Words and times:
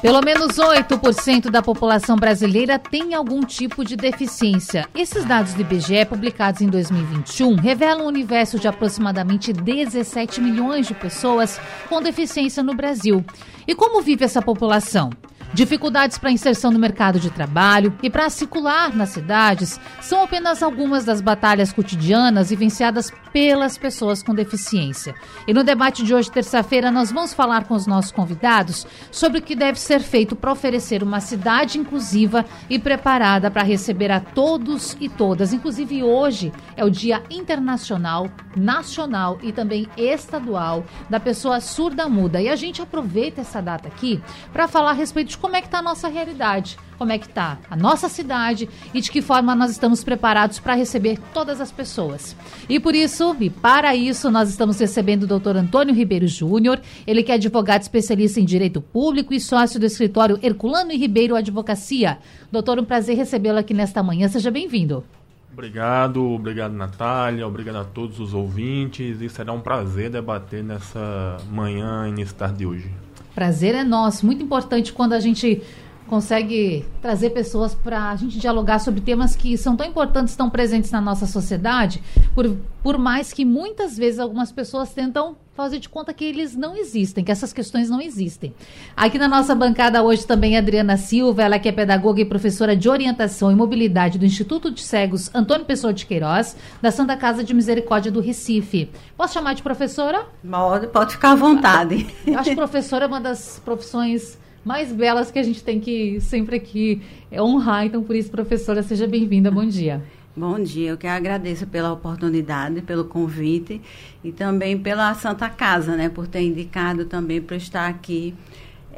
pelo 0.00 0.20
menos 0.20 0.56
8% 0.56 1.50
da 1.50 1.60
população 1.60 2.16
brasileira 2.16 2.78
tem 2.78 3.14
algum 3.14 3.40
tipo 3.40 3.84
de 3.84 3.96
deficiência. 3.96 4.86
Esses 4.94 5.24
dados 5.24 5.54
do 5.54 5.60
IBGE, 5.60 6.04
publicados 6.08 6.60
em 6.60 6.68
2021, 6.68 7.56
revelam 7.56 8.04
um 8.04 8.08
universo 8.08 8.58
de 8.60 8.68
aproximadamente 8.68 9.52
17 9.52 10.40
milhões 10.40 10.86
de 10.86 10.94
pessoas 10.94 11.60
com 11.88 12.00
deficiência 12.00 12.62
no 12.62 12.74
Brasil. 12.74 13.24
E 13.66 13.74
como 13.74 14.00
vive 14.00 14.24
essa 14.24 14.40
população? 14.40 15.10
Dificuldades 15.52 16.18
para 16.18 16.30
inserção 16.30 16.70
no 16.70 16.78
mercado 16.78 17.18
de 17.18 17.30
trabalho 17.30 17.96
e 18.02 18.10
para 18.10 18.28
circular 18.28 18.94
nas 18.94 19.08
cidades 19.10 19.80
são 20.00 20.22
apenas 20.22 20.62
algumas 20.62 21.04
das 21.04 21.20
batalhas 21.22 21.72
cotidianas 21.72 22.50
vivenciadas 22.50 23.10
pelas 23.32 23.78
pessoas 23.78 24.22
com 24.22 24.34
deficiência. 24.34 25.14
E 25.46 25.54
no 25.54 25.64
debate 25.64 26.04
de 26.04 26.14
hoje, 26.14 26.30
terça-feira, 26.30 26.90
nós 26.90 27.10
vamos 27.10 27.32
falar 27.32 27.64
com 27.64 27.74
os 27.74 27.86
nossos 27.86 28.12
convidados 28.12 28.86
sobre 29.10 29.38
o 29.38 29.42
que 29.42 29.56
deve 29.56 29.80
ser 29.80 30.00
feito 30.00 30.36
para 30.36 30.52
oferecer 30.52 31.02
uma 31.02 31.20
cidade 31.20 31.78
inclusiva 31.78 32.44
e 32.68 32.78
preparada 32.78 33.50
para 33.50 33.62
receber 33.62 34.10
a 34.10 34.20
todos 34.20 34.96
e 35.00 35.08
todas. 35.08 35.52
Inclusive, 35.52 36.02
hoje 36.02 36.52
é 36.76 36.84
o 36.84 36.90
Dia 36.90 37.22
Internacional, 37.30 38.28
Nacional 38.54 39.38
e 39.42 39.52
também 39.52 39.88
estadual 39.96 40.84
da 41.08 41.18
pessoa 41.18 41.60
surda-muda. 41.60 42.40
E 42.40 42.48
a 42.48 42.56
gente 42.56 42.82
aproveita 42.82 43.40
essa 43.40 43.62
data 43.62 43.88
aqui 43.88 44.20
para 44.52 44.68
falar 44.68 44.90
a 44.90 44.94
respeito 44.94 45.28
de 45.28 45.37
como 45.40 45.56
é 45.56 45.60
que 45.60 45.66
está 45.66 45.78
a 45.78 45.82
nossa 45.82 46.08
realidade, 46.08 46.78
como 46.98 47.12
é 47.12 47.18
que 47.18 47.26
está 47.26 47.58
a 47.70 47.76
nossa 47.76 48.08
cidade 48.08 48.68
e 48.92 49.00
de 49.00 49.10
que 49.10 49.22
forma 49.22 49.54
nós 49.54 49.70
estamos 49.70 50.02
preparados 50.02 50.58
para 50.58 50.74
receber 50.74 51.18
todas 51.32 51.60
as 51.60 51.70
pessoas. 51.70 52.36
E 52.68 52.80
por 52.80 52.94
isso, 52.94 53.36
e 53.40 53.48
para 53.48 53.94
isso, 53.94 54.30
nós 54.30 54.50
estamos 54.50 54.78
recebendo 54.78 55.22
o 55.22 55.26
doutor 55.26 55.56
Antônio 55.56 55.94
Ribeiro 55.94 56.26
Júnior, 56.26 56.80
ele 57.06 57.22
que 57.22 57.32
é 57.32 57.36
advogado 57.36 57.82
especialista 57.82 58.40
em 58.40 58.44
direito 58.44 58.80
público 58.80 59.32
e 59.32 59.40
sócio 59.40 59.78
do 59.78 59.86
escritório 59.86 60.38
Herculano 60.42 60.92
e 60.92 60.96
Ribeiro 60.96 61.36
Advocacia. 61.36 62.18
Doutor, 62.50 62.78
um 62.78 62.84
prazer 62.84 63.16
recebê-lo 63.16 63.58
aqui 63.58 63.72
nesta 63.72 64.02
manhã, 64.02 64.28
seja 64.28 64.50
bem-vindo. 64.50 65.04
Obrigado, 65.52 66.22
obrigado 66.22 66.72
Natália, 66.72 67.44
obrigado 67.44 67.78
a 67.78 67.84
todos 67.84 68.20
os 68.20 68.32
ouvintes 68.32 69.20
e 69.20 69.28
será 69.28 69.52
um 69.52 69.60
prazer 69.60 70.08
debater 70.08 70.62
nessa 70.62 71.36
manhã 71.50 72.08
início 72.08 72.32
tarde 72.36 72.58
de 72.58 72.66
hoje. 72.66 73.07
Prazer 73.38 73.72
é 73.72 73.84
nosso. 73.84 74.26
Muito 74.26 74.42
importante 74.42 74.92
quando 74.92 75.12
a 75.12 75.20
gente 75.20 75.62
consegue 76.08 76.84
trazer 77.00 77.30
pessoas 77.30 77.74
para 77.74 78.10
a 78.10 78.16
gente 78.16 78.38
dialogar 78.38 78.78
sobre 78.80 79.00
temas 79.00 79.36
que 79.36 79.56
são 79.56 79.76
tão 79.76 79.86
importantes, 79.86 80.34
tão 80.34 80.50
presentes 80.50 80.90
na 80.90 81.00
nossa 81.00 81.26
sociedade, 81.26 82.02
por, 82.34 82.56
por 82.82 82.98
mais 82.98 83.32
que 83.32 83.44
muitas 83.44 83.96
vezes 83.96 84.18
algumas 84.18 84.50
pessoas 84.50 84.92
tentam 84.92 85.36
fazer 85.54 85.80
de 85.80 85.88
conta 85.88 86.14
que 86.14 86.24
eles 86.24 86.54
não 86.54 86.76
existem, 86.76 87.24
que 87.24 87.32
essas 87.32 87.52
questões 87.52 87.90
não 87.90 88.00
existem. 88.00 88.54
Aqui 88.96 89.18
na 89.18 89.26
nossa 89.26 89.56
bancada 89.56 90.02
hoje 90.04 90.24
também 90.24 90.56
a 90.56 90.60
Adriana 90.60 90.96
Silva, 90.96 91.42
ela 91.42 91.58
que 91.58 91.68
é 91.68 91.72
pedagoga 91.72 92.20
e 92.20 92.24
professora 92.24 92.76
de 92.76 92.88
orientação 92.88 93.50
e 93.50 93.56
mobilidade 93.56 94.18
do 94.18 94.24
Instituto 94.24 94.70
de 94.70 94.80
Cegos 94.80 95.28
Antônio 95.34 95.66
Pessoa 95.66 95.92
de 95.92 96.06
Queiroz, 96.06 96.56
da 96.80 96.92
Santa 96.92 97.16
Casa 97.16 97.42
de 97.42 97.52
Misericórdia 97.52 98.10
do 98.10 98.20
Recife. 98.20 98.88
Posso 99.16 99.34
chamar 99.34 99.54
de 99.54 99.62
professora? 99.62 100.26
Pode, 100.48 100.86
pode 100.86 101.12
ficar 101.14 101.32
à 101.32 101.34
vontade. 101.34 102.06
Eu 102.24 102.38
acho 102.38 102.50
que 102.50 102.56
professora 102.56 103.04
é 103.06 103.08
uma 103.08 103.20
das 103.20 103.60
profissões 103.64 104.38
mais 104.64 104.92
belas 104.92 105.30
que 105.30 105.38
a 105.38 105.42
gente 105.42 105.62
tem 105.62 105.80
que 105.80 106.20
sempre 106.20 106.56
aqui 106.56 107.02
honrar. 107.32 107.86
Então, 107.86 108.02
por 108.02 108.16
isso, 108.16 108.30
professora, 108.30 108.82
seja 108.82 109.06
bem-vinda. 109.06 109.50
Bom 109.50 109.66
dia. 109.66 110.02
Bom 110.36 110.60
dia, 110.60 110.90
eu 110.90 110.96
que 110.96 111.06
agradeço 111.08 111.66
pela 111.66 111.92
oportunidade, 111.92 112.80
pelo 112.82 113.04
convite 113.06 113.80
e 114.22 114.30
também 114.30 114.78
pela 114.78 115.12
Santa 115.14 115.48
Casa, 115.48 115.96
né, 115.96 116.08
por 116.08 116.28
ter 116.28 116.42
indicado 116.42 117.06
também 117.06 117.42
para 117.42 117.56
estar 117.56 117.88
aqui 117.88 118.32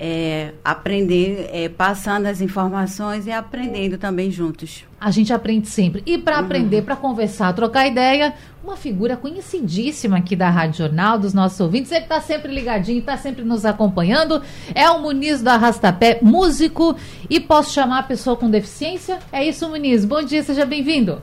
é, 0.02 0.54
aprender, 0.64 1.50
é, 1.52 1.68
passando 1.68 2.24
as 2.24 2.40
informações 2.40 3.26
e 3.26 3.30
aprendendo 3.30 3.98
também 3.98 4.30
juntos. 4.30 4.86
A 4.98 5.10
gente 5.10 5.30
aprende 5.30 5.68
sempre. 5.68 6.02
E 6.06 6.16
para 6.16 6.38
uhum. 6.38 6.44
aprender, 6.46 6.82
para 6.82 6.96
conversar, 6.96 7.52
trocar 7.52 7.86
ideia, 7.86 8.32
uma 8.64 8.78
figura 8.78 9.14
conhecidíssima 9.14 10.16
aqui 10.16 10.34
da 10.34 10.48
Rádio 10.48 10.78
Jornal, 10.78 11.18
dos 11.18 11.34
nossos 11.34 11.60
ouvintes. 11.60 11.92
Ele 11.92 12.04
está 12.04 12.18
sempre 12.18 12.54
ligadinho, 12.54 13.00
está 13.00 13.18
sempre 13.18 13.44
nos 13.44 13.66
acompanhando. 13.66 14.42
É 14.74 14.88
o 14.88 15.02
Muniz 15.02 15.42
do 15.42 15.48
Arrastapé, 15.48 16.18
músico. 16.22 16.96
E 17.28 17.38
posso 17.38 17.74
chamar 17.74 17.98
a 17.98 18.04
pessoa 18.04 18.36
com 18.36 18.48
deficiência? 18.48 19.18
É 19.30 19.46
isso, 19.46 19.68
Muniz. 19.68 20.06
Bom 20.06 20.22
dia, 20.22 20.42
seja 20.42 20.64
bem-vindo. 20.64 21.20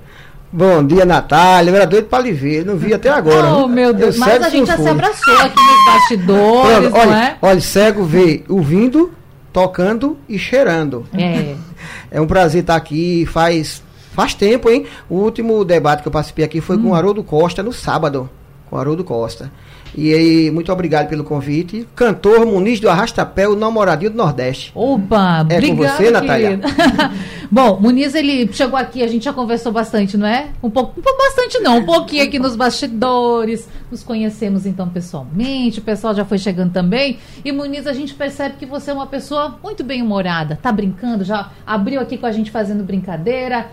Bom 0.52 0.84
dia, 0.86 1.06
Natália. 1.06 1.72
Eu 1.72 1.76
era 1.76 1.86
doido 1.86 2.06
para 2.06 2.24
lhe 2.24 2.32
ver, 2.32 2.66
não 2.66 2.78
vi 2.78 2.94
até 2.94 3.10
agora. 3.10 3.54
Oh, 3.54 3.68
meu 3.68 3.94
Deus. 3.94 4.16
Eu 4.16 4.20
Mas 4.22 4.44
a 4.44 4.50
gente 4.50 4.68
já 4.68 4.78
se 4.78 4.88
abraçou 4.88 5.38
aqui 5.40 5.56
nos 5.60 5.86
bastidores, 5.86 6.94
olha, 6.94 7.06
não 7.06 7.14
é? 7.14 7.38
Olha, 7.42 7.62
cego 7.62 8.04
vê 8.04 8.44
ouvindo, 8.48 9.12
tocando 9.52 10.18
e 10.28 10.38
cheirando. 10.38 11.06
É. 11.14 11.56
É 12.10 12.22
um 12.22 12.26
prazer 12.26 12.62
estar 12.62 12.78
aqui. 12.78 13.26
Faz, 13.26 13.84
faz 14.14 14.34
tempo, 14.34 14.70
hein? 14.70 14.86
O 15.10 15.16
último 15.16 15.66
debate 15.66 16.02
que 16.02 16.08
eu 16.08 16.12
participei 16.12 16.46
aqui 16.46 16.62
foi 16.62 16.78
hum. 16.78 16.84
com 16.84 16.90
o 16.90 16.96
Haroldo 16.96 17.22
Costa 17.22 17.62
no 17.62 17.74
sábado. 17.74 18.30
Com 18.70 18.78
Haroldo 18.78 19.04
Costa. 19.04 19.52
E 19.96 20.14
aí, 20.14 20.52
muito 20.52 20.72
obrigado 20.72 21.08
pelo 21.08 21.24
convite. 21.24 21.88
Cantor 21.96 22.46
Muniz 22.46 22.80
do 22.80 22.90
Arrastapé, 22.90 23.48
o 23.48 23.56
namoradinho 23.56 24.12
do 24.12 24.18
Nordeste. 24.18 24.72
Opa, 24.76 25.40
é 25.50 25.56
obrigado, 25.56 25.78
com 25.78 25.84
você, 25.84 26.12
Natália. 26.12 26.60
Bom, 27.50 27.80
Muniz, 27.80 28.14
ele 28.14 28.52
chegou 28.52 28.78
aqui, 28.78 29.02
a 29.02 29.08
gente 29.08 29.24
já 29.26 29.34
conversou 29.34 29.72
bastante, 29.72 30.18
não 30.18 30.28
é? 30.28 30.50
Um 30.62 30.70
pouco, 30.70 31.00
um 31.00 31.02
pouco 31.02 31.18
bastante 31.18 31.60
não, 31.60 31.78
um 31.78 31.86
pouquinho 31.86 32.24
aqui 32.24 32.38
nos 32.38 32.56
bastidores. 32.56 33.68
Nos 33.90 34.04
conhecemos 34.04 34.66
então 34.66 34.90
pessoalmente, 34.90 35.80
o 35.80 35.82
pessoal 35.82 36.14
já 36.14 36.26
foi 36.26 36.38
chegando 36.38 36.74
também. 36.74 37.18
E 37.44 37.52
Muniz, 37.52 37.88
a 37.88 37.94
gente 37.94 38.14
percebe 38.14 38.58
que 38.58 38.66
você 38.66 38.92
é 38.92 38.94
uma 38.94 39.08
pessoa 39.08 39.58
muito 39.64 39.84
bem-humorada. 39.84 40.60
Tá 40.62 40.72
brincando, 40.72 41.24
já 41.24 41.52
abriu 41.66 42.02
aqui 42.02 42.18
com 42.18 42.26
a 42.26 42.32
gente 42.32 42.52
fazendo 42.52 42.84
brincadeira. 42.84 43.68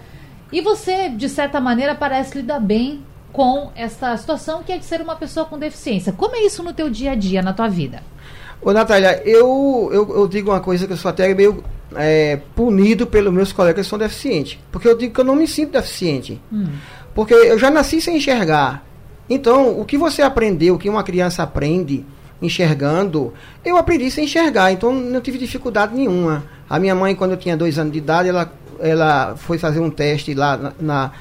E 0.52 0.60
você, 0.60 1.08
de 1.08 1.28
certa 1.28 1.60
maneira, 1.60 1.94
parece 1.94 2.38
lidar 2.38 2.60
bem 2.60 3.02
com 3.34 3.72
essa 3.74 4.16
situação 4.16 4.62
que 4.62 4.70
é 4.70 4.78
de 4.78 4.84
ser 4.84 5.00
uma 5.00 5.16
pessoa 5.16 5.44
com 5.44 5.58
deficiência. 5.58 6.12
Como 6.12 6.36
é 6.36 6.46
isso 6.46 6.62
no 6.62 6.72
teu 6.72 6.88
dia 6.88 7.10
a 7.10 7.14
dia, 7.16 7.42
na 7.42 7.52
tua 7.52 7.66
vida? 7.68 8.00
Ô, 8.62 8.72
Natália, 8.72 9.20
eu, 9.26 9.90
eu, 9.92 10.08
eu 10.18 10.28
digo 10.28 10.52
uma 10.52 10.60
coisa 10.60 10.86
que 10.86 10.92
eu 10.92 10.96
sou 10.96 11.08
até 11.08 11.34
meio 11.34 11.62
é, 11.96 12.38
punido 12.54 13.08
pelos 13.08 13.34
meus 13.34 13.52
colegas 13.52 13.84
que 13.84 13.90
são 13.90 13.98
deficientes. 13.98 14.60
Porque 14.70 14.86
eu 14.86 14.96
digo 14.96 15.12
que 15.12 15.20
eu 15.20 15.24
não 15.24 15.34
me 15.34 15.48
sinto 15.48 15.72
deficiente. 15.72 16.40
Hum. 16.52 16.68
Porque 17.12 17.34
eu 17.34 17.58
já 17.58 17.72
nasci 17.72 18.00
sem 18.00 18.18
enxergar. 18.18 18.86
Então, 19.28 19.80
o 19.80 19.84
que 19.84 19.98
você 19.98 20.22
aprendeu, 20.22 20.76
o 20.76 20.78
que 20.78 20.88
uma 20.88 21.02
criança 21.02 21.42
aprende 21.42 22.06
enxergando, 22.40 23.34
eu 23.64 23.76
aprendi 23.76 24.12
sem 24.12 24.26
enxergar. 24.26 24.70
Então, 24.70 24.94
não 24.94 25.20
tive 25.20 25.38
dificuldade 25.38 25.92
nenhuma. 25.92 26.44
A 26.70 26.78
minha 26.78 26.94
mãe, 26.94 27.16
quando 27.16 27.32
eu 27.32 27.36
tinha 27.36 27.56
dois 27.56 27.80
anos 27.80 27.92
de 27.92 27.98
idade, 27.98 28.28
ela, 28.28 28.52
ela 28.78 29.34
foi 29.36 29.58
fazer 29.58 29.80
um 29.80 29.90
teste 29.90 30.34
lá 30.34 30.56
na, 30.56 30.72
na 30.78 31.12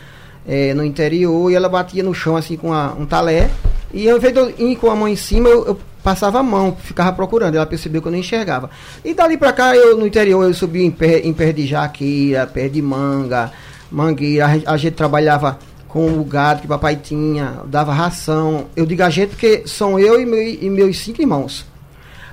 é, 0.47 0.73
no 0.73 0.83
interior 0.83 1.51
e 1.51 1.55
ela 1.55 1.69
batia 1.69 2.03
no 2.03 2.13
chão 2.13 2.35
assim 2.35 2.57
com 2.57 2.73
a, 2.73 2.93
um 2.97 3.05
talé. 3.05 3.49
E 3.93 4.09
ao 4.09 4.17
invés 4.17 4.33
de 4.33 4.39
eu 4.39 4.49
ir 4.57 4.75
com 4.75 4.89
a 4.89 4.95
mão 4.95 5.07
em 5.07 5.15
cima, 5.15 5.47
eu, 5.49 5.65
eu, 5.67 5.79
passava 6.03 6.39
a 6.39 6.43
mão, 6.43 6.75
ficava 6.79 7.13
procurando. 7.13 7.55
Ela 7.55 7.65
percebeu 7.65 8.01
que 8.01 8.07
eu 8.07 8.11
não 8.11 8.19
enxergava. 8.19 8.69
E 9.05 9.13
dali 9.13 9.37
para 9.37 9.53
cá, 9.53 9.75
eu 9.75 9.97
no 9.97 10.05
interior, 10.05 10.43
eu 10.43 10.53
subi 10.53 10.83
em 10.83 10.91
pé, 10.91 11.19
em 11.19 11.33
pé 11.33 11.51
de 11.51 11.65
jaqueira, 11.67 12.47
pé 12.47 12.67
de 12.67 12.81
manga, 12.81 13.51
mangueira. 13.91 14.47
A, 14.65 14.73
a 14.73 14.77
gente 14.77 14.93
trabalhava 14.93 15.59
com 15.87 16.19
o 16.19 16.23
gado 16.23 16.61
que 16.61 16.67
papai 16.67 16.95
tinha, 16.95 17.59
dava 17.65 17.93
ração. 17.93 18.65
Eu 18.75 18.85
digo 18.85 19.03
a 19.03 19.09
gente 19.09 19.29
porque 19.29 19.63
são 19.67 19.99
eu 19.99 20.19
e, 20.19 20.25
meu, 20.25 20.41
e 20.41 20.69
meus 20.69 20.97
cinco 20.97 21.21
irmãos. 21.21 21.65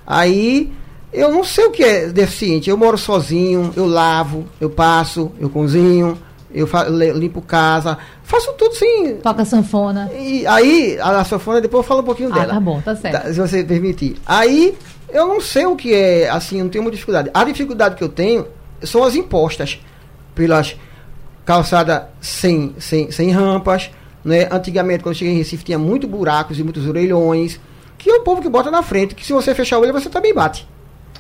Aí 0.07 0.73
eu 1.13 1.31
não 1.31 1.45
sei 1.45 1.67
o 1.67 1.71
que 1.71 1.85
é 1.85 2.07
deficiente. 2.09 2.71
Eu 2.71 2.77
moro 2.79 2.97
sozinho, 2.97 3.71
eu 3.77 3.87
lavo, 3.87 4.47
eu 4.59 4.71
passo, 4.71 5.31
eu 5.39 5.51
cozinho 5.51 6.17
eu 6.53 6.69
limpo 7.15 7.41
casa, 7.41 7.97
faço 8.23 8.53
tudo 8.55 8.75
sim. 8.75 9.17
Toca 9.23 9.45
sanfona. 9.45 10.11
E 10.13 10.47
aí, 10.47 10.99
a, 11.01 11.21
a 11.21 11.25
sanfona, 11.25 11.61
depois 11.61 11.85
eu 11.85 11.89
falo 11.89 12.01
um 12.01 12.05
pouquinho 12.05 12.31
ah, 12.33 12.39
dela. 12.39 12.55
Tá 12.55 12.61
bom, 12.61 12.81
tá 12.81 12.97
certo. 12.97 13.23
Tá, 13.23 13.33
se 13.33 13.39
você 13.39 13.63
permitir. 13.63 14.17
Aí, 14.27 14.77
eu 15.09 15.27
não 15.27 15.41
sei 15.41 15.67
o 15.67 15.77
que 15.77 15.95
é, 15.95 16.29
assim, 16.29 16.63
não 16.63 16.69
tenho 16.69 16.83
muita 16.83 16.97
dificuldade. 16.97 17.31
A 17.33 17.45
dificuldade 17.45 17.97
que 17.97 18.05
eu 18.05 18.09
tenho 18.09 18.47
são 18.83 19.05
as 19.05 19.15
impostas 19.15 19.81
pelas 20.35 20.77
calçadas 21.45 22.03
sem, 22.21 22.75
sem, 22.79 23.11
sem 23.11 23.31
rampas. 23.31 23.91
Né? 24.25 24.49
Antigamente, 24.51 25.03
quando 25.03 25.15
eu 25.15 25.19
cheguei 25.19 25.35
em 25.35 25.39
Recife, 25.39 25.65
tinha 25.65 25.79
muito 25.79 26.07
buracos 26.07 26.59
e 26.59 26.63
muitos 26.63 26.87
orelhões. 26.87 27.61
Que 27.99 28.11
é 28.11 28.15
o 28.15 28.23
povo 28.23 28.41
que 28.41 28.49
bota 28.49 28.71
na 28.71 28.83
frente, 28.83 29.15
que 29.15 29.27
se 29.27 29.33
você 29.33 29.55
fechar 29.55 29.79
o 29.79 29.83
olho, 29.83 29.93
você 29.93 30.09
também 30.09 30.33
bate. 30.33 30.67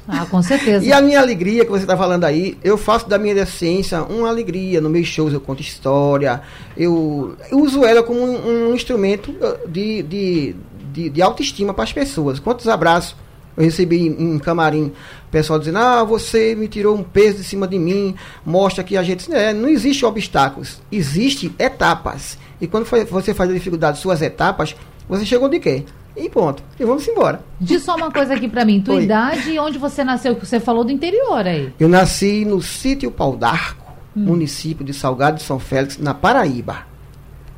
Ah, 0.09 0.27
com 0.27 0.43
certeza. 0.43 0.85
e 0.85 0.93
a 0.93 1.01
minha 1.01 1.21
alegria 1.21 1.65
que 1.65 1.71
você 1.71 1.83
está 1.83 1.97
falando 1.97 2.25
aí, 2.25 2.59
eu 2.65 2.77
faço 2.77 3.09
da 3.09 3.19
minha 3.19 3.35
deficiência 3.35 4.03
uma 4.03 4.29
alegria. 4.29 4.81
No 4.81 4.91
meus 4.91 5.07
shows 5.07 5.33
eu 5.33 5.41
conto 5.41 5.61
história, 5.61 6.43
eu, 6.77 7.37
eu 7.51 7.61
uso 7.61 7.85
ela 7.85 8.03
como 8.03 8.21
um, 8.21 8.71
um 8.71 8.75
instrumento 8.75 9.35
de, 9.69 10.03
de, 10.03 10.57
de, 10.93 11.11
de 11.11 11.23
autoestima 11.23 11.73
para 11.73 11.85
as 11.85 11.93
pessoas. 11.93 12.39
Quantos 12.39 12.67
abraços 12.67 13.15
Eu 13.57 13.65
recebi 13.65 14.09
em, 14.09 14.35
em 14.35 14.39
camarim 14.39 14.93
pessoal 15.31 15.59
dizendo, 15.59 15.79
ah, 15.79 16.03
você 16.03 16.55
me 16.55 16.67
tirou 16.67 16.97
um 16.97 17.03
peso 17.03 17.39
de 17.39 17.45
cima 17.45 17.69
de 17.69 17.79
mim, 17.79 18.15
mostra 18.45 18.83
que 18.83 18.97
a 18.97 19.03
gente. 19.03 19.33
É, 19.33 19.53
não 19.53 19.69
existe 19.69 20.05
obstáculos, 20.05 20.83
existe 20.91 21.55
etapas. 21.59 22.37
E 22.61 22.67
quando 22.67 22.85
você 22.85 23.33
faz 23.33 23.51
a 23.51 23.55
dificuldade 23.55 23.99
suas 23.99 24.21
etapas, 24.21 24.75
você 25.09 25.25
chegou 25.25 25.49
de 25.49 25.59
quê? 25.61 25.85
E 26.21 26.29
ponto. 26.29 26.63
E 26.79 26.85
vamos 26.85 27.09
embora. 27.09 27.41
Diz 27.59 27.83
só 27.83 27.97
uma 27.97 28.11
coisa 28.11 28.35
aqui 28.35 28.47
para 28.47 28.63
mim. 28.63 28.83
Tua 28.83 28.97
Oi. 28.97 29.05
idade 29.05 29.51
e 29.51 29.59
onde 29.59 29.79
você 29.79 30.05
nasceu, 30.05 30.37
que 30.37 30.45
você 30.45 30.61
falou 30.61 30.85
do 30.85 30.93
interior 30.93 31.47
aí. 31.47 31.73
Eu 31.81 31.89
nasci 31.89 32.45
no 32.45 32.61
sítio 32.61 33.11
Pau 33.11 33.35
d'Arco, 33.37 33.91
hum. 34.15 34.25
município 34.25 34.85
de 34.85 34.93
Salgado 34.93 35.39
de 35.39 35.43
São 35.43 35.59
Félix, 35.59 35.97
na 35.97 36.13
Paraíba. 36.13 36.91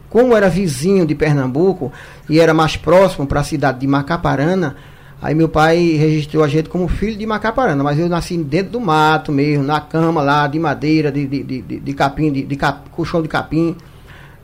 Como 0.09 0.37
era 0.37 0.49
vizinho 0.49 1.05
de 1.05 1.15
Pernambuco 1.15 1.91
e 2.31 2.39
era 2.39 2.55
mais 2.55 2.77
próximo 2.77 3.27
para 3.27 3.41
a 3.41 3.45
cidade 3.45 3.81
de 3.81 3.87
Macaparana, 3.89 4.77
aí 5.21 5.35
meu 5.35 5.49
pai 5.49 5.79
registrou 5.97 6.45
a 6.45 6.49
gente 6.49 6.69
como 6.69 6.87
filho 6.87 7.17
de 7.17 7.27
Macaparana. 7.27 7.83
Mas 7.83 7.99
eu 7.99 8.09
nasci 8.09 8.37
dentro 8.37 8.73
do 8.73 8.81
mato 8.81 9.33
mesmo, 9.33 9.65
na 9.65 9.81
cama 9.81 10.23
lá, 10.23 10.47
de 10.47 10.59
madeira, 10.59 11.11
de, 11.11 11.27
de, 11.27 11.43
de, 11.43 11.81
de 11.81 11.95
capim, 11.95 12.31
de, 12.31 12.43
de 12.45 12.57
cap, 12.57 12.89
colchão 12.91 13.21
de 13.21 13.29
capim. 13.29 13.75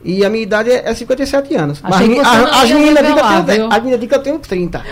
E 0.05 0.25
a 0.25 0.31
minha 0.31 0.43
idade 0.43 0.71
é, 0.71 0.95
57 0.95 1.55
anos. 1.57 1.81
Achei 1.83 2.17
mas 2.17 2.27
a, 2.27 2.63
as 2.63 2.71
meninas 2.71 3.05
que 4.09 4.15
eu 4.15 4.23
tenho 4.23 4.39
30. 4.39 4.83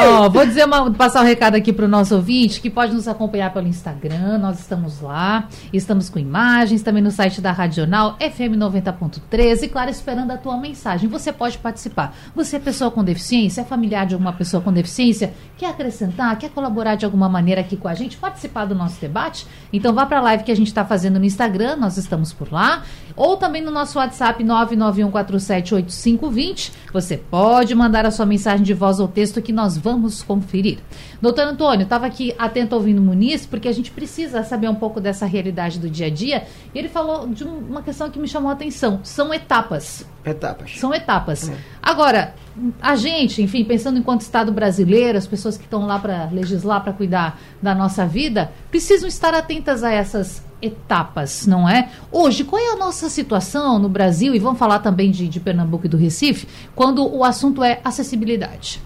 oh, 0.00 0.28
vou 0.30 0.46
dizer 0.46 0.64
uma, 0.66 0.90
passar 0.92 1.20
o 1.20 1.22
um 1.22 1.26
recado 1.26 1.54
aqui 1.54 1.72
para 1.72 1.86
o 1.86 1.88
nosso 1.88 2.14
ouvinte 2.14 2.60
que 2.60 2.68
pode 2.68 2.92
nos 2.92 3.08
acompanhar 3.08 3.52
pelo 3.52 3.66
Instagram. 3.66 4.38
Nós 4.38 4.60
estamos 4.60 5.00
lá, 5.00 5.48
estamos 5.72 6.10
com 6.10 6.18
imagens 6.18 6.82
também 6.82 7.02
no 7.02 7.10
site 7.10 7.40
da 7.40 7.50
Radional 7.50 8.16
FM 8.20 8.56
90.13 8.58 9.62
e 9.62 9.68
claro, 9.68 9.90
esperando 9.90 10.32
a 10.32 10.36
tua 10.36 10.58
mensagem. 10.58 11.08
Você 11.08 11.32
pode 11.32 11.56
participar. 11.58 12.14
Você 12.34 12.56
é 12.56 12.58
pessoa 12.58 12.90
com 12.90 13.02
deficiência, 13.02 13.62
é 13.62 13.64
familiar 13.64 14.06
de 14.06 14.14
alguma 14.14 14.34
pessoa 14.34 14.62
com 14.62 14.72
deficiência, 14.72 15.32
quer 15.56 15.70
acrescentar, 15.70 16.36
quer 16.36 16.50
colaborar 16.50 16.94
de 16.94 17.06
alguma 17.06 17.28
maneira 17.28 17.62
aqui 17.62 17.76
com 17.76 17.88
a 17.88 17.94
gente, 17.94 18.18
participar 18.18 18.66
do 18.66 18.74
nosso 18.74 19.00
debate? 19.00 19.46
Então 19.72 19.94
vá 19.94 20.04
para 20.04 20.18
a 20.18 20.22
live 20.22 20.44
que 20.44 20.52
a 20.52 20.56
gente 20.56 20.68
está 20.68 20.84
fazendo 20.84 21.18
no 21.18 21.24
Instagram, 21.24 21.76
nós 21.76 21.96
estamos 21.96 22.32
por 22.32 22.52
lá, 22.52 22.82
ou 23.16 23.36
também 23.36 23.62
no 23.62 23.70
nosso 23.70 23.98
WhatsApp 23.98 24.42
991478520. 24.44 26.72
Você 26.92 27.16
pode 27.16 27.74
mandar 27.74 28.06
a 28.06 28.10
sua 28.10 28.26
mensagem 28.26 28.64
de 28.64 28.74
voz 28.74 29.00
ou 29.00 29.08
texto 29.08 29.42
que 29.42 29.52
nós 29.52 29.78
vamos 29.78 30.22
conferir. 30.22 30.78
Doutor 31.20 31.44
Antônio, 31.44 31.84
estava 31.84 32.06
aqui 32.06 32.34
atento 32.38 32.76
ouvindo 32.76 32.98
o 32.98 33.02
Muniz, 33.02 33.46
porque 33.46 33.68
a 33.68 33.72
gente 33.72 33.90
precisa 33.90 34.44
saber 34.44 34.68
um 34.68 34.74
pouco 34.74 35.00
dessa 35.00 35.24
realidade 35.26 35.78
do 35.78 35.88
dia 35.88 36.06
a 36.06 36.10
dia. 36.10 36.44
Ele 36.74 36.88
falou 36.88 37.26
de 37.26 37.44
uma 37.44 37.82
questão 37.82 38.10
que 38.10 38.18
me 38.18 38.28
chamou 38.28 38.50
a 38.50 38.52
atenção. 38.52 39.00
São 39.02 39.32
etapas. 39.32 40.04
Etapas. 40.26 40.72
São 40.80 40.92
etapas. 40.92 41.48
É. 41.48 41.54
Agora, 41.80 42.34
a 42.82 42.96
gente, 42.96 43.40
enfim, 43.40 43.64
pensando 43.64 43.96
enquanto 43.96 44.22
Estado 44.22 44.50
brasileiro, 44.50 45.16
as 45.16 45.26
pessoas 45.26 45.56
que 45.56 45.62
estão 45.62 45.86
lá 45.86 46.00
para 46.00 46.28
legislar, 46.32 46.82
para 46.82 46.92
cuidar 46.92 47.40
da 47.62 47.72
nossa 47.76 48.04
vida, 48.04 48.50
precisam 48.68 49.08
estar 49.08 49.32
atentas 49.34 49.84
a 49.84 49.92
essas 49.92 50.44
etapas, 50.60 51.46
não 51.46 51.68
é? 51.68 51.90
Hoje, 52.10 52.42
qual 52.42 52.60
é 52.60 52.72
a 52.72 52.76
nossa 52.76 53.08
situação 53.08 53.78
no 53.78 53.88
Brasil, 53.88 54.34
e 54.34 54.38
vamos 54.40 54.58
falar 54.58 54.80
também 54.80 55.12
de, 55.12 55.28
de 55.28 55.38
Pernambuco 55.38 55.86
e 55.86 55.88
do 55.88 55.96
Recife, 55.96 56.48
quando 56.74 57.06
o 57.06 57.22
assunto 57.22 57.62
é 57.62 57.80
acessibilidade? 57.84 58.82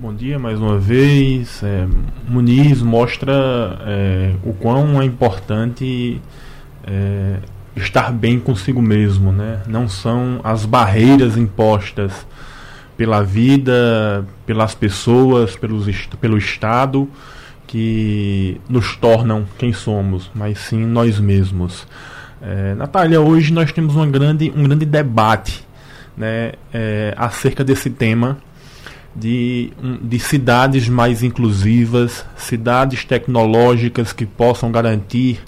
Bom 0.00 0.14
dia 0.14 0.38
mais 0.38 0.60
uma 0.60 0.78
vez. 0.78 1.62
É, 1.62 1.86
Muniz 2.28 2.82
mostra 2.82 3.32
é, 3.86 4.34
o 4.44 4.52
quão 4.52 5.00
é 5.00 5.04
importante 5.04 6.20
é, 6.84 7.38
estar 7.76 8.12
bem 8.12 8.38
consigo 8.38 8.82
mesmo, 8.82 9.32
né? 9.32 9.62
Não 9.66 9.88
são 9.88 10.40
as 10.44 10.64
barreiras 10.64 11.36
impostas 11.36 12.26
pela 12.96 13.22
vida, 13.22 14.24
pelas 14.46 14.74
pessoas, 14.74 15.56
pelos, 15.56 15.86
pelo 16.20 16.36
Estado 16.36 17.08
que 17.66 18.60
nos 18.68 18.96
tornam 18.96 19.46
quem 19.56 19.72
somos, 19.72 20.30
mas 20.34 20.58
sim 20.58 20.84
nós 20.84 21.18
mesmos. 21.18 21.86
É, 22.40 22.74
Natália, 22.74 23.20
hoje 23.20 23.52
nós 23.52 23.72
temos 23.72 23.96
uma 23.96 24.06
grande, 24.06 24.52
um 24.54 24.64
grande 24.64 24.84
debate 24.84 25.64
né, 26.16 26.52
é, 26.72 27.14
acerca 27.16 27.64
desse 27.64 27.88
tema 27.88 28.36
de, 29.14 29.72
de 30.02 30.18
cidades 30.18 30.88
mais 30.88 31.22
inclusivas, 31.22 32.24
cidades 32.36 33.04
tecnológicas 33.04 34.12
que 34.12 34.26
possam 34.26 34.70
garantir 34.70 35.40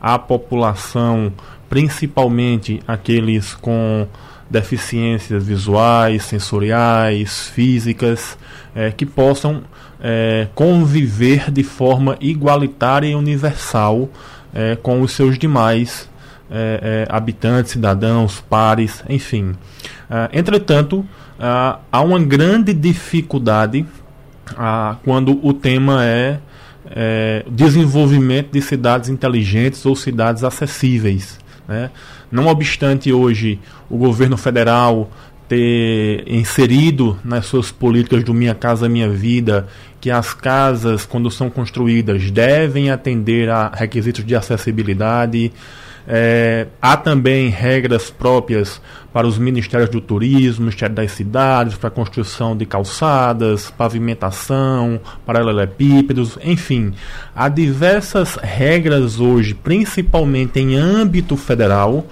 à 0.00 0.18
população, 0.18 1.32
principalmente 1.70 2.82
aqueles 2.86 3.54
com 3.54 4.06
deficiências 4.50 5.44
visuais, 5.44 6.24
sensoriais, 6.24 7.48
físicas, 7.48 8.36
é, 8.74 8.90
que 8.90 9.06
possam 9.06 9.62
é, 10.02 10.48
conviver 10.54 11.50
de 11.50 11.62
forma 11.62 12.16
igualitária 12.20 13.06
e 13.06 13.14
universal 13.14 14.10
é, 14.52 14.76
com 14.76 15.00
os 15.00 15.12
seus 15.12 15.38
demais 15.38 16.10
é, 16.50 17.06
é, 17.08 17.14
habitantes, 17.14 17.70
cidadãos, 17.70 18.40
pares, 18.40 19.04
enfim. 19.08 19.54
É, 20.10 20.36
entretanto, 20.36 21.06
há 21.38 22.00
uma 22.02 22.18
grande 22.18 22.74
dificuldade 22.74 23.86
quando 25.04 25.38
o 25.46 25.54
tema 25.54 26.04
é, 26.04 26.38
desenvolvimento 27.48 28.50
de 28.50 28.60
cidades 28.60 29.08
inteligentes 29.08 29.86
ou 29.86 29.94
cidades 29.94 30.42
acessíveis. 30.42 31.38
Né? 31.70 31.88
Não 32.32 32.48
obstante 32.48 33.12
hoje 33.12 33.60
o 33.88 33.96
governo 33.96 34.36
federal 34.36 35.08
ter 35.48 36.24
inserido 36.26 37.16
nas 37.24 37.46
suas 37.46 37.70
políticas 37.70 38.24
do 38.24 38.34
Minha 38.34 38.56
Casa 38.56 38.88
Minha 38.88 39.08
Vida 39.08 39.68
que 40.00 40.10
as 40.10 40.34
casas, 40.34 41.06
quando 41.06 41.30
são 41.30 41.48
construídas, 41.48 42.28
devem 42.28 42.90
atender 42.90 43.48
a 43.48 43.70
requisitos 43.72 44.24
de 44.24 44.34
acessibilidade. 44.34 45.52
É, 46.12 46.66
há 46.82 46.96
também 46.96 47.50
regras 47.50 48.10
próprias 48.10 48.82
para 49.12 49.28
os 49.28 49.38
ministérios 49.38 49.88
do 49.88 50.00
turismo, 50.00 50.64
Ministério 50.64 50.92
das 50.92 51.12
Cidades, 51.12 51.76
para 51.76 51.86
a 51.86 51.92
construção 51.92 52.56
de 52.56 52.66
calçadas, 52.66 53.70
pavimentação, 53.70 55.00
paralelepípedos, 55.24 56.36
enfim. 56.42 56.92
Há 57.32 57.48
diversas 57.48 58.34
regras 58.34 59.20
hoje, 59.20 59.54
principalmente 59.54 60.58
em 60.58 60.74
âmbito 60.74 61.36
federal, 61.36 62.04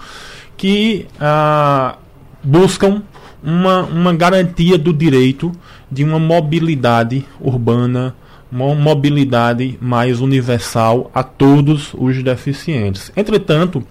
que 0.56 1.08
ah, 1.20 1.96
buscam 2.44 3.02
uma, 3.42 3.82
uma 3.82 4.14
garantia 4.14 4.78
do 4.78 4.92
direito 4.92 5.50
de 5.90 6.04
uma 6.04 6.20
mobilidade 6.20 7.26
urbana, 7.40 8.14
uma 8.50 8.74
mobilidade 8.74 9.78
mais 9.80 10.20
universal 10.20 11.10
a 11.14 11.22
todos 11.22 11.94
os 11.94 12.22
deficientes. 12.22 13.12
Entretanto, 13.16 13.84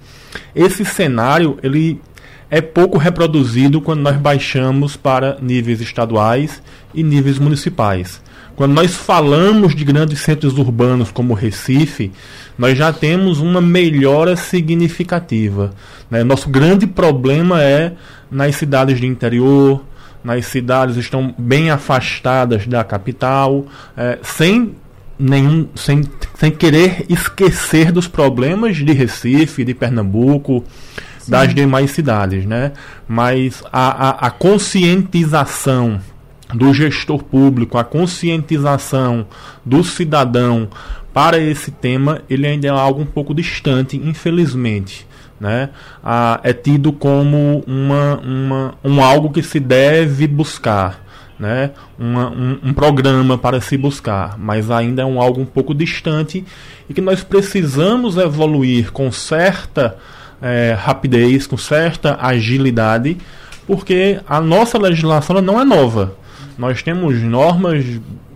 esse 0.55 0.83
cenário 0.83 1.57
ele 1.61 2.01
é 2.49 2.61
pouco 2.61 2.97
reproduzido 2.97 3.81
quando 3.81 4.01
nós 4.01 4.17
baixamos 4.17 4.95
para 4.95 5.37
níveis 5.41 5.81
estaduais 5.81 6.61
e 6.93 7.03
níveis 7.03 7.37
municipais. 7.37 8.21
Quando 8.55 8.73
nós 8.73 8.95
falamos 8.95 9.75
de 9.75 9.83
grandes 9.83 10.21
centros 10.21 10.57
urbanos 10.57 11.11
como 11.11 11.35
Recife, 11.35 12.11
nós 12.57 12.75
já 12.75 12.91
temos 12.91 13.39
uma 13.39 13.61
melhora 13.61 14.35
significativa. 14.35 15.71
Né? 16.09 16.23
Nosso 16.23 16.49
grande 16.49 16.87
problema 16.87 17.61
é 17.61 17.93
nas 18.31 18.55
cidades 18.55 18.99
de 18.99 19.05
interior, 19.05 19.83
nas 20.27 20.45
cidades 20.47 20.97
estão 20.97 21.33
bem 21.37 21.69
afastadas 21.69 22.67
da 22.67 22.83
capital, 22.83 23.65
é, 23.95 24.19
sem 24.21 24.75
nenhum, 25.17 25.69
sem, 25.73 26.03
sem 26.35 26.51
querer 26.51 27.05
esquecer 27.07 27.93
dos 27.93 28.09
problemas 28.09 28.75
de 28.75 28.91
Recife, 28.91 29.63
de 29.63 29.73
Pernambuco, 29.73 30.65
Sim. 31.19 31.31
das 31.31 31.55
demais 31.55 31.91
cidades, 31.91 32.45
né? 32.45 32.73
Mas 33.07 33.63
a, 33.71 34.09
a, 34.09 34.27
a 34.27 34.29
conscientização 34.29 36.01
do 36.53 36.73
gestor 36.73 37.23
público, 37.23 37.77
a 37.77 37.85
conscientização 37.85 39.25
do 39.65 39.81
cidadão 39.81 40.67
para 41.13 41.39
esse 41.39 41.71
tema, 41.71 42.21
ele 42.29 42.45
ainda 42.45 42.67
é 42.67 42.69
algo 42.69 43.01
um 43.01 43.05
pouco 43.05 43.33
distante, 43.33 43.95
infelizmente 43.95 45.07
né, 45.39 45.69
é 46.43 46.53
tido 46.53 46.91
como 46.91 47.63
uma, 47.67 48.19
uma, 48.19 48.73
um 48.83 49.01
algo 49.01 49.29
que 49.31 49.43
se 49.43 49.59
deve 49.59 50.27
buscar, 50.27 51.03
né, 51.39 51.71
uma, 51.97 52.29
um, 52.29 52.59
um, 52.63 52.73
programa 52.73 53.37
para 53.37 53.61
se 53.61 53.77
buscar, 53.77 54.37
mas 54.37 54.71
ainda 54.71 55.03
é 55.03 55.05
um 55.05 55.21
algo 55.21 55.39
um 55.39 55.45
pouco 55.45 55.73
distante 55.73 56.43
e 56.89 56.93
que 56.93 57.01
nós 57.01 57.23
precisamos 57.23 58.17
evoluir 58.17 58.91
com 58.91 59.11
certa 59.11 59.97
é, 60.41 60.75
rapidez, 60.77 61.45
com 61.45 61.57
certa 61.57 62.17
agilidade, 62.19 63.17
porque 63.65 64.19
a 64.27 64.39
nossa 64.39 64.77
legislação 64.77 65.41
não 65.41 65.59
é 65.59 65.65
nova. 65.65 66.15
Nós 66.57 66.81
temos 66.81 67.21
normas 67.21 67.85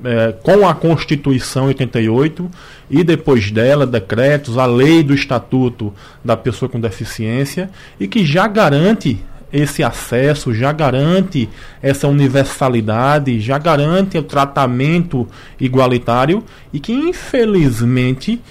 é, 0.03 0.33
com 0.43 0.67
a 0.67 0.75
Constituição 0.75 1.65
88 1.65 2.49
e 2.89 3.03
depois 3.03 3.49
dela 3.49 3.87
decretos, 3.87 4.57
a 4.57 4.65
lei 4.65 5.01
do 5.01 5.13
Estatuto 5.13 5.93
da 6.23 6.37
Pessoa 6.37 6.69
com 6.69 6.79
Deficiência 6.79 7.69
e 7.99 8.07
que 8.07 8.23
já 8.23 8.47
garante 8.47 9.19
esse 9.51 9.83
acesso, 9.83 10.53
já 10.53 10.71
garante 10.71 11.49
essa 11.81 12.07
universalidade, 12.07 13.39
já 13.39 13.57
garante 13.57 14.17
o 14.17 14.23
tratamento 14.23 15.27
igualitário 15.59 16.43
e 16.71 16.79
que, 16.79 16.93
infelizmente, 16.93 18.41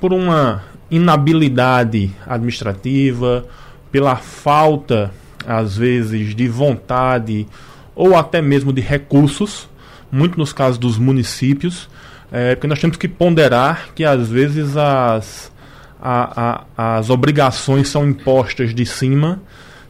por 0.00 0.12
uma 0.12 0.62
inabilidade 0.90 2.10
administrativa, 2.26 3.44
pela 3.90 4.16
falta, 4.16 5.10
às 5.46 5.76
vezes, 5.76 6.34
de 6.34 6.48
vontade 6.48 7.46
ou 7.94 8.16
até 8.16 8.40
mesmo 8.40 8.72
de 8.72 8.80
recursos, 8.80 9.68
muito 10.10 10.38
nos 10.38 10.52
casos 10.52 10.78
dos 10.78 10.98
municípios, 10.98 11.88
é, 12.32 12.54
porque 12.54 12.66
nós 12.66 12.78
temos 12.78 12.96
que 12.96 13.08
ponderar 13.08 13.88
que 13.94 14.04
às 14.04 14.28
vezes 14.28 14.76
as, 14.76 15.52
a, 16.00 16.64
a, 16.76 16.98
as 16.98 17.10
obrigações 17.10 17.88
são 17.88 18.08
impostas 18.08 18.74
de 18.74 18.86
cima 18.86 19.40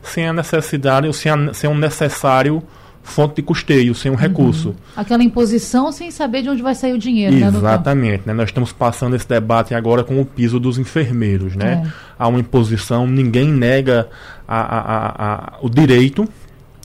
sem 0.03 0.27
a 0.27 0.33
necessidade 0.33 1.07
ou 1.07 1.13
sem, 1.13 1.31
a, 1.31 1.53
sem 1.53 1.69
um 1.69 1.77
necessário 1.77 2.63
fonte 3.03 3.37
de 3.37 3.43
custeio, 3.43 3.95
sem 3.95 4.11
um 4.11 4.15
uhum. 4.15 4.21
recurso. 4.21 4.75
Aquela 4.97 5.23
imposição 5.23 5.91
sem 5.91 6.11
saber 6.11 6.43
de 6.43 6.51
onde 6.51 6.63
vai 6.63 6.75
sair 6.75 6.93
o 6.93 6.99
dinheiro, 6.99 7.35
né, 7.35 7.47
Exatamente. 7.49 8.23
Né, 8.27 8.33
Nós 8.33 8.51
estamos 8.51 8.73
passando 8.73 9.17
esse 9.17 9.29
debate 9.29 9.75
agora 9.75 10.05
com 10.05 10.21
o 10.21 10.25
piso 10.25 10.61
dos 10.61 10.79
enfermeiros. 10.79 11.57
Né? 11.57 11.83
É. 11.85 11.91
Há 12.19 12.29
uma 12.29 12.39
imposição, 12.39 13.07
ninguém 13.07 13.49
nega 13.49 14.09
a, 14.47 14.61
a, 14.61 15.35
a, 15.35 15.59
o 15.63 15.69
direito, 15.69 16.29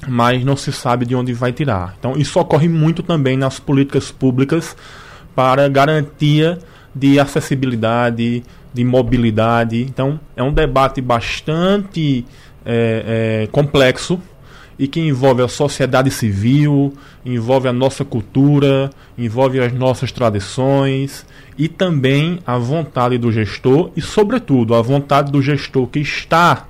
mas 0.08 0.44
não 0.44 0.56
se 0.56 0.72
sabe 0.72 1.06
de 1.06 1.16
onde 1.16 1.34
vai 1.34 1.52
tirar. 1.52 1.96
Então, 2.00 2.14
isso 2.18 2.40
ocorre 2.40 2.68
muito 2.68 3.04
também 3.04 3.38
nas 3.38 3.60
políticas 3.60 4.12
públicas 4.12 4.76
para 5.36 5.68
garantia 5.68 6.60
de 6.94 7.20
acessibilidade, 7.20 8.44
de 8.74 8.84
mobilidade. 8.84 9.82
Então, 9.82 10.20
é 10.36 10.44
um 10.44 10.54
debate 10.54 11.02
bastante 11.02 12.26
é, 12.66 13.44
é, 13.44 13.48
complexo 13.48 14.20
e 14.78 14.88
que 14.88 15.00
envolve 15.00 15.42
a 15.42 15.48
sociedade 15.48 16.12
civil, 16.12 16.94
envolve 17.26 17.68
a 17.68 17.74
nossa 17.74 18.04
cultura, 18.04 18.90
envolve 19.18 19.60
as 19.60 19.74
nossas 19.74 20.12
tradições 20.12 21.26
e 21.58 21.68
também 21.68 22.40
a 22.46 22.58
vontade 22.58 23.18
do 23.18 23.32
gestor 23.32 23.92
e, 23.96 24.02
sobretudo, 24.02 24.76
a 24.76 24.82
vontade 24.82 25.32
do 25.32 25.42
gestor 25.42 25.88
que 25.88 26.00
está 26.00 26.68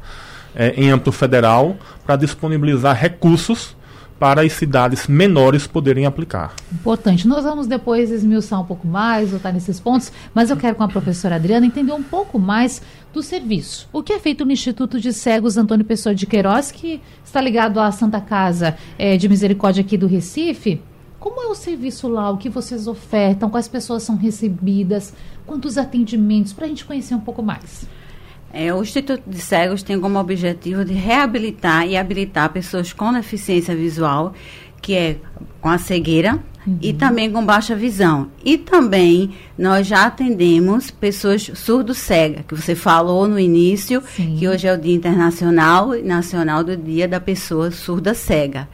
é, 0.56 0.74
em 0.76 0.90
âmbito 0.90 1.12
federal 1.12 1.76
para 2.06 2.16
disponibilizar 2.16 2.96
recursos 2.96 3.76
para 4.20 4.42
as 4.42 4.54
cidades 4.54 5.08
menores 5.08 5.68
poderem 5.68 6.06
aplicar. 6.06 6.54
Importante. 6.72 7.28
Nós 7.28 7.44
vamos 7.44 7.68
depois 7.68 8.10
esmiuçar 8.10 8.62
um 8.62 8.66
pouco 8.66 8.88
mais, 8.88 9.32
voltar 9.32 9.52
nesses 9.52 9.80
pontos, 9.80 10.12
mas 10.34 10.50
eu 10.50 10.58
quero 10.58 10.76
com 10.76 10.84
a 10.84 10.88
professora 10.88 11.36
Adriana 11.36 11.66
entender 11.66 11.92
um 11.92 12.04
pouco 12.04 12.40
mais 12.40 12.82
do 13.14 13.22
serviço. 13.22 13.90
O 13.92 14.02
que 14.02 14.14
é 14.14 14.20
feito 14.20 14.46
no 14.46 14.52
Instituto 14.52 15.00
de 15.00 15.12
Cegos 15.12 15.58
Antônio 15.58 15.86
Pessoa 15.86 16.16
de 16.16 16.26
Queiroz, 16.26 16.72
que 16.72 17.02
está 17.24 17.42
ligado 17.42 17.80
à 17.80 17.92
Santa 17.92 18.22
Casa 18.22 18.78
é, 18.98 19.18
de 19.18 19.28
Misericórdia 19.28 19.82
aqui 19.82 19.98
do 19.98 20.08
Recife? 20.08 20.82
Como 21.20 21.42
é 21.42 21.48
o 21.48 21.56
serviço 21.56 22.08
lá? 22.08 22.30
O 22.30 22.38
que 22.38 22.50
vocês 22.50 22.88
ofertam? 22.88 23.50
Quais 23.50 23.68
pessoas 23.68 24.04
são 24.04 24.16
recebidas? 24.16 25.14
Quantos 25.46 25.78
atendimentos? 25.78 26.54
Para 26.54 26.66
a 26.66 26.68
gente 26.68 26.86
conhecer 26.86 27.16
um 27.16 27.20
pouco 27.20 27.42
mais. 27.42 27.88
É, 28.58 28.74
o 28.74 28.82
Instituto 28.82 29.22
de 29.28 29.38
Cegos 29.42 29.84
tem 29.84 30.00
como 30.00 30.18
objetivo 30.18 30.86
de 30.86 30.94
reabilitar 30.94 31.86
e 31.86 31.98
habilitar 31.98 32.50
pessoas 32.54 32.94
com 32.94 33.12
deficiência 33.12 33.76
visual, 33.76 34.34
que 34.82 34.94
é 34.94 35.18
com 35.60 35.68
a 35.68 35.78
cegueira 35.78 36.40
uhum. 36.66 36.78
e 36.82 36.94
também 36.94 37.30
com 37.30 37.46
baixa 37.46 37.76
visão. 37.76 38.30
E 38.46 38.58
também 38.58 39.34
nós 39.58 39.86
já 39.86 40.06
atendemos 40.06 40.90
pessoas 40.90 41.52
surdo-cega, 41.54 42.46
que 42.48 42.56
você 42.56 42.76
falou 42.76 43.28
no 43.28 43.38
início, 43.38 44.02
Sim. 44.16 44.38
que 44.40 44.48
hoje 44.48 44.66
é 44.66 44.74
o 44.74 44.78
Dia 44.78 44.96
Internacional 44.96 45.94
e 45.94 46.02
Nacional 46.02 46.64
do 46.64 46.78
Dia 46.78 47.10
da 47.10 47.20
Pessoa 47.20 47.72
Surda-Cega 47.72 48.70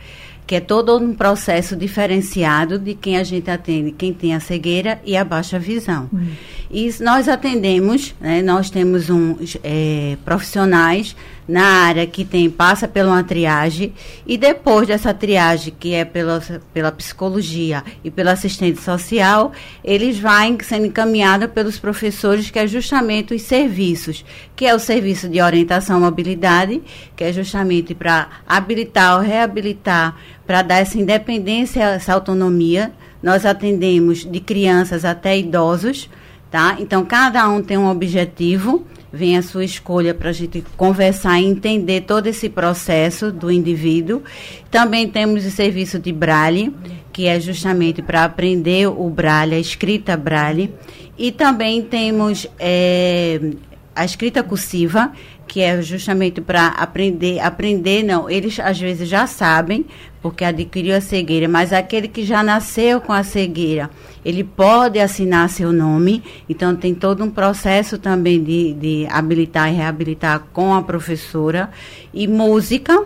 que 0.46 0.56
é 0.56 0.60
todo 0.60 0.98
um 0.98 1.14
processo 1.14 1.76
diferenciado 1.76 2.78
de 2.78 2.94
quem 2.94 3.18
a 3.18 3.24
gente 3.24 3.50
atende, 3.50 3.92
quem 3.92 4.14
tem 4.14 4.36
a 4.36 4.40
cegueira 4.40 5.00
e 5.06 5.16
a 5.16 5.24
baixa 5.24 5.58
visão. 5.58 6.10
Hum. 6.14 6.28
E 6.70 6.94
nós 7.00 7.28
atendemos, 7.28 8.14
né, 8.20 8.42
nós 8.42 8.70
temos 8.70 9.10
um, 9.10 9.38
é, 9.64 10.18
profissionais 10.26 11.16
na 11.52 11.66
área 11.86 12.08
que 12.08 12.24
tem 12.24 12.50
passa 12.50 12.88
pela 12.88 13.12
uma 13.12 13.24
triagem 13.24 13.94
e 14.26 14.38
depois 14.38 14.88
dessa 14.88 15.14
triagem 15.14 15.74
que 15.78 15.94
é 15.94 16.06
pela, 16.06 16.42
pela 16.74 16.92
psicologia 16.94 17.84
e 18.04 18.10
pela 18.10 18.32
assistente 18.32 18.82
social, 18.82 19.52
eles 19.84 20.18
vão 20.18 20.32
sendo 20.64 20.86
encaminhados 20.86 21.50
pelos 21.52 21.78
professores 21.78 22.50
que 22.50 22.58
é 22.58 22.66
justamente 22.66 23.34
os 23.34 23.42
serviços, 23.42 24.24
que 24.56 24.66
é 24.66 24.74
o 24.74 24.80
serviço 24.80 25.28
de 25.28 25.42
orientação 25.42 25.98
à 25.98 26.00
mobilidade, 26.00 26.82
que 27.18 27.26
é 27.26 27.34
justamente 27.34 27.94
para 27.94 28.30
habilitar 28.48 29.18
ou 29.18 29.22
reabilitar, 29.22 30.16
para 30.48 30.62
dar 30.62 30.78
essa 30.78 30.98
independência, 30.98 31.84
essa 31.84 32.14
autonomia. 32.14 32.94
Nós 33.22 33.46
atendemos 33.46 34.26
de 34.26 34.40
crianças 34.40 35.04
até 35.04 35.38
idosos, 35.38 36.10
tá? 36.52 36.76
Então 36.80 37.04
cada 37.04 37.50
um 37.50 37.64
tem 37.64 37.78
um 37.78 37.90
objetivo 37.90 38.86
vem 39.12 39.38
a 39.38 39.42
sua 39.42 39.66
escolha 39.66 40.14
para 40.14 40.30
a 40.30 40.34
gente 40.34 40.64
conversar 40.78 41.40
e 41.40 41.46
entender 41.46 42.02
todo 42.02 42.28
esse 42.28 42.48
processo 42.48 43.32
do 43.32 43.52
indivíduo. 43.52 44.22
Também 44.70 45.10
temos 45.10 45.46
o 45.46 45.52
serviço 45.52 46.00
de 46.00 46.14
Braille, 46.14 46.74
que 47.12 47.26
é 47.26 47.40
justamente 47.40 48.02
para 48.02 48.24
aprender 48.24 48.88
o 48.88 49.10
Braille, 49.10 49.56
a 49.56 49.60
escrita 49.60 50.16
Braille. 50.16 50.74
E 51.18 51.32
também 51.32 51.82
temos 51.82 52.48
é, 52.58 53.40
a 53.94 54.06
escrita 54.06 54.42
cursiva, 54.42 55.12
que 55.46 55.60
é 55.60 55.82
justamente 55.82 56.40
para 56.40 56.68
aprender, 56.68 57.40
aprender 57.40 58.04
não, 58.04 58.30
eles 58.30 58.58
às 58.60 58.80
vezes 58.80 59.10
já 59.10 59.28
sabem, 59.28 59.86
porque 60.22 60.46
adquiriu 60.46 60.96
a 60.96 61.02
cegueira, 61.02 61.48
mas 61.48 61.74
aquele 61.74 62.08
que 62.08 62.24
já 62.24 62.44
nasceu 62.44 63.02
com 63.02 63.12
a 63.12 63.24
cegueira, 63.24 63.90
ele 64.24 64.44
pode 64.44 65.00
assinar 65.00 65.50
seu 65.50 65.74
nome, 65.74 66.24
então 66.48 66.76
tem 66.76 66.94
todo 66.94 67.24
um 67.24 67.30
processo 67.30 67.98
também 67.98 68.44
de, 68.44 68.74
de 68.74 69.08
habilitar 69.10 69.72
e 69.72 69.76
reabilitar 69.76 70.44
com 70.54 70.74
a 70.74 70.84
professora, 70.84 71.72
e 72.14 72.28
música, 72.28 73.04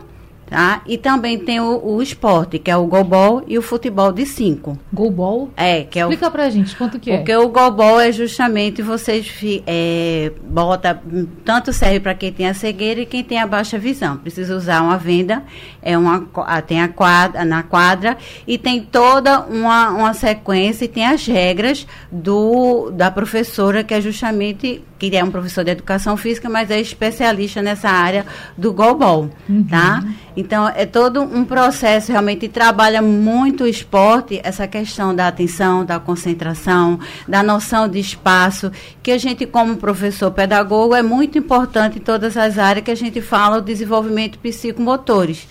Tá? 0.47 0.81
E 0.85 0.95
também 0.95 1.39
tem 1.39 1.59
o, 1.59 1.81
o, 1.83 2.01
esporte, 2.03 2.59
que 2.59 2.69
é 2.69 2.77
o 2.77 2.85
golbol 2.85 3.43
e 3.47 3.57
o 3.57 3.63
futebol 3.63 4.11
de 4.11 4.27
cinco. 4.27 4.77
Golbol? 4.93 5.49
É, 5.57 5.83
que 5.83 5.99
é 5.99 6.03
Explica 6.03 6.27
o, 6.27 6.31
pra 6.31 6.49
gente 6.51 6.75
quanto 6.75 6.99
que 6.99 7.09
é. 7.09 7.17
Porque 7.17 7.35
o 7.35 7.49
golbol 7.49 7.99
é 7.99 8.11
justamente 8.11 8.83
vocês 8.83 9.27
é, 9.65 10.31
bota, 10.43 11.01
tanto 11.43 11.73
serve 11.73 11.99
para 11.99 12.13
quem 12.13 12.31
tem 12.31 12.47
a 12.47 12.53
cegueira 12.53 13.01
e 13.01 13.05
quem 13.07 13.23
tem 13.23 13.39
a 13.39 13.47
baixa 13.47 13.79
visão. 13.79 14.17
Precisa 14.17 14.55
usar 14.55 14.83
uma 14.83 14.97
venda, 14.97 15.43
é 15.81 15.97
uma, 15.97 16.27
tem 16.61 16.79
a 16.79 16.89
quadra, 16.89 17.43
na 17.43 17.63
quadra 17.63 18.15
e 18.45 18.55
tem 18.55 18.81
toda 18.81 19.41
uma, 19.41 19.89
uma 19.89 20.13
sequência 20.13 20.85
e 20.85 20.87
tem 20.87 21.07
as 21.07 21.25
regras 21.25 21.87
do, 22.11 22.91
da 22.91 23.09
professora, 23.09 23.83
que 23.83 23.95
é 23.95 23.99
justamente 23.99 24.83
que 24.97 25.15
é 25.15 25.23
um 25.23 25.31
professor 25.31 25.63
de 25.63 25.71
educação 25.71 26.15
física, 26.15 26.49
mas 26.49 26.71
é 26.71 26.79
especialista 26.79 27.61
nessa 27.61 27.89
área 27.89 28.25
do 28.57 28.71
golbol, 28.71 29.29
uhum. 29.47 29.63
tá? 29.63 30.03
Então, 30.37 30.67
é 30.67 30.85
todo 30.85 31.21
um 31.21 31.45
processo, 31.45 32.11
realmente 32.11 32.47
trabalha 32.47 33.01
muito 33.01 33.63
o 33.63 33.67
esporte, 33.67 34.39
essa 34.43 34.67
questão 34.67 35.15
da 35.15 35.27
atenção, 35.27 35.85
da 35.85 35.99
concentração, 35.99 36.99
da 37.27 37.43
noção 37.43 37.87
de 37.87 37.99
espaço, 37.99 38.71
que 39.03 39.11
a 39.11 39.17
gente, 39.17 39.45
como 39.45 39.77
professor 39.77 40.31
pedagogo, 40.31 40.95
é 40.95 41.01
muito 41.01 41.37
importante 41.37 41.97
em 41.97 42.01
todas 42.01 42.37
as 42.37 42.57
áreas 42.57 42.83
que 42.83 42.91
a 42.91 42.95
gente 42.95 43.21
fala 43.21 43.57
o 43.57 43.61
desenvolvimento 43.61 44.39
psicomotores. 44.39 45.47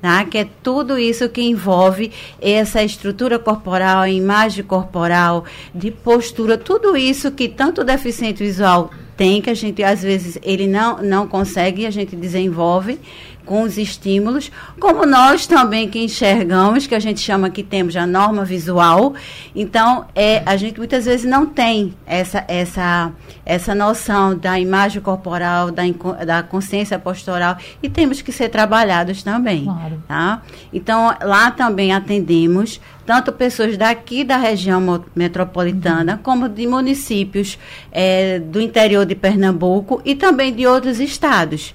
Tá? 0.00 0.24
que 0.24 0.38
é 0.38 0.48
tudo 0.62 0.96
isso 0.96 1.28
que 1.28 1.42
envolve 1.42 2.12
essa 2.40 2.84
estrutura 2.84 3.36
corporal, 3.36 4.02
a 4.02 4.08
imagem 4.08 4.62
corporal, 4.62 5.44
de 5.74 5.90
postura, 5.90 6.56
tudo 6.56 6.96
isso 6.96 7.32
que 7.32 7.48
tanto 7.48 7.80
o 7.80 7.84
deficiente 7.84 8.44
visual 8.44 8.92
tem, 9.16 9.42
que 9.42 9.50
a 9.50 9.54
gente 9.54 9.82
às 9.82 10.00
vezes 10.00 10.38
ele 10.44 10.68
não, 10.68 11.02
não 11.02 11.26
consegue, 11.26 11.84
a 11.84 11.90
gente 11.90 12.14
desenvolve 12.14 13.00
com 13.48 13.62
os 13.62 13.78
estímulos, 13.78 14.52
como 14.78 15.06
nós 15.06 15.46
também 15.46 15.88
que 15.88 15.98
enxergamos, 15.98 16.86
que 16.86 16.94
a 16.94 17.00
gente 17.00 17.18
chama 17.18 17.48
que 17.48 17.62
temos 17.62 17.96
a 17.96 18.06
norma 18.06 18.44
visual. 18.44 19.14
Então, 19.56 20.04
é, 20.14 20.42
a 20.44 20.54
gente 20.58 20.78
muitas 20.78 21.06
vezes 21.06 21.24
não 21.24 21.46
tem 21.46 21.94
essa, 22.04 22.44
essa, 22.46 23.10
essa 23.46 23.74
noção 23.74 24.36
da 24.36 24.60
imagem 24.60 25.00
corporal, 25.00 25.70
da, 25.70 25.82
da 26.26 26.42
consciência 26.42 26.98
postural, 26.98 27.56
e 27.82 27.88
temos 27.88 28.20
que 28.20 28.30
ser 28.30 28.50
trabalhados 28.50 29.22
também. 29.22 29.64
Claro. 29.64 30.02
Tá? 30.06 30.42
Então, 30.70 31.16
lá 31.22 31.50
também 31.50 31.94
atendemos 31.94 32.78
tanto 33.06 33.32
pessoas 33.32 33.78
daqui 33.78 34.22
da 34.22 34.36
região 34.36 35.02
metropolitana, 35.16 36.12
uhum. 36.12 36.18
como 36.18 36.48
de 36.50 36.66
municípios 36.66 37.58
é, 37.90 38.38
do 38.38 38.60
interior 38.60 39.06
de 39.06 39.14
Pernambuco 39.14 40.02
e 40.04 40.14
também 40.14 40.54
de 40.54 40.66
outros 40.66 41.00
estados 41.00 41.74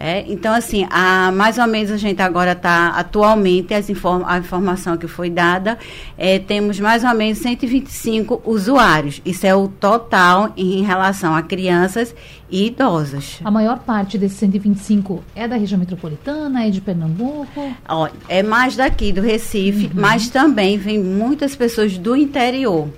É, 0.00 0.24
então, 0.28 0.54
assim, 0.54 0.86
a, 0.90 1.32
mais 1.32 1.58
ou 1.58 1.66
menos 1.66 1.90
a 1.90 1.96
gente 1.96 2.22
agora 2.22 2.52
está, 2.52 2.90
atualmente, 2.90 3.74
as 3.74 3.90
inform, 3.90 4.22
a 4.24 4.38
informação 4.38 4.96
que 4.96 5.08
foi 5.08 5.28
dada, 5.28 5.76
é, 6.16 6.38
temos 6.38 6.78
mais 6.78 7.02
ou 7.02 7.12
menos 7.14 7.38
125 7.38 8.42
usuários. 8.44 9.20
Isso 9.24 9.44
é 9.44 9.54
o 9.54 9.66
total 9.66 10.52
em 10.56 10.84
relação 10.84 11.34
a 11.34 11.42
crianças 11.42 12.14
e 12.48 12.66
idosos. 12.66 13.40
A 13.44 13.50
maior 13.50 13.80
parte 13.80 14.16
desses 14.16 14.38
125 14.38 15.22
é 15.34 15.48
da 15.48 15.56
região 15.56 15.78
metropolitana, 15.78 16.64
é 16.64 16.70
de 16.70 16.80
Pernambuco? 16.80 17.74
Ó, 17.88 18.08
é 18.28 18.42
mais 18.42 18.76
daqui, 18.76 19.12
do 19.12 19.20
Recife, 19.20 19.86
uhum. 19.86 19.92
mas 19.94 20.28
também 20.28 20.78
vem 20.78 21.02
muitas 21.02 21.56
pessoas 21.56 21.98
do 21.98 22.14
interior. 22.14 22.88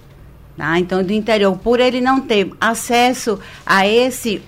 Tá? 0.54 0.78
Então, 0.78 1.02
do 1.02 1.12
interior, 1.14 1.56
por 1.56 1.80
ele 1.80 2.02
não 2.02 2.20
ter 2.20 2.52
acesso 2.60 3.38
a 3.64 3.88
esse 3.88 4.42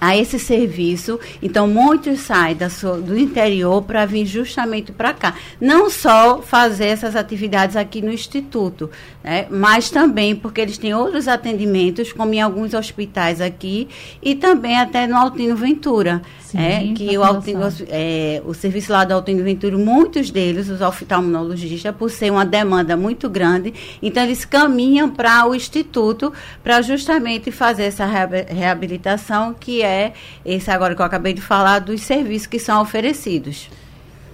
a 0.00 0.16
esse 0.16 0.38
serviço. 0.38 1.18
Então, 1.42 1.66
muitos 1.66 2.20
saem 2.20 2.56
da 2.56 2.70
sua, 2.70 2.98
do 2.98 3.18
interior 3.18 3.82
para 3.82 4.06
vir 4.06 4.26
justamente 4.26 4.92
para 4.92 5.12
cá. 5.12 5.34
Não 5.60 5.90
só 5.90 6.40
fazer 6.40 6.86
essas 6.86 7.16
atividades 7.16 7.76
aqui 7.76 8.00
no 8.00 8.12
Instituto, 8.12 8.90
né, 9.22 9.46
mas 9.50 9.90
também 9.90 10.34
porque 10.34 10.60
eles 10.60 10.78
têm 10.78 10.94
outros 10.94 11.28
atendimentos, 11.28 12.12
como 12.12 12.32
em 12.34 12.40
alguns 12.40 12.74
hospitais 12.74 13.40
aqui, 13.40 13.88
e 14.22 14.34
também 14.34 14.78
até 14.78 15.06
no 15.06 15.16
Altino 15.16 15.56
Ventura. 15.56 16.22
Sim, 16.40 16.58
é, 16.58 16.94
que 16.94 17.18
o, 17.18 17.22
Altino, 17.22 17.68
é, 17.88 18.40
o 18.46 18.54
serviço 18.54 18.90
lá 18.90 19.04
do 19.04 19.12
Altino 19.12 19.44
Ventura, 19.44 19.76
muitos 19.76 20.30
deles, 20.30 20.70
os 20.70 20.80
oftalmologistas, 20.80 21.94
por 21.94 22.10
ser 22.10 22.32
uma 22.32 22.44
demanda 22.44 22.96
muito 22.96 23.28
grande, 23.28 23.74
então 24.02 24.22
eles 24.22 24.46
caminham 24.46 25.10
para 25.10 25.46
o 25.46 25.54
Instituto 25.54 26.32
para 26.62 26.80
justamente 26.80 27.50
fazer 27.50 27.84
essa 27.84 28.06
reabilitação 28.06 29.54
que 29.58 29.82
é 29.82 29.87
é 29.88 30.12
esse 30.44 30.70
agora 30.70 30.94
que 30.94 31.02
eu 31.02 31.06
acabei 31.06 31.32
de 31.32 31.40
falar 31.40 31.78
dos 31.80 32.02
serviços 32.02 32.46
que 32.46 32.58
são 32.58 32.80
oferecidos. 32.80 33.68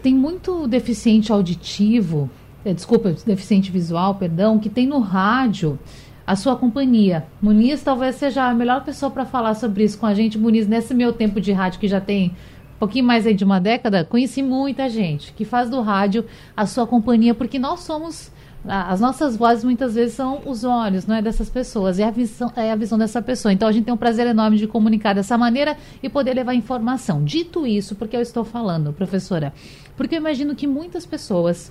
Tem 0.02 0.14
muito 0.14 0.66
deficiente 0.66 1.32
auditivo, 1.32 2.28
é, 2.64 2.74
desculpa, 2.74 3.14
deficiente 3.24 3.70
visual, 3.70 4.16
perdão, 4.16 4.58
que 4.58 4.68
tem 4.68 4.86
no 4.86 4.98
rádio 4.98 5.78
a 6.26 6.36
sua 6.36 6.56
companhia. 6.56 7.26
Muniz 7.40 7.82
talvez 7.82 8.16
seja 8.16 8.44
a 8.44 8.54
melhor 8.54 8.84
pessoa 8.84 9.10
para 9.10 9.24
falar 9.24 9.54
sobre 9.54 9.84
isso 9.84 9.98
com 9.98 10.06
a 10.06 10.14
gente. 10.14 10.38
Muniz, 10.38 10.66
nesse 10.66 10.94
meu 10.94 11.12
tempo 11.12 11.40
de 11.40 11.52
rádio 11.52 11.80
que 11.80 11.88
já 11.88 12.00
tem 12.00 12.28
um 12.76 12.78
pouquinho 12.78 13.04
mais 13.04 13.26
aí 13.26 13.34
de 13.34 13.44
uma 13.44 13.60
década, 13.60 14.04
conheci 14.04 14.42
muita 14.42 14.88
gente 14.88 15.32
que 15.32 15.44
faz 15.44 15.70
do 15.70 15.80
rádio 15.80 16.24
a 16.56 16.66
sua 16.66 16.86
companhia, 16.86 17.34
porque 17.34 17.58
nós 17.58 17.80
somos 17.80 18.32
as 18.66 19.00
nossas 19.00 19.36
vozes 19.36 19.62
muitas 19.62 19.94
vezes 19.94 20.14
são 20.14 20.40
os 20.46 20.64
olhos, 20.64 21.06
não 21.06 21.14
é 21.14 21.22
dessas 21.22 21.50
pessoas, 21.50 21.98
é 21.98 22.04
a 22.04 22.10
visão, 22.10 22.50
é 22.56 22.72
a 22.72 22.76
visão 22.76 22.96
dessa 22.96 23.20
pessoa. 23.20 23.52
Então 23.52 23.68
a 23.68 23.72
gente 23.72 23.84
tem 23.84 23.92
um 23.92 23.96
prazer 23.96 24.26
enorme 24.26 24.56
de 24.56 24.66
comunicar 24.66 25.14
dessa 25.14 25.36
maneira 25.36 25.76
e 26.02 26.08
poder 26.08 26.34
levar 26.34 26.54
informação. 26.54 27.22
Dito 27.22 27.66
isso, 27.66 27.94
porque 27.94 28.16
eu 28.16 28.22
estou 28.22 28.44
falando, 28.44 28.92
professora, 28.92 29.52
porque 29.96 30.14
eu 30.14 30.18
imagino 30.18 30.54
que 30.54 30.66
muitas 30.66 31.04
pessoas 31.04 31.70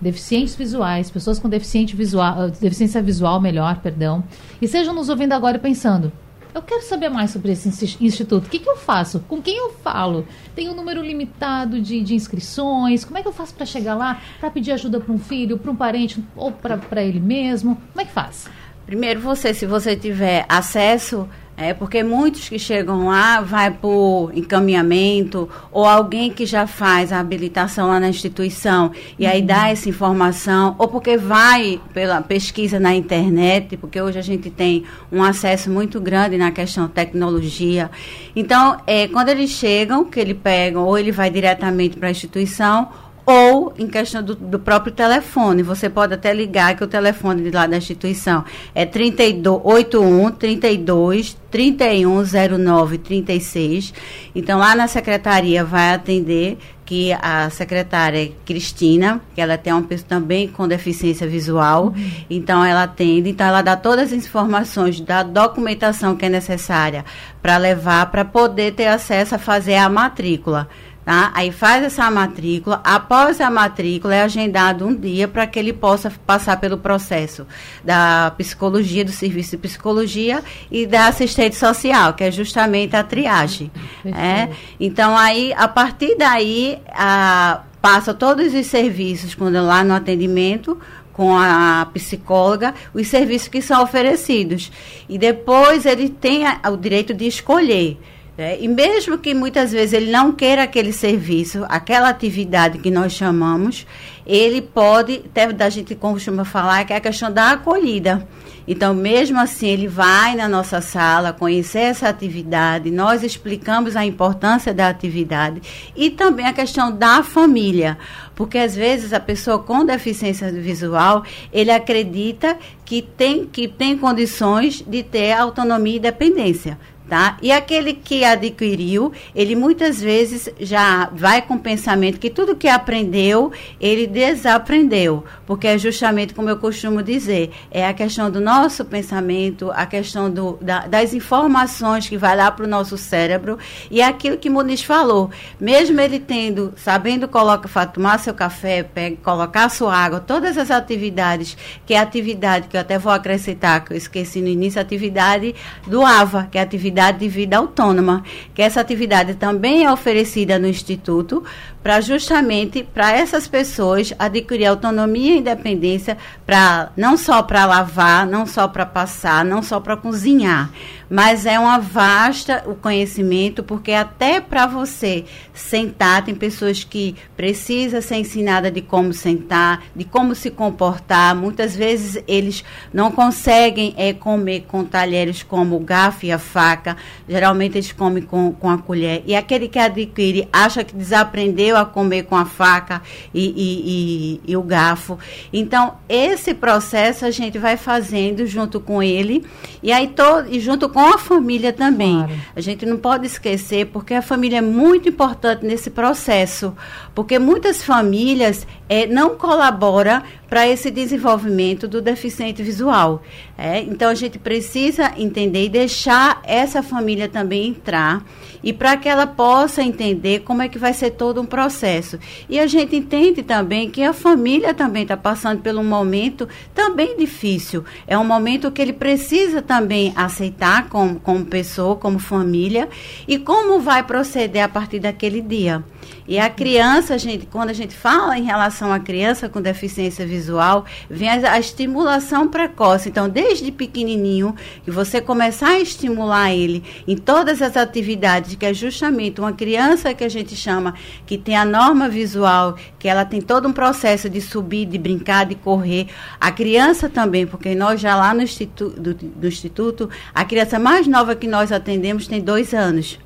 deficientes 0.00 0.54
visuais, 0.54 1.10
pessoas 1.10 1.38
com 1.38 1.48
deficiente 1.48 1.96
visual, 1.96 2.50
deficiência 2.50 3.02
visual, 3.02 3.40
melhor, 3.40 3.80
perdão, 3.80 4.22
e 4.60 4.68
sejam 4.68 4.92
nos 4.92 5.08
ouvindo 5.08 5.32
agora 5.32 5.58
pensando, 5.58 6.12
eu 6.54 6.62
quero 6.62 6.82
saber 6.82 7.08
mais 7.08 7.32
sobre 7.32 7.52
esse 7.52 7.68
instituto. 8.00 8.46
O 8.46 8.48
que, 8.48 8.60
que 8.60 8.68
eu 8.68 8.76
faço? 8.76 9.20
Com 9.28 9.42
quem 9.42 9.58
eu 9.58 9.72
falo? 9.72 10.26
Tem 10.54 10.68
um 10.68 10.74
número 10.74 11.02
limitado 11.02 11.80
de, 11.80 12.00
de 12.00 12.14
inscrições? 12.14 13.04
Como 13.04 13.18
é 13.18 13.22
que 13.22 13.28
eu 13.28 13.32
faço 13.32 13.52
para 13.54 13.66
chegar 13.66 13.96
lá, 13.96 14.20
para 14.38 14.50
pedir 14.50 14.70
ajuda 14.70 15.00
para 15.00 15.12
um 15.12 15.18
filho, 15.18 15.58
para 15.58 15.72
um 15.72 15.76
parente 15.76 16.22
ou 16.36 16.52
para 16.52 17.02
ele 17.02 17.18
mesmo? 17.18 17.76
Como 17.92 18.00
é 18.00 18.04
que 18.04 18.12
faz? 18.12 18.48
Primeiro, 18.86 19.20
você, 19.20 19.52
se 19.52 19.66
você 19.66 19.96
tiver 19.96 20.46
acesso 20.48 21.28
é 21.56 21.72
porque 21.72 22.02
muitos 22.02 22.48
que 22.48 22.58
chegam 22.58 23.06
lá 23.06 23.40
vai 23.40 23.70
por 23.70 24.32
encaminhamento 24.34 25.48
ou 25.70 25.84
alguém 25.84 26.30
que 26.30 26.44
já 26.44 26.66
faz 26.66 27.12
a 27.12 27.20
habilitação 27.20 27.88
lá 27.88 28.00
na 28.00 28.08
instituição 28.08 28.90
e 29.18 29.24
aí 29.24 29.40
dá 29.40 29.68
essa 29.68 29.88
informação 29.88 30.74
ou 30.78 30.88
porque 30.88 31.16
vai 31.16 31.80
pela 31.92 32.20
pesquisa 32.20 32.80
na 32.80 32.94
internet, 32.94 33.76
porque 33.76 34.00
hoje 34.00 34.18
a 34.18 34.22
gente 34.22 34.50
tem 34.50 34.84
um 35.12 35.22
acesso 35.22 35.70
muito 35.70 36.00
grande 36.00 36.36
na 36.36 36.50
questão 36.50 36.88
tecnologia. 36.88 37.90
Então, 38.34 38.78
é, 38.86 39.06
quando 39.08 39.28
eles 39.28 39.50
chegam, 39.50 40.04
que 40.04 40.18
ele 40.18 40.34
pegam 40.34 40.84
ou 40.84 40.98
ele 40.98 41.12
vai 41.12 41.30
diretamente 41.30 41.96
para 41.96 42.08
a 42.08 42.10
instituição 42.10 42.88
ou 43.26 43.72
em 43.78 43.86
questão 43.86 44.22
do, 44.22 44.34
do, 44.34 44.58
próprio 44.58 44.92
telefone. 44.92 45.62
Você 45.62 45.88
pode 45.88 46.14
até 46.14 46.32
ligar 46.32 46.76
que 46.76 46.84
o 46.84 46.86
telefone 46.86 47.42
de 47.42 47.50
lá 47.50 47.66
da 47.66 47.76
instituição 47.76 48.44
é 48.74 48.84
32, 48.84 49.60
81 49.64 50.30
32 50.32 51.36
3109 51.50 52.98
36. 52.98 53.94
Então 54.34 54.58
lá 54.58 54.74
na 54.74 54.86
secretaria 54.86 55.64
vai 55.64 55.94
atender 55.94 56.58
que 56.84 57.12
a 57.14 57.48
secretária 57.48 58.30
Cristina, 58.44 59.20
que 59.34 59.40
ela 59.40 59.56
tem 59.56 59.72
uma 59.72 59.82
pessoa 59.82 60.06
também 60.06 60.46
com 60.46 60.68
deficiência 60.68 61.26
visual, 61.26 61.86
uhum. 61.86 62.10
então 62.28 62.62
ela 62.62 62.82
atende, 62.82 63.30
então 63.30 63.46
ela 63.46 63.62
dá 63.62 63.74
todas 63.74 64.12
as 64.12 64.26
informações 64.26 65.00
da 65.00 65.22
documentação 65.22 66.14
que 66.14 66.26
é 66.26 66.28
necessária 66.28 67.04
para 67.40 67.56
levar 67.56 68.10
para 68.10 68.24
poder 68.24 68.74
ter 68.74 68.86
acesso 68.86 69.34
a 69.34 69.38
fazer 69.38 69.76
a 69.76 69.88
matrícula. 69.88 70.68
Tá? 71.04 71.30
Aí 71.34 71.52
faz 71.52 71.84
essa 71.84 72.10
matrícula, 72.10 72.80
após 72.82 73.38
a 73.38 73.50
matrícula 73.50 74.14
é 74.14 74.22
agendado 74.22 74.86
um 74.86 74.94
dia 74.94 75.28
para 75.28 75.46
que 75.46 75.58
ele 75.58 75.72
possa 75.72 76.10
passar 76.26 76.58
pelo 76.58 76.78
processo 76.78 77.46
da 77.84 78.32
psicologia, 78.38 79.04
do 79.04 79.12
serviço 79.12 79.50
de 79.50 79.58
psicologia 79.58 80.42
e 80.70 80.86
da 80.86 81.08
assistente 81.08 81.56
social, 81.56 82.14
que 82.14 82.24
é 82.24 82.30
justamente 82.30 82.96
a 82.96 83.04
triagem. 83.04 83.70
É? 84.06 84.48
Então 84.80 85.14
aí, 85.14 85.52
a 85.52 85.68
partir 85.68 86.16
daí, 86.16 86.78
a, 86.88 87.60
passa 87.82 88.14
todos 88.14 88.54
os 88.54 88.66
serviços 88.66 89.34
quando 89.34 89.62
lá 89.62 89.84
no 89.84 89.92
atendimento 89.92 90.80
com 91.12 91.36
a 91.36 91.86
psicóloga 91.92 92.74
os 92.94 93.08
serviços 93.08 93.48
que 93.48 93.60
são 93.60 93.82
oferecidos. 93.82 94.72
E 95.06 95.18
depois 95.18 95.84
ele 95.84 96.08
tem 96.08 96.46
a, 96.46 96.60
o 96.70 96.78
direito 96.78 97.12
de 97.12 97.26
escolher 97.26 97.98
é, 98.36 98.60
e 98.60 98.66
mesmo 98.66 99.16
que 99.16 99.32
muitas 99.32 99.70
vezes 99.70 99.92
ele 99.92 100.10
não 100.10 100.32
queira 100.32 100.64
aquele 100.64 100.92
serviço, 100.92 101.64
aquela 101.68 102.08
atividade 102.08 102.78
que 102.78 102.90
nós 102.90 103.12
chamamos, 103.12 103.86
ele 104.26 104.60
pode, 104.60 105.22
até 105.26 105.52
da 105.52 105.68
gente 105.68 105.94
costuma 105.94 106.44
falar, 106.44 106.84
que 106.84 106.92
é 106.92 106.96
a 106.96 107.00
questão 107.00 107.32
da 107.32 107.52
acolhida. 107.52 108.26
Então, 108.66 108.94
mesmo 108.94 109.38
assim, 109.38 109.68
ele 109.68 109.86
vai 109.86 110.34
na 110.34 110.48
nossa 110.48 110.80
sala 110.80 111.34
conhecer 111.34 111.80
essa 111.80 112.08
atividade, 112.08 112.90
nós 112.90 113.22
explicamos 113.22 113.94
a 113.94 114.04
importância 114.04 114.72
da 114.72 114.88
atividade 114.88 115.60
e 115.94 116.10
também 116.10 116.46
a 116.46 116.52
questão 116.52 116.90
da 116.90 117.22
família, 117.22 117.98
porque 118.34 118.56
às 118.56 118.74
vezes 118.74 119.12
a 119.12 119.20
pessoa 119.20 119.58
com 119.58 119.84
deficiência 119.84 120.50
visual, 120.50 121.24
ele 121.52 121.70
acredita 121.70 122.56
que 122.86 123.02
tem, 123.02 123.44
que 123.46 123.68
tem 123.68 123.98
condições 123.98 124.82
de 124.86 125.02
ter 125.02 125.32
autonomia 125.32 125.94
e 125.94 125.98
independência. 125.98 126.78
Tá? 127.08 127.36
E 127.42 127.52
aquele 127.52 127.92
que 127.92 128.24
adquiriu, 128.24 129.12
ele 129.34 129.54
muitas 129.54 130.00
vezes 130.00 130.48
já 130.58 131.10
vai 131.12 131.42
com 131.42 131.54
o 131.54 131.58
pensamento 131.58 132.18
que 132.18 132.30
tudo 132.30 132.56
que 132.56 132.66
aprendeu, 132.66 133.52
ele 133.78 134.06
desaprendeu, 134.06 135.22
porque 135.46 135.66
é 135.66 135.76
justamente 135.76 136.32
como 136.32 136.48
eu 136.48 136.56
costumo 136.56 137.02
dizer, 137.02 137.50
é 137.70 137.86
a 137.86 137.92
questão 137.92 138.30
do 138.30 138.40
nosso 138.40 138.86
pensamento, 138.86 139.70
a 139.72 139.84
questão 139.84 140.30
do, 140.30 140.58
da, 140.62 140.86
das 140.86 141.12
informações 141.12 142.08
que 142.08 142.16
vai 142.16 142.34
lá 142.34 142.50
para 142.50 142.64
o 142.64 142.68
nosso 142.68 142.96
cérebro, 142.96 143.58
e 143.90 144.00
é 144.00 144.06
aquilo 144.06 144.38
que 144.38 144.48
Muniz 144.48 144.82
falou, 144.82 145.30
mesmo 145.60 146.00
ele 146.00 146.18
tendo, 146.18 146.72
sabendo 146.74 147.28
coloca, 147.28 147.68
tomar 147.86 148.18
seu 148.18 148.32
café, 148.32 148.82
pega, 148.82 149.16
colocar 149.22 149.68
sua 149.68 149.94
água, 149.94 150.20
todas 150.20 150.56
as 150.56 150.70
atividades, 150.70 151.54
que 151.84 151.92
é 151.92 151.98
atividade 151.98 152.66
que 152.66 152.78
eu 152.78 152.80
até 152.80 152.98
vou 152.98 153.12
acrescentar, 153.12 153.84
que 153.84 153.92
eu 153.92 153.96
esqueci 153.96 154.40
no 154.40 154.48
início, 154.48 154.80
atividade 154.80 155.54
do 155.86 156.02
AVA, 156.02 156.48
que 156.50 156.56
é 156.56 156.62
atividade 156.62 156.93
atividade 156.94 157.18
de 157.18 157.28
vida 157.28 157.56
autônoma, 157.56 158.22
que 158.54 158.62
essa 158.62 158.80
atividade 158.80 159.34
também 159.34 159.84
é 159.84 159.92
oferecida 159.92 160.58
no 160.58 160.68
Instituto 160.68 161.42
para 161.84 162.00
justamente 162.00 162.82
para 162.82 163.12
essas 163.12 163.46
pessoas 163.46 164.14
adquirir 164.18 164.64
autonomia 164.64 165.34
e 165.34 165.38
independência 165.40 166.16
para 166.46 166.90
não 166.96 167.14
só 167.14 167.42
para 167.42 167.66
lavar, 167.66 168.26
não 168.26 168.46
só 168.46 168.66
para 168.66 168.86
passar, 168.86 169.44
não 169.44 169.62
só 169.62 169.78
para 169.78 169.94
cozinhar, 169.94 170.70
mas 171.08 171.46
é 171.46 171.58
uma 171.58 171.78
vasta 171.78 172.64
o 172.66 172.74
conhecimento, 172.74 173.62
porque 173.62 173.92
até 173.92 174.40
para 174.40 174.66
você 174.66 175.24
sentar, 175.52 176.24
tem 176.24 176.34
pessoas 176.34 176.82
que 176.82 177.14
precisam 177.36 178.00
ser 178.00 178.16
ensinada 178.16 178.70
de 178.70 178.80
como 178.80 179.12
sentar, 179.12 179.84
de 179.94 180.04
como 180.04 180.34
se 180.34 180.50
comportar. 180.50 181.36
Muitas 181.36 181.76
vezes 181.76 182.22
eles 182.26 182.64
não 182.92 183.10
conseguem 183.10 183.94
é, 183.96 184.12
comer 184.12 184.64
com 184.66 184.84
talheres 184.84 185.42
como 185.42 185.76
o 185.76 185.80
garfo 185.80 186.26
e 186.26 186.32
a 186.32 186.38
faca. 186.38 186.96
Geralmente 187.28 187.76
eles 187.76 187.92
comem 187.92 188.22
com, 188.22 188.52
com 188.52 188.70
a 188.70 188.78
colher. 188.78 189.22
E 189.26 189.36
aquele 189.36 189.68
que 189.68 189.78
adquire 189.78 190.48
acha 190.52 190.82
que 190.82 190.96
desaprendeu 190.96 191.73
a 191.76 191.84
comer 191.84 192.24
com 192.24 192.36
a 192.36 192.44
faca 192.44 193.02
e, 193.32 193.44
e, 193.44 194.40
e, 194.46 194.52
e 194.52 194.56
o 194.56 194.62
garfo. 194.62 195.18
Então, 195.52 195.94
esse 196.08 196.54
processo 196.54 197.24
a 197.24 197.30
gente 197.30 197.58
vai 197.58 197.76
fazendo 197.76 198.46
junto 198.46 198.80
com 198.80 199.02
ele, 199.02 199.44
e 199.82 199.92
aí 199.92 200.08
todo, 200.08 200.48
e 200.48 200.60
junto 200.60 200.88
com 200.88 201.00
a 201.00 201.18
família 201.18 201.72
também. 201.72 202.16
Claro. 202.18 202.40
A 202.56 202.60
gente 202.60 202.86
não 202.86 202.96
pode 202.96 203.26
esquecer, 203.26 203.86
porque 203.86 204.14
a 204.14 204.22
família 204.22 204.58
é 204.58 204.62
muito 204.62 205.08
importante 205.08 205.64
nesse 205.64 205.90
processo, 205.90 206.74
porque 207.14 207.38
muitas 207.38 207.82
famílias 207.82 208.66
é, 208.88 209.06
não 209.06 209.36
colaboram 209.36 210.22
para 210.54 210.68
esse 210.68 210.88
desenvolvimento 210.88 211.88
do 211.88 212.00
deficiente 212.00 212.62
visual. 212.62 213.24
É? 213.58 213.80
Então 213.80 214.08
a 214.08 214.14
gente 214.14 214.38
precisa 214.38 215.12
entender 215.16 215.64
e 215.64 215.68
deixar 215.68 216.40
essa 216.44 216.80
família 216.80 217.28
também 217.28 217.66
entrar 217.66 218.24
e 218.62 218.72
para 218.72 218.96
que 218.96 219.08
ela 219.08 219.26
possa 219.26 219.82
entender 219.82 220.42
como 220.42 220.62
é 220.62 220.68
que 220.68 220.78
vai 220.78 220.92
ser 220.92 221.10
todo 221.10 221.40
um 221.40 221.44
processo. 221.44 222.20
E 222.48 222.60
a 222.60 222.68
gente 222.68 222.94
entende 222.94 223.42
também 223.42 223.90
que 223.90 224.04
a 224.04 224.12
família 224.12 224.72
também 224.72 225.02
está 225.02 225.16
passando 225.16 225.60
por 225.60 225.74
um 225.74 225.82
momento 225.82 226.48
também 226.72 227.16
difícil. 227.16 227.84
É 228.06 228.16
um 228.16 228.24
momento 228.24 228.70
que 228.70 228.80
ele 228.80 228.92
precisa 228.92 229.60
também 229.60 230.12
aceitar 230.14 230.88
como, 230.88 231.18
como 231.18 231.44
pessoa, 231.44 231.96
como 231.96 232.20
família 232.20 232.88
e 233.26 233.38
como 233.38 233.80
vai 233.80 234.04
proceder 234.04 234.62
a 234.62 234.68
partir 234.68 235.00
daquele 235.00 235.40
dia. 235.40 235.82
E 236.26 236.38
a 236.38 236.48
criança, 236.48 237.18
gente, 237.18 237.46
quando 237.46 237.68
a 237.68 237.74
gente 237.74 237.94
fala 237.94 238.38
em 238.38 238.44
relação 238.44 238.90
à 238.90 238.98
criança 238.98 239.48
com 239.48 239.60
deficiência 239.60 240.26
visual, 240.26 240.86
vem 241.08 241.28
a, 241.28 241.52
a 241.52 241.58
estimulação 241.58 242.48
precoce. 242.48 243.10
Então, 243.10 243.28
desde 243.28 243.70
pequenininho, 243.70 244.54
que 244.84 244.90
você 244.90 245.20
começar 245.20 245.68
a 245.68 245.80
estimular 245.80 246.50
ele 246.52 246.82
em 247.06 247.16
todas 247.16 247.60
as 247.60 247.76
atividades, 247.76 248.54
que 248.54 248.64
é 248.64 248.72
justamente 248.72 249.38
uma 249.38 249.52
criança 249.52 250.14
que 250.14 250.24
a 250.24 250.28
gente 250.28 250.56
chama 250.56 250.94
que 251.26 251.36
tem 251.36 251.56
a 251.56 251.64
norma 251.64 252.08
visual, 252.08 252.76
que 252.98 253.06
ela 253.06 253.26
tem 253.26 253.42
todo 253.42 253.68
um 253.68 253.72
processo 253.72 254.30
de 254.30 254.40
subir, 254.40 254.86
de 254.86 254.96
brincar, 254.96 255.44
de 255.44 255.54
correr. 255.54 256.06
A 256.40 256.50
criança 256.50 257.06
também, 257.08 257.46
porque 257.46 257.74
nós 257.74 258.00
já 258.00 258.16
lá 258.16 258.32
no 258.32 258.42
instituto, 258.42 258.98
do, 258.98 259.14
do 259.14 259.46
instituto 259.46 260.08
a 260.34 260.44
criança 260.44 260.78
mais 260.78 261.06
nova 261.06 261.36
que 261.36 261.46
nós 261.46 261.70
atendemos 261.70 262.26
tem 262.26 262.40
dois 262.40 262.72
anos. 262.72 263.18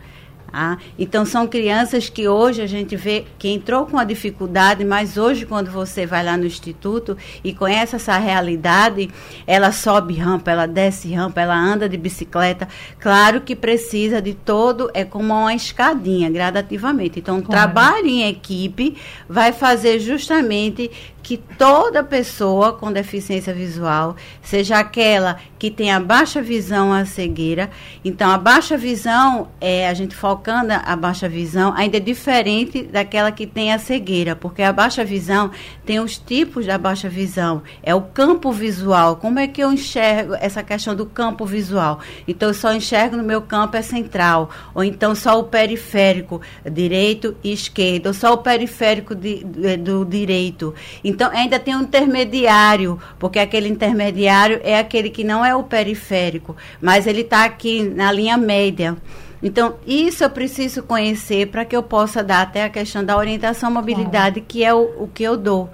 Ah, 0.53 0.79
então 0.99 1.27
são 1.27 1.47
crianças 1.47 2.09
que 2.09 2.27
hoje 2.27 2.63
a 2.63 2.67
gente 2.67 2.97
vê 2.97 3.27
que 3.39 3.49
entrou 3.49 3.85
com 3.85 3.99
a 3.99 4.05
dificuldade, 4.05 4.83
mas 4.85 5.19
hoje 5.19 5.45
quando 5.45 5.71
você 5.71 6.07
vai 6.07 6.25
lá 6.25 6.37
no 6.37 6.47
instituto 6.47 7.17
e 7.45 7.53
conhece 7.53 7.97
essa 7.97 8.17
realidade, 8.17 9.11
ela 9.47 9.73
sobe 9.73 10.15
rampa, 10.15 10.51
ela 10.51 10.67
desce 10.67 11.13
rampa, 11.13 11.41
ela 11.41 11.55
anda 11.55 11.89
de 11.89 11.99
bicicleta. 11.99 12.67
Claro 12.99 13.43
que 13.43 13.55
precisa 13.55 14.23
de 14.23 14.33
todo, 14.33 14.91
é 14.95 15.05
como 15.05 15.35
uma 15.35 15.55
escadinha, 15.55 16.31
gradativamente. 16.31 17.19
Então, 17.19 17.39
o 17.39 17.43
trabalho 17.43 18.07
em 18.07 18.27
equipe 18.29 18.97
vai 19.29 19.53
fazer 19.53 19.99
justamente 19.99 20.91
que 21.29 21.37
toda 21.37 22.03
pessoa 22.03 22.73
com 22.73 22.91
deficiência 22.91 23.53
visual, 23.53 24.17
seja 24.41 24.79
aquela 24.79 25.39
que 25.59 25.71
tem 25.71 25.93
a 25.93 26.01
baixa 26.01 26.41
visão 26.41 26.91
a 26.91 27.05
cegueira, 27.05 27.69
então 28.03 28.31
a 28.31 28.39
baixa 28.39 28.79
visão, 28.79 29.49
é, 29.61 29.87
a 29.89 29.93
gente 29.93 30.15
focando 30.39 30.73
a 30.73 30.95
baixa 30.95 31.29
visão, 31.29 31.75
ainda 31.77 31.97
é 31.97 32.01
diferente 32.01 32.85
daquela 32.85 33.33
que 33.33 33.45
tem 33.45 33.73
a 33.73 33.79
cegueira, 33.79 34.37
porque 34.37 34.63
a 34.63 34.73
baixa 34.73 35.05
visão 35.05 35.51
tem 35.85 35.99
os 35.99 36.17
tipos 36.17 36.65
da 36.65 36.79
baixa 36.79 37.09
visão, 37.09 37.63
é 37.83 37.93
o 37.93 38.03
campo 38.03 38.53
visual, 38.53 39.17
como 39.17 39.41
é 39.41 39.49
que 39.49 39.61
eu 39.61 39.73
enxergo 39.73 40.35
essa 40.41 40.63
questão 40.63 40.95
do 40.95 41.05
campo 41.05 41.45
visual? 41.45 41.99
Então 42.27 42.49
eu 42.49 42.55
só 42.55 42.73
enxergo 42.73 43.17
no 43.17 43.25
meu 43.25 43.43
campo 43.43 43.77
é 43.77 43.83
central, 43.83 44.51
ou 44.73 44.85
então 44.85 45.13
só 45.13 45.41
o 45.41 45.45
periférico, 45.45 46.41
direito 46.71 47.37
e 47.43 47.53
esquerdo, 47.53 48.07
ou 48.07 48.15
só 48.15 48.33
o 48.33 48.39
periférico 48.39 49.17
de, 49.17 49.43
do 49.79 50.05
direito. 50.05 50.73
Então, 51.03 51.31
ainda 51.33 51.59
tem 51.59 51.75
um 51.75 51.83
intermediário, 51.83 53.01
porque 53.19 53.41
aquele 53.41 53.69
intermediário 53.69 54.61
é 54.63 54.79
aquele 54.79 55.11
que 55.11 55.25
não 55.25 55.45
é 55.45 55.55
o 55.55 55.65
periférico, 55.65 56.57
mas 56.81 57.07
ele 57.09 57.23
está 57.23 57.45
aqui 57.45 57.83
na 57.83 58.13
linha 58.13 58.37
média. 58.37 58.97
Então, 59.43 59.77
isso 59.87 60.25
eu 60.25 60.31
preciso 60.31 60.83
conhecer 60.83 61.47
para 61.47 61.65
que 61.65 61.77
eu 61.77 61.83
possa 61.83 62.23
dar 62.23 62.43
até 62.43 62.65
a 62.65 62.71
questão 62.71 63.05
da 63.05 63.17
orientação 63.17 63.71
mobilidade, 63.71 64.41
que 64.41 64.65
é 64.65 64.75
o, 64.75 65.05
o 65.05 65.09
que 65.09 65.23
eu 65.23 65.37
dou. 65.37 65.71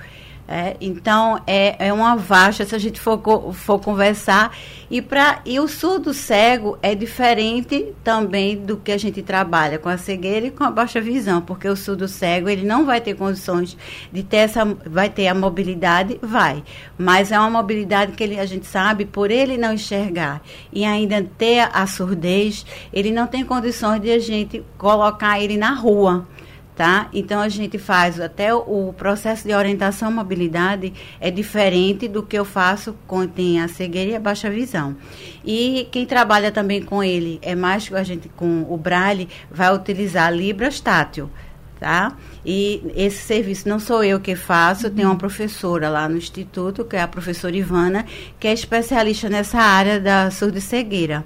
É, 0.47 0.77
então, 0.79 1.41
é, 1.47 1.87
é 1.87 1.93
uma 1.93 2.17
vasta, 2.17 2.67
se 2.67 2.75
a 2.75 2.79
gente 2.79 3.01
for, 3.01 3.19
for 3.55 3.79
conversar. 3.81 4.55
E, 4.91 5.01
pra, 5.01 5.41
e 5.47 5.59
o 5.59 5.67
surdo 5.67 6.13
cego 6.13 6.79
é 6.83 6.95
diferente 6.95 7.95
também 8.05 8.57
do 8.57 8.77
que 8.77 8.93
a 8.93 8.99
gente 8.99 9.23
trabalha 9.23 9.79
com 9.79 9.89
a 9.89 9.97
cegueira 9.97 10.47
e 10.47 10.51
com 10.51 10.63
a 10.63 10.71
baixa 10.71 11.01
visão, 11.01 11.41
porque 11.41 11.67
o 11.67 11.75
surdo 11.75 12.07
cego 12.07 12.49
ele 12.49 12.67
não 12.67 12.85
vai 12.85 13.01
ter 13.01 13.15
condições 13.15 13.77
de 14.13 14.23
ter 14.23 14.37
essa. 14.39 14.65
Vai 14.65 15.09
ter 15.09 15.29
a 15.29 15.35
mobilidade? 15.35 16.19
Vai. 16.21 16.63
Mas 16.99 17.33
é 17.33 17.39
uma 17.39 17.51
mobilidade 17.51 18.13
que 18.13 18.23
ele, 18.23 18.39
a 18.39 18.47
gente 18.47 18.67
sabe, 18.67 19.07
por 19.07 19.31
ele 19.31 19.57
não 19.57 19.73
enxergar 19.73 20.43
e 20.71 20.85
ainda 20.85 21.27
ter 21.39 21.71
a 21.73 21.87
surdez, 21.87 22.67
ele 22.93 23.11
não 23.11 23.27
tem 23.27 23.45
condições 23.45 24.01
de 24.03 24.11
a 24.11 24.19
gente 24.19 24.63
colocar 24.77 25.41
ele 25.41 25.57
na 25.57 25.73
rua 25.73 26.27
tá? 26.77 27.09
Então 27.13 27.41
a 27.41 27.49
gente 27.49 27.79
faz 27.79 28.21
até 28.21 28.53
o, 28.55 28.93
processo 28.97 29.47
de 29.47 29.55
orientação 29.55 30.11
mobilidade 30.11 30.93
é 31.21 31.31
diferente 31.31 32.09
do 32.09 32.23
que 32.23 32.37
eu 32.37 32.45
faço 32.45 32.95
com 33.07 33.27
tem 33.27 33.61
a 33.61 33.69
cegueira 33.69 34.11
e 34.11 34.17
a 34.17 34.21
baixa 34.21 34.51
visão. 34.51 34.97
E 35.45 35.89
quem 35.91 36.05
trabalha 36.05 36.51
também 36.51 36.83
com 36.83 37.03
ele 37.03 37.39
é 37.43 37.55
mais 37.55 37.93
a 37.93 38.03
gente 38.03 38.29
com 38.29 38.67
o 38.69 38.77
Braille 38.77 39.29
vai 39.51 39.75
utilizar 39.75 40.33
Libras 40.33 40.81
tátil. 40.81 41.31
Tá? 41.79 42.17
E 42.47 42.81
esse 42.97 43.19
serviço 43.19 43.69
não 43.69 43.79
sou 43.79 44.03
eu 44.03 44.19
que 44.19 44.35
faço, 44.35 44.89
tem 44.89 45.05
uma 45.05 45.17
professora 45.17 45.91
lá 45.91 46.09
no 46.09 46.17
Instituto, 46.17 46.85
que 46.85 46.97
é 46.97 47.03
a 47.03 47.09
professora 47.09 47.55
Ivana, 47.55 48.07
que 48.41 48.49
é 48.49 48.55
especialista 48.55 49.29
nessa 49.29 49.59
área 49.59 50.01
da 50.01 50.31
surdo-cegueira. 50.31 51.25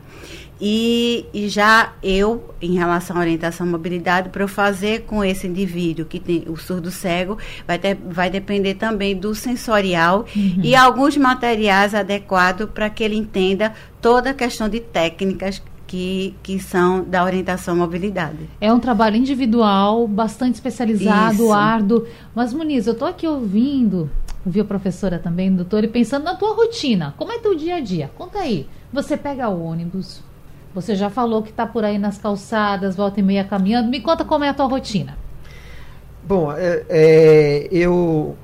E, 0.61 1.27
e, 1.33 1.49
já 1.49 1.92
eu, 2.03 2.53
em 2.61 2.75
relação 2.75 3.16
à 3.16 3.21
orientação 3.21 3.66
à 3.66 3.71
mobilidade, 3.71 4.29
para 4.29 4.42
eu 4.42 4.49
fazer 4.49 5.03
com 5.03 5.23
esse 5.23 5.47
indivíduo 5.47 6.05
que 6.05 6.18
tem 6.18 6.44
o 6.49 6.57
surdo 6.57 6.90
cego, 6.90 7.38
vai, 7.66 7.79
ter, 7.79 7.94
vai 7.94 8.29
depender 8.29 8.75
também 8.75 9.16
do 9.16 9.35
sensorial 9.35 10.25
uhum. 10.35 10.61
e 10.62 10.75
alguns 10.75 11.16
materiais 11.16 11.94
adequados 11.94 12.68
para 12.71 12.90
que 12.90 13.05
ele 13.05 13.16
entenda 13.16 13.73
toda 14.01 14.31
a 14.31 14.35
questão 14.35 14.68
de 14.68 14.81
técnicas 14.81 15.62
que, 15.88 16.35
que 16.42 16.61
são 16.61 17.03
da 17.03 17.25
orientação 17.25 17.75
à 17.75 17.77
mobilidade. 17.79 18.49
É 18.61 18.73
um 18.73 18.79
trabalho 18.79 19.16
individual, 19.16 20.07
bastante 20.07 20.57
especializado, 20.57 21.44
Isso. 21.44 21.53
árduo. 21.53 22.07
Mas, 22.35 22.53
Muniz, 22.53 22.87
eu 22.87 22.92
estou 22.92 23.09
aqui 23.09 23.27
ouvindo, 23.27 24.11
ouvi 24.44 24.61
a 24.61 24.64
professora 24.64 25.18
também, 25.18 25.53
doutor, 25.53 25.83
e 25.83 25.88
pensando 25.88 26.25
na 26.25 26.35
tua 26.35 26.55
rotina. 26.55 27.14
Como 27.16 27.33
é 27.33 27.38
teu 27.38 27.55
dia 27.55 27.77
a 27.77 27.81
dia? 27.81 28.11
Conta 28.16 28.40
aí. 28.40 28.68
Você 28.92 29.16
pega 29.16 29.49
o 29.49 29.64
ônibus, 29.64 30.23
você 30.74 30.94
já 30.94 31.11
falou 31.11 31.42
que 31.42 31.50
está 31.50 31.66
por 31.66 31.85
aí 31.85 31.98
nas 31.98 32.18
calçadas, 32.18 32.96
volta 32.96 33.20
e 33.20 33.22
meia 33.22 33.44
caminhando. 33.44 33.88
Me 33.88 34.00
conta 34.00 34.24
como 34.24 34.44
é 34.44 34.48
a 34.48 34.54
tua 34.54 34.66
rotina. 34.66 35.16
Bom, 36.22 36.52
é, 36.52 36.85
é, 36.88 37.68
eu 37.70 38.37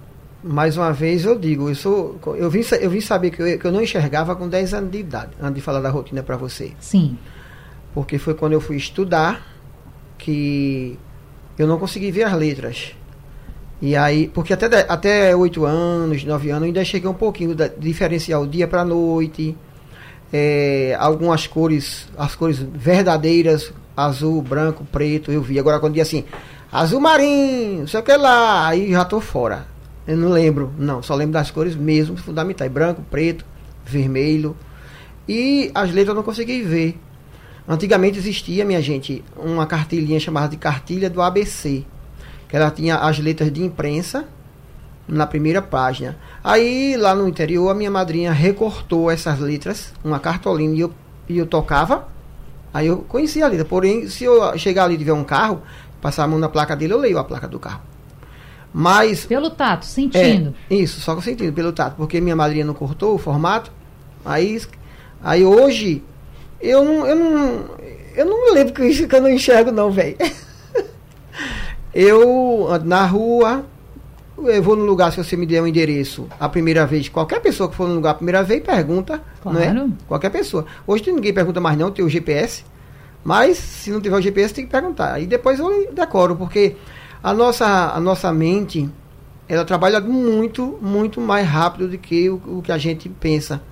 mais 0.45 0.77
uma 0.77 0.93
vez 0.93 1.25
eu 1.25 1.39
digo, 1.39 1.71
eu, 1.71 1.75
sou, 1.75 2.19
eu, 2.37 2.51
vim, 2.51 2.61
eu 2.79 2.91
vim 2.91 3.01
saber 3.01 3.31
que 3.31 3.41
eu, 3.41 3.59
que 3.59 3.65
eu 3.65 3.73
não 3.73 3.81
enxergava 3.81 4.37
com 4.37 4.47
10 4.47 4.75
anos 4.75 4.91
de 4.91 4.99
idade, 4.99 5.31
antes 5.41 5.55
de 5.55 5.61
falar 5.63 5.81
da 5.81 5.89
rotina 5.89 6.23
para 6.23 6.37
você. 6.37 6.73
Sim. 6.79 7.17
Porque 7.95 8.19
foi 8.19 8.35
quando 8.35 8.53
eu 8.53 8.61
fui 8.61 8.77
estudar 8.77 9.47
que 10.19 10.99
eu 11.59 11.67
não 11.67 11.79
consegui 11.79 12.11
ver 12.11 12.25
as 12.25 12.35
letras. 12.35 12.95
E 13.81 13.97
aí, 13.97 14.29
porque 14.29 14.53
até, 14.53 14.67
até 14.89 15.35
8 15.35 15.65
anos, 15.65 16.25
9 16.25 16.51
anos, 16.51 16.63
eu 16.63 16.67
ainda 16.67 16.85
cheguei 16.85 17.09
um 17.09 17.15
pouquinho 17.15 17.55
de 17.55 17.71
diferenciar 17.79 18.41
o 18.41 18.47
dia 18.47 18.69
para 18.69 18.83
a 18.83 18.85
noite, 18.85 19.57
é, 20.37 20.97
algumas 20.99 21.47
cores, 21.47 22.09
as 22.19 22.35
cores 22.35 22.59
verdadeiras, 22.59 23.73
azul, 23.97 24.43
branco, 24.43 24.85
preto, 24.91 25.31
eu 25.31 25.41
vi. 25.41 25.61
Agora 25.61 25.79
quando 25.79 25.95
dia 25.95 26.03
assim, 26.03 26.25
azul 26.73 27.01
marinho, 27.01 27.87
sei 27.87 28.01
o 28.01 28.03
que 28.03 28.17
lá, 28.17 28.67
aí 28.67 28.91
já 28.91 29.05
tô 29.05 29.21
fora. 29.21 29.65
Eu 30.05 30.17
não 30.17 30.31
lembro, 30.31 30.73
não, 30.77 31.01
só 31.05 31.15
lembro 31.15 31.35
das 31.35 31.53
cores 31.53 31.77
mesmo, 31.77 32.17
fundamentais, 32.17 32.69
branco, 32.69 33.01
preto, 33.09 33.47
vermelho. 33.85 34.57
E 35.29 35.71
as 35.73 35.91
letras 35.91 36.09
eu 36.09 36.15
não 36.17 36.25
consegui 36.25 36.63
ver. 36.63 36.99
Antigamente 37.69 38.19
existia, 38.19 38.65
minha 38.65 38.83
gente, 38.83 39.25
uma 39.37 39.67
cartilhinha 39.67 40.19
chamada 40.19 40.49
de 40.49 40.57
cartilha 40.57 41.09
do 41.09 41.23
ABC, 41.23 41.85
que 42.49 42.57
ela 42.57 42.73
tinha 42.73 42.97
as 42.97 43.21
letras 43.21 43.53
de 43.53 43.63
imprensa 43.63 44.25
na 45.07 45.29
primeira 45.29 45.63
página. 45.63 46.19
Aí, 46.45 46.95
lá 46.99 47.15
no 47.15 47.27
interior, 47.27 47.71
a 47.71 47.75
minha 47.75 47.91
madrinha 47.91 48.31
recortou 48.31 49.11
essas 49.11 49.39
letras, 49.39 49.95
uma 50.05 50.21
cartolina, 50.21 50.75
e 50.75 50.81
eu, 50.81 50.93
e 51.27 51.39
eu 51.39 51.47
tocava. 51.47 52.07
Aí 52.73 52.87
eu 52.87 52.99
conhecia 52.99 53.47
a 53.47 53.49
letra. 53.49 53.65
Porém, 53.65 54.09
se 54.09 54.25
eu 54.25 54.59
chegar 54.59 54.85
ali 54.85 54.97
e 54.97 54.99
tiver 54.99 55.15
um 55.15 55.25
carro, 55.25 55.63
passar 56.03 56.25
a 56.25 56.27
mão 56.27 56.39
na 56.39 56.51
placa 56.51 56.77
dele, 56.77 56.93
eu 56.93 56.99
leio 56.99 57.17
a 57.17 57.25
placa 57.25 57.49
do 57.49 57.59
carro. 57.59 57.81
Mas. 58.75 59.25
Pelo 59.25 59.49
tato, 59.49 59.87
sentindo. 59.87 60.55
É, 60.69 60.75
isso, 60.75 61.01
só 61.01 61.15
com 61.15 61.23
sentindo, 61.23 61.53
pelo 61.53 61.73
tato. 61.73 61.97
Porque 61.97 62.21
minha 62.21 62.37
madrinha 62.37 62.65
não 62.67 62.75
cortou 62.75 63.15
o 63.15 63.19
formato. 63.19 63.73
Aí, 64.23 64.61
aí 65.23 65.45
hoje, 65.47 66.03
eu 66.61 66.85
não. 66.85 67.07
Eu 67.07 67.17
não, 67.17 67.65
eu 68.17 68.27
não 68.27 68.53
lembro 68.53 68.75
que 68.75 68.85
isso 68.85 69.09
que 69.09 69.15
eu 69.15 69.23
não 69.23 69.31
enxergo, 69.31 69.73
não, 69.73 69.91
velho. 69.91 70.17
eu 71.95 72.67
ando 72.71 72.85
na 72.85 73.07
rua, 73.07 73.65
Eu 74.37 74.63
vou 74.63 74.75
no 74.77 74.85
lugar, 74.85 75.13
se 75.13 75.17
você 75.17 75.37
me 75.37 75.47
der 75.47 75.63
um 75.63 75.67
endereço 75.67 76.29
a 76.41 76.49
primeira 76.49 76.87
vez, 76.87 77.09
qualquer 77.09 77.41
pessoa 77.41 77.69
que 77.69 77.77
for 77.77 77.89
no 77.89 77.95
lugar 77.95 78.11
a 78.11 78.15
primeira 78.15 78.43
vez, 78.43 78.63
pergunta. 78.63 79.23
Claro. 79.43 79.75
Não 79.75 79.87
é? 79.87 79.89
Qualquer 80.09 80.31
pessoa. 80.31 80.67
Hoje 80.87 81.11
ninguém 81.13 81.33
pergunta 81.33 81.61
mais 81.61 81.79
não, 81.79 81.91
tem 81.91 82.05
o 82.05 82.09
GPS. 82.09 82.65
Mas 83.23 83.57
se 83.57 83.91
não 83.91 84.01
tiver 84.01 84.17
o 84.17 84.21
GPS, 84.21 84.53
tem 84.53 84.67
que 84.67 84.71
perguntar. 84.71 85.15
Aí 85.15 85.27
depois 85.27 85.59
eu 85.59 85.93
decoro, 85.93 86.37
porque 86.37 86.77
a 87.23 87.33
nossa, 87.33 87.93
a 87.95 88.01
nossa 88.01 88.31
mente, 88.33 88.91
ela 89.49 89.65
trabalha 89.65 90.01
muito, 90.01 90.79
muito 90.83 91.21
mais 91.21 91.47
rápido 91.47 91.89
do 91.89 91.97
que 91.97 92.29
o, 92.29 92.41
o 92.47 92.63
que 92.63 92.71
a 92.71 92.77
gente 92.77 93.09
pensa. 93.09 93.63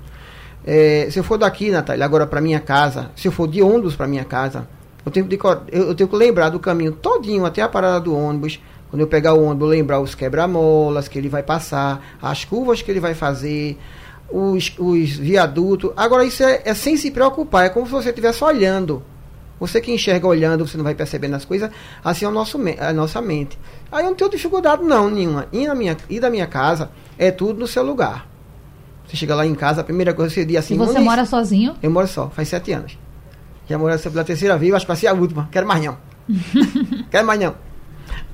É, 0.64 1.08
se 1.10 1.18
eu 1.18 1.24
for 1.24 1.36
daqui, 1.36 1.70
Natália, 1.70 2.04
agora 2.04 2.26
para 2.26 2.40
minha 2.40 2.60
casa, 2.60 3.10
se 3.16 3.28
eu 3.28 3.32
for 3.32 3.48
de 3.48 3.60
ônibus 3.60 3.96
para 3.96 4.06
minha 4.06 4.24
casa, 4.24 4.68
eu 5.04 5.10
tenho, 5.10 5.26
que, 5.26 5.38
eu, 5.44 5.88
eu 5.88 5.94
tenho 5.94 6.08
que 6.08 6.16
lembrar 6.16 6.48
do 6.48 6.60
caminho 6.60 6.92
todinho 6.92 7.44
até 7.44 7.60
a 7.60 7.68
parada 7.68 8.00
do 8.00 8.16
ônibus. 8.16 8.60
Quando 8.92 9.00
eu 9.00 9.06
pegar 9.06 9.32
o 9.32 9.42
ônibus, 9.42 9.70
lembrar 9.70 10.00
os 10.00 10.14
quebra-molas 10.14 11.08
que 11.08 11.16
ele 11.18 11.30
vai 11.30 11.42
passar, 11.42 12.18
as 12.20 12.44
curvas 12.44 12.82
que 12.82 12.90
ele 12.90 13.00
vai 13.00 13.14
fazer, 13.14 13.78
os, 14.30 14.70
os 14.78 15.12
viadutos. 15.12 15.92
Agora, 15.96 16.26
isso 16.26 16.42
é, 16.42 16.60
é 16.66 16.74
sem 16.74 16.98
se 16.98 17.10
preocupar, 17.10 17.64
é 17.64 17.68
como 17.70 17.86
se 17.86 17.92
você 17.92 18.10
estivesse 18.10 18.44
olhando. 18.44 19.02
Você 19.58 19.80
que 19.80 19.90
enxerga 19.90 20.26
olhando, 20.26 20.68
você 20.68 20.76
não 20.76 20.84
vai 20.84 20.94
percebendo 20.94 21.34
as 21.36 21.46
coisas, 21.46 21.70
assim 22.04 22.26
é 22.26 22.28
o 22.28 22.30
nosso, 22.30 22.60
a 22.78 22.92
nossa 22.92 23.22
mente. 23.22 23.58
Aí 23.90 24.04
eu 24.04 24.10
não 24.10 24.14
tenho 24.14 24.30
dificuldade 24.30 24.84
não, 24.84 25.08
nenhuma. 25.08 25.46
Ir, 25.50 25.68
na 25.68 25.74
minha, 25.74 25.96
ir 26.10 26.20
da 26.20 26.28
minha 26.28 26.46
casa 26.46 26.90
é 27.16 27.30
tudo 27.30 27.60
no 27.60 27.66
seu 27.66 27.82
lugar. 27.82 28.28
Você 29.06 29.16
chega 29.16 29.34
lá 29.34 29.46
em 29.46 29.54
casa, 29.54 29.80
a 29.80 29.84
primeira 29.84 30.12
coisa 30.12 30.28
que 30.28 30.34
você 30.34 30.44
diz 30.44 30.58
assim... 30.58 30.74
E 30.74 30.76
você 30.76 30.98
mora 30.98 31.24
sozinho? 31.24 31.76
Eu 31.82 31.90
moro 31.90 32.06
só, 32.06 32.28
faz 32.28 32.46
sete 32.46 32.72
anos. 32.72 32.98
Já 33.66 33.78
moro 33.78 33.98
pela 33.98 34.22
terceira 34.22 34.58
vez, 34.58 34.74
acho 34.74 34.84
que 34.84 34.88
vai 34.88 34.96
ser 34.98 35.06
a 35.06 35.14
última. 35.14 35.48
Quero 35.50 35.66
mais 35.66 35.82
não. 35.82 35.96
Quero 37.10 37.26
mais 37.26 37.40
não. 37.40 37.71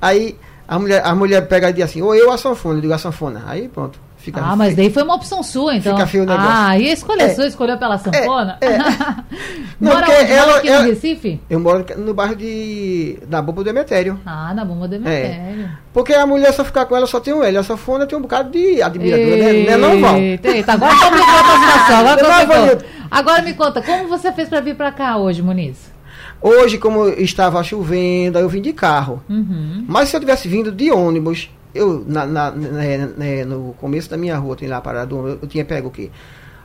Aí 0.01 0.37
a 0.67 0.79
mulher, 0.79 1.03
a 1.05 1.15
mulher 1.15 1.49
pega 1.49 1.71
e 1.71 1.73
diz 1.73 1.85
assim, 1.85 2.03
ou 2.03 2.15
eu 2.15 2.31
a 2.31 2.37
sanfona, 2.37 2.77
eu 2.77 2.83
digo 2.83 2.93
a 2.93 2.99
sanfona. 2.99 3.45
Aí 3.47 3.69
pronto. 3.69 3.99
Fica 4.19 4.41
ah, 4.43 4.57
mas 4.57 4.75
daí 4.75 4.91
foi 4.91 5.05
uma 5.05 5.15
opção 5.15 5.43
sua, 5.45 5.77
então. 5.77 5.95
Fica 5.95 6.07
feio 6.07 6.25
o 6.25 6.27
negócio. 6.27 6.51
Ah, 6.51 6.77
e 6.77 6.91
a 6.91 6.93
escolha 6.93 7.23
é, 7.23 7.35
sua, 7.35 7.47
escolheu 7.47 7.79
pela 7.79 7.97
sanfona? 7.99 8.59
É, 8.61 8.67
é. 8.67 8.79
Não, 9.81 9.93
mora 9.93 10.07
onde? 10.07 10.33
Ela, 10.33 10.47
mora 10.47 10.59
aqui 10.59 10.69
ela, 10.69 10.83
no 10.83 10.89
Recife? 10.89 11.41
Eu 11.49 11.61
moro 11.61 11.87
no 11.97 12.13
bairro 12.13 12.35
de. 12.35 13.19
da 13.29 13.41
Bomba 13.41 13.63
do 13.63 13.71
Emetério. 13.71 14.21
Ah, 14.27 14.53
na 14.53 14.65
Bomba 14.65 14.89
do 14.89 14.97
é. 14.97 14.99
Emetério. 14.99 15.65
É. 15.65 15.71
Porque 15.93 16.13
a 16.13 16.27
mulher 16.27 16.53
só 16.53 16.65
ficar 16.65 16.85
com 16.87 16.97
ela 16.97 17.07
só 17.07 17.21
tem 17.21 17.33
um 17.33 17.45
L. 17.45 17.57
A 17.57 17.63
sanfona 17.63 18.07
tem 18.07 18.19
um 18.19 18.23
bocado 18.23 18.51
de 18.51 18.83
admiradora, 18.83 19.37
né? 19.37 19.53
Não 19.53 19.73
é 19.73 19.77
não, 19.77 20.01
Val? 20.01 20.17
Eita, 20.19 20.73
agora 20.73 20.95
complicou 20.97 21.35
a 21.35 21.61
situação. 21.61 22.09
Agora, 22.49 22.79
agora 23.11 23.43
me 23.43 23.55
conta, 23.55 23.81
como 23.81 24.09
você 24.09 24.33
fez 24.33 24.49
para 24.49 24.61
vir 24.61 24.75
para 24.75 24.91
cá 24.93 25.17
hoje, 25.17 25.43
Muniz? 25.43 25.93
Hoje, 26.41 26.79
como 26.79 27.09
estava 27.09 27.63
chovendo, 27.65 28.39
eu 28.39 28.49
vim 28.49 28.63
de 28.63 28.73
carro. 28.73 29.23
Uhum. 29.29 29.85
Mas 29.89 30.09
se 30.09 30.17
eu 30.17 30.21
tivesse 30.21 30.47
vindo 30.49 30.71
de 30.71 30.91
ônibus, 30.91 31.51
eu, 31.75 32.05
na, 32.07 32.25
na, 32.27 32.51
né, 32.51 33.45
no 33.45 33.75
começo 33.79 34.09
da 34.09 34.17
minha 34.17 34.37
rua, 34.37 34.57
tem 34.57 34.69
lá 34.69 34.81
parado, 34.81 35.17
eu, 35.17 35.39
eu 35.43 35.49
tinha 35.49 35.65
pego 35.65 35.89
o 35.89 35.91
quê? 35.91 36.11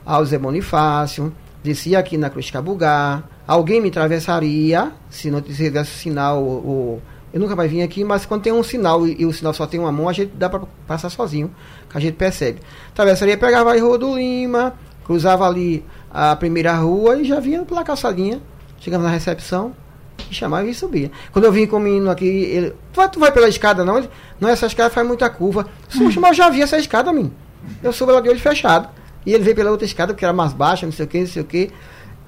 Alzé 0.05 0.38
Bonifácio, 0.38 1.33
descia 1.63 1.99
aqui 1.99 2.17
na 2.17 2.29
Cruz 2.29 2.51
Cabugá, 2.51 3.23
alguém 3.47 3.81
me 3.81 3.89
atravessaria, 3.89 4.91
se 5.09 5.31
não 5.31 5.41
tivesse 5.41 5.91
sinal, 5.91 6.43
ou, 6.43 7.01
eu 7.33 7.39
nunca 7.39 7.55
mais 7.55 7.71
vim 7.71 7.81
aqui, 7.81 8.03
mas 8.03 8.25
quando 8.25 8.43
tem 8.43 8.53
um 8.53 8.62
sinal 8.62 9.07
e, 9.07 9.21
e, 9.21 9.25
o 9.25 9.33
sinal 9.33 9.53
só 9.53 9.65
tem 9.65 9.79
uma 9.79 9.91
mão, 9.91 10.07
a 10.07 10.13
gente 10.13 10.31
dá 10.36 10.49
para 10.49 10.62
passar 10.86 11.09
sozinho, 11.09 11.49
que 11.89 11.97
a 11.97 11.99
gente 11.99 12.13
percebe. 12.13 12.59
Atravessaria, 12.91 13.38
pegava 13.38 13.73
a 13.73 13.79
Rua 13.79 13.97
do 13.97 14.15
Lima, 14.15 14.75
cruzava 15.03 15.47
ali 15.47 15.83
a 16.12 16.36
primeira 16.36 16.73
rua 16.75 17.19
e 17.19 17.25
já 17.25 17.39
vinha 17.39 17.63
pela 17.63 17.83
calçadinha, 17.83 18.39
chegava 18.83 19.03
na 19.03 19.09
recepção, 19.09 19.73
e 20.29 20.33
chamava 20.33 20.67
e 20.67 20.73
subia. 20.73 21.09
Quando 21.31 21.45
eu 21.45 21.51
vim 21.51 21.65
com 21.65 21.77
o 21.77 21.79
menino 21.79 22.09
aqui, 22.11 22.25
ele, 22.25 22.71
tu 22.91 22.97
vai, 22.97 23.09
tu 23.09 23.19
vai 23.19 23.31
pela 23.31 23.47
escada 23.47 23.85
não? 23.85 23.97
Ele, 23.97 24.09
não, 24.39 24.49
essa 24.49 24.65
escada 24.65 24.89
faz 24.89 25.07
muita 25.07 25.29
curva. 25.29 25.67
Susto, 25.87 26.19
mas 26.19 26.31
eu 26.31 26.43
já 26.43 26.49
vi 26.49 26.61
essa 26.61 26.77
escada, 26.77 27.11
mim. 27.13 27.31
Eu 27.81 27.93
subo 27.93 28.11
ela 28.11 28.21
de 28.21 28.29
olho 28.29 28.39
fechado. 28.39 28.89
E 29.25 29.33
ele 29.33 29.43
veio 29.43 29.55
pela 29.55 29.71
outra 29.71 29.85
escada, 29.85 30.13
porque 30.13 30.25
era 30.25 30.33
mais 30.33 30.51
baixa, 30.51 30.85
não 30.85 30.91
sei 30.91 31.05
o 31.05 31.07
que, 31.07 31.19
não 31.19 31.27
sei 31.27 31.41
o 31.41 31.45
que. 31.45 31.71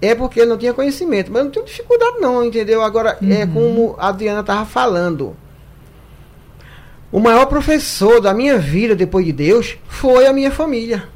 É 0.01 0.15
porque 0.15 0.39
ele 0.39 0.49
não 0.49 0.57
tinha 0.57 0.73
conhecimento. 0.73 1.29
Mas 1.29 1.39
eu 1.39 1.45
não 1.45 1.51
tenho 1.51 1.65
dificuldade 1.65 2.19
não, 2.19 2.43
entendeu? 2.43 2.81
Agora, 2.81 3.17
é 3.21 3.25
uhum. 3.25 3.31
é 3.33 3.47
como 3.47 3.95
a 3.97 4.07
Adriana 4.07 4.39
estava 4.39 4.65
falando. 4.65 5.35
O 7.11 7.19
maior 7.19 7.45
professor 7.47 8.21
da 8.21 8.33
minha 8.33 8.57
vida, 8.57 8.95
depois 8.95 9.25
de 9.25 9.33
Deus, 9.33 9.77
foi 9.87 10.25
a 10.25 10.33
minha 10.33 10.51
família. 10.51 11.14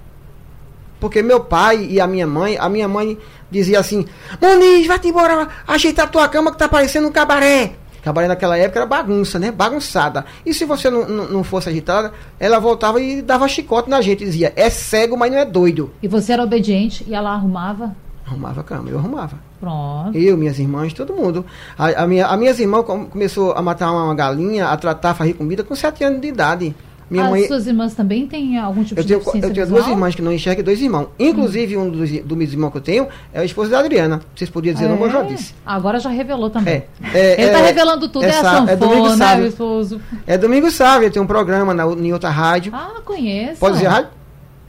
Porque 1.00 1.22
meu 1.22 1.40
pai 1.40 1.88
e 1.90 2.00
a 2.00 2.08
minha 2.08 2.28
mãe, 2.28 2.58
a 2.58 2.68
minha 2.68 2.88
mãe 2.88 3.18
dizia 3.50 3.80
assim: 3.80 4.06
Moniz, 4.42 4.86
vai-te 4.88 5.08
embora, 5.08 5.48
ajeitar 5.68 6.06
a 6.06 6.10
tua 6.10 6.28
cama 6.28 6.52
que 6.52 6.58
tá 6.58 6.68
parecendo 6.68 7.08
um 7.08 7.12
cabaré. 7.12 7.74
Cabaré 8.02 8.28
naquela 8.28 8.58
época 8.58 8.80
era 8.80 8.86
bagunça, 8.86 9.38
né? 9.38 9.52
Bagunçada. 9.52 10.26
E 10.46 10.54
se 10.54 10.66
você 10.66 10.90
não, 10.90 11.08
não, 11.08 11.30
não 11.30 11.44
fosse 11.44 11.70
agitada, 11.70 12.14
ela 12.40 12.60
voltava 12.60 13.02
e 13.02 13.22
dava 13.22 13.48
chicote 13.48 13.90
na 13.90 14.02
gente. 14.02 14.26
Dizia: 14.26 14.54
é 14.56 14.70
cego, 14.70 15.18
mas 15.18 15.32
não 15.32 15.38
é 15.38 15.46
doido. 15.46 15.92
E 16.02 16.08
você 16.08 16.34
era 16.34 16.44
obediente 16.44 17.06
e 17.08 17.14
ela 17.14 17.32
arrumava? 17.32 17.96
Arrumava 18.26 18.62
a 18.62 18.64
cama, 18.64 18.90
eu 18.90 18.98
arrumava. 19.00 19.40
Pronto. 19.60 20.16
Eu, 20.16 20.38
minhas 20.38 20.60
irmãs, 20.60 20.94
todo 20.94 21.14
mundo. 21.14 21.46
A, 21.78 22.04
a 22.04 22.08
minha, 22.08 22.28
as 22.28 22.40
minhas 22.40 22.60
irmãs 22.60 22.84
começou 22.84 23.54
a 23.54 23.62
matar 23.62 23.92
uma 23.92 24.14
galinha, 24.14 24.68
a 24.68 24.78
tratar, 24.78 25.12
a 25.12 25.14
fazer 25.16 25.34
comida 25.34 25.64
com 25.64 25.76
sete 25.76 26.04
anos 26.04 26.22
de 26.22 26.28
idade. 26.28 26.76
Minha 27.10 27.24
As 27.24 27.30
mãe, 27.32 27.48
suas 27.48 27.65
irmãs 27.65 27.95
também 27.95 28.28
têm 28.28 28.60
algum 28.60 28.84
tipo 28.84 29.00
eu 29.00 29.04
de 29.04 29.08
tenho, 29.08 29.19
deficiência 29.19 29.48
Eu 29.48 29.54
tenho 29.54 29.65
visual? 29.65 29.82
duas 29.82 29.91
irmãs 29.91 30.15
que 30.15 30.22
não 30.22 30.32
enxergam 30.32 30.62
e 30.62 30.63
dois 30.63 30.80
irmãos. 30.80 31.08
Inclusive, 31.17 31.76
hum. 31.76 31.84
um 31.84 31.89
dos, 31.89 32.12
dos 32.12 32.38
meus 32.38 32.52
irmãos 32.52 32.69
que 32.69 32.78
eu 32.78 32.82
tenho 32.82 33.08
é 33.34 33.39
a 33.39 33.45
esposa 33.45 33.72
da 33.72 33.80
Adriana. 33.80 34.22
Vocês 34.36 34.50
podiam 34.50 34.74
dizer, 34.74 34.86
é. 34.86 34.89
não, 34.89 34.98
mas 34.98 35.13
eu 35.13 35.19
já 35.19 35.24
disse. 35.24 35.56
Agora 35.65 36.00
já 36.00 36.10
revelou 36.10 36.50
também. 36.52 36.84
É, 37.13 37.17
é, 37.17 37.34
Ele 37.34 37.48
está 37.48 37.60
é, 37.60 37.65
revelando 37.65 38.08
tudo, 38.10 38.26
é, 38.26 38.30
é 38.30 38.32
a 38.32 38.41
sanfona, 38.43 38.72
é 38.72 38.76
Domingo 38.76 39.10
Sábio. 39.17 39.43
Né, 39.43 39.50
esposo. 39.50 40.02
É 40.28 40.38
Domingo 40.38 40.72
Sábio, 40.72 41.12
tem 41.12 41.22
um 41.22 41.28
programa 41.28 41.74
na, 41.74 41.86
em 41.86 42.13
outra 42.13 42.30
rádio. 42.30 42.72
Ah, 42.76 43.02
conheço. 43.04 43.60
Pode 43.60 43.76
dizer 43.76 43.88
rádio? 43.88 44.10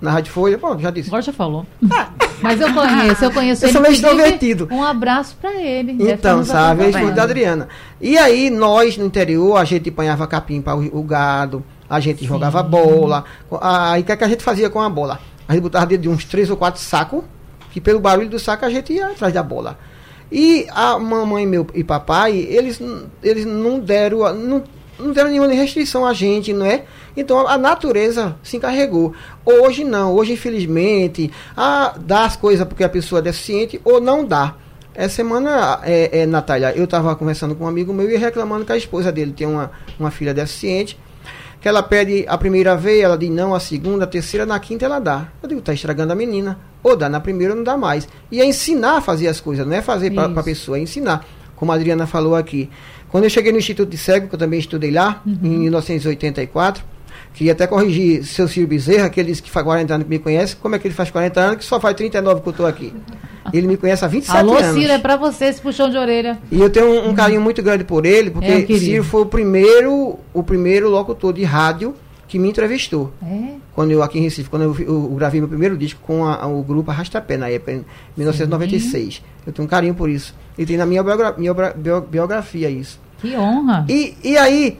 Na 0.00 0.12
Rádio 0.12 0.32
Folha, 0.32 0.56
bom, 0.56 0.78
já 0.78 0.90
disse. 0.90 1.10
Agora 1.10 1.22
já 1.22 1.32
falou. 1.32 1.66
Ah. 1.90 2.08
Mas 2.40 2.58
eu 2.58 2.72
conheço, 2.72 3.22
eu 3.22 3.30
conheço 3.30 3.64
eu 3.64 3.68
ele. 3.68 3.72
Sou 3.74 3.82
meio 3.82 3.92
extrovertido. 3.92 4.68
Um 4.70 4.82
abraço 4.82 5.36
para 5.38 5.60
ele. 5.60 5.94
Então, 6.00 6.42
sabe, 6.42 6.84
é 6.84 6.86
a 6.86 6.88
esposa 6.88 7.12
da 7.12 7.22
Adriana. 7.24 7.68
E 8.00 8.16
aí, 8.16 8.48
nós 8.48 8.96
no 8.96 9.04
interior, 9.04 9.58
a 9.58 9.64
gente 9.64 9.90
apanhava 9.90 10.26
capim 10.26 10.62
para 10.62 10.74
o, 10.74 11.00
o 11.00 11.02
gado 11.02 11.62
a 11.90 11.98
gente 11.98 12.20
Sim. 12.20 12.26
jogava 12.26 12.62
bola. 12.62 13.24
Aí 13.60 14.02
o 14.02 14.04
que, 14.04 14.12
é 14.12 14.16
que 14.16 14.22
a 14.22 14.28
gente 14.28 14.44
fazia 14.44 14.70
com 14.70 14.80
a 14.80 14.88
bola? 14.88 15.18
A 15.48 15.52
gente 15.52 15.62
botava 15.62 15.86
dentro 15.86 16.02
de 16.02 16.08
uns 16.08 16.24
três 16.24 16.48
ou 16.48 16.56
quatro 16.56 16.80
sacos, 16.80 17.24
que 17.72 17.80
pelo 17.80 17.98
barulho 17.98 18.28
do 18.28 18.38
saco 18.38 18.64
a 18.64 18.70
gente 18.70 18.92
ia 18.92 19.08
atrás 19.08 19.34
da 19.34 19.42
bola. 19.42 19.76
E 20.30 20.64
a 20.70 20.96
mamãe 20.96 21.44
meu, 21.44 21.66
e 21.74 21.82
papai, 21.82 22.36
eles, 22.36 22.80
eles 23.20 23.44
não 23.44 23.80
deram. 23.80 24.32
Não, 24.32 24.62
não 24.96 25.12
deram 25.12 25.30
nenhuma 25.30 25.48
restrição 25.48 26.06
a 26.06 26.12
gente, 26.12 26.52
não 26.52 26.64
é? 26.64 26.84
Então 27.16 27.48
a 27.48 27.58
natureza 27.58 28.36
se 28.40 28.56
encarregou. 28.56 29.12
Hoje 29.44 29.82
não, 29.82 30.14
hoje 30.14 30.34
infelizmente, 30.34 31.32
a, 31.56 31.94
dá 31.98 32.24
as 32.24 32.36
coisas 32.36 32.68
porque 32.68 32.84
a 32.84 32.88
pessoa 32.88 33.18
é 33.18 33.22
deficiente 33.22 33.80
ou 33.82 34.00
não 34.00 34.24
dá. 34.24 34.54
Essa 34.94 35.16
semana, 35.16 35.80
é, 35.82 36.20
é, 36.20 36.26
Natália, 36.26 36.72
eu 36.76 36.84
estava 36.84 37.16
conversando 37.16 37.54
com 37.56 37.64
um 37.64 37.68
amigo 37.68 37.92
meu 37.92 38.08
e 38.10 38.16
reclamando 38.16 38.64
que 38.64 38.72
a 38.72 38.76
esposa 38.76 39.10
dele 39.10 39.32
tem 39.32 39.46
uma, 39.46 39.72
uma 39.98 40.10
filha 40.10 40.34
deficiente 40.34 40.96
que 41.60 41.68
ela 41.68 41.82
pede 41.82 42.24
a 42.26 42.38
primeira 42.38 42.76
vez, 42.76 43.02
ela 43.02 43.18
diz 43.18 43.30
não, 43.30 43.54
a 43.54 43.60
segunda, 43.60 44.04
a 44.04 44.06
terceira, 44.06 44.46
na 44.46 44.58
quinta 44.58 44.86
ela 44.86 44.98
dá. 44.98 45.28
Eu 45.42 45.48
digo, 45.48 45.60
tá 45.60 45.74
estragando 45.74 46.12
a 46.12 46.16
menina. 46.16 46.58
Ou 46.82 46.96
dá 46.96 47.08
na 47.08 47.20
primeira, 47.20 47.54
não 47.54 47.62
dá 47.62 47.76
mais. 47.76 48.08
E 48.32 48.40
é 48.40 48.44
ensinar 48.46 48.96
a 48.96 49.00
fazer 49.02 49.28
as 49.28 49.40
coisas, 49.40 49.66
não 49.66 49.74
é 49.74 49.82
fazer 49.82 50.10
para 50.10 50.40
a 50.40 50.42
pessoa, 50.42 50.78
é 50.78 50.80
ensinar. 50.80 51.26
Como 51.54 51.70
a 51.70 51.74
Adriana 51.74 52.06
falou 52.06 52.34
aqui. 52.34 52.70
Quando 53.10 53.24
eu 53.24 53.30
cheguei 53.30 53.52
no 53.52 53.58
Instituto 53.58 53.90
de 53.90 53.98
Cego, 53.98 54.28
que 54.28 54.34
eu 54.34 54.38
também 54.38 54.58
estudei 54.58 54.90
lá, 54.90 55.20
uhum. 55.26 55.38
em 55.42 55.58
1984, 55.58 56.82
Queria 57.34 57.52
até 57.52 57.66
corrigir 57.66 58.24
seu 58.24 58.46
Ciro 58.48 58.66
Bezerra, 58.66 59.08
que 59.08 59.20
ele 59.20 59.30
disse 59.30 59.42
que 59.42 59.50
faz 59.50 59.64
40 59.64 59.94
anos 59.94 60.04
que 60.04 60.10
me 60.10 60.18
conhece. 60.18 60.56
Como 60.56 60.74
é 60.74 60.78
que 60.78 60.86
ele 60.86 60.94
faz 60.94 61.10
40 61.10 61.40
anos 61.40 61.56
que 61.56 61.64
só 61.64 61.80
faz 61.80 61.94
39 61.96 62.40
que 62.40 62.48
eu 62.48 62.50
estou 62.50 62.66
aqui? 62.66 62.92
Ele 63.52 63.66
me 63.66 63.76
conhece 63.76 64.04
há 64.04 64.08
27 64.08 64.36
Alô, 64.36 64.52
anos. 64.52 64.64
Alô, 64.64 64.80
Ciro, 64.80 64.92
é 64.92 64.98
para 64.98 65.16
você 65.16 65.46
esse 65.46 65.60
puxão 65.60 65.90
de 65.90 65.96
orelha. 65.96 66.38
E 66.50 66.60
eu 66.60 66.68
tenho 66.68 66.86
um, 66.86 67.10
um 67.10 67.14
carinho 67.14 67.40
muito 67.40 67.62
grande 67.62 67.84
por 67.84 68.04
ele, 68.04 68.30
porque 68.30 68.46
é, 68.46 68.78
Ciro 68.78 69.04
foi 69.04 69.22
o 69.22 69.26
primeiro, 69.26 70.18
o 70.34 70.42
primeiro 70.42 70.90
locutor 70.90 71.32
de 71.32 71.44
rádio 71.44 71.94
que 72.30 72.38
me 72.38 72.48
entrevistou. 72.48 73.12
É? 73.22 73.54
Quando 73.74 73.90
eu 73.90 74.04
aqui 74.04 74.18
em 74.18 74.22
Recife, 74.22 74.48
quando 74.48 74.62
eu, 74.62 74.76
eu, 74.78 75.02
gravei 75.16 75.40
meu 75.40 75.48
primeiro 75.48 75.76
disco 75.76 76.00
com 76.00 76.24
a, 76.24 76.42
a, 76.42 76.46
o 76.46 76.62
grupo 76.62 76.90
Arrastapé, 76.90 77.36
na 77.36 77.48
época, 77.48 77.72
em 77.72 77.84
1996. 78.16 79.14
Sim. 79.16 79.22
Eu 79.44 79.52
tenho 79.52 79.66
um 79.66 79.68
carinho 79.68 79.94
por 79.94 80.08
isso. 80.08 80.32
E 80.56 80.64
tem 80.64 80.76
na 80.76 80.86
minha, 80.86 81.02
biogra 81.02 81.34
minha 81.36 81.52
biografia 82.08 82.70
isso. 82.70 83.00
Que 83.20 83.36
honra! 83.36 83.84
E, 83.88 84.16
e 84.22 84.38
aí, 84.38 84.78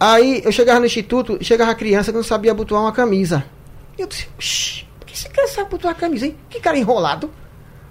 Aí 0.00 0.40
eu 0.42 0.50
chegava 0.50 0.80
no 0.80 0.86
instituto, 0.86 1.36
chegava 1.42 1.72
a 1.72 1.74
criança 1.74 2.10
que 2.10 2.16
não 2.16 2.24
sabia 2.24 2.52
abotoar 2.52 2.80
uma 2.80 2.92
camisa. 2.92 3.44
Eu 3.98 4.06
disse, 4.06 4.86
por 4.98 5.06
que 5.06 5.12
esse 5.12 5.28
cara 5.28 5.46
sabe 5.46 5.66
abotoar 5.66 5.94
a 5.94 5.98
camisa, 5.98 6.24
hein? 6.24 6.36
Que 6.48 6.58
cara 6.58 6.78
enrolado. 6.78 7.30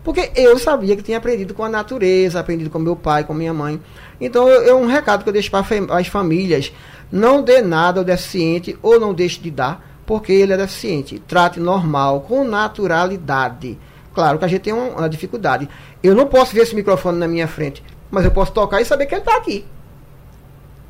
Porque 0.03 0.31
eu 0.35 0.57
sabia 0.57 0.95
que 0.95 1.03
tinha 1.03 1.19
aprendido 1.19 1.53
com 1.53 1.63
a 1.63 1.69
natureza, 1.69 2.39
aprendido 2.39 2.71
com 2.71 2.79
meu 2.79 2.95
pai, 2.95 3.23
com 3.25 3.33
minha 3.35 3.53
mãe. 3.53 3.79
Então 4.19 4.49
é 4.49 4.73
um 4.73 4.87
recado 4.87 5.21
que 5.21 5.29
eu 5.29 5.33
deixo 5.33 5.51
para 5.51 5.63
as 5.91 6.07
famílias. 6.07 6.73
Não 7.11 7.43
dê 7.43 7.61
nada 7.61 7.99
ao 7.99 8.03
deficiente 8.03 8.75
ou 8.81 8.99
não 8.99 9.13
deixe 9.13 9.39
de 9.39 9.51
dar, 9.51 10.01
porque 10.03 10.31
ele 10.31 10.53
é 10.53 10.57
deficiente. 10.57 11.19
Trate 11.27 11.59
normal, 11.59 12.21
com 12.21 12.43
naturalidade. 12.43 13.77
Claro 14.15 14.39
que 14.39 14.45
a 14.45 14.47
gente 14.47 14.61
tem 14.61 14.73
uma, 14.73 14.97
uma 14.97 15.09
dificuldade. 15.09 15.69
Eu 16.01 16.15
não 16.15 16.25
posso 16.25 16.55
ver 16.55 16.61
esse 16.61 16.75
microfone 16.75 17.19
na 17.19 17.27
minha 17.27 17.47
frente, 17.47 17.83
mas 18.09 18.25
eu 18.25 18.31
posso 18.31 18.51
tocar 18.51 18.81
e 18.81 18.85
saber 18.85 19.05
que 19.05 19.13
ele 19.13 19.21
está 19.21 19.37
aqui. 19.37 19.63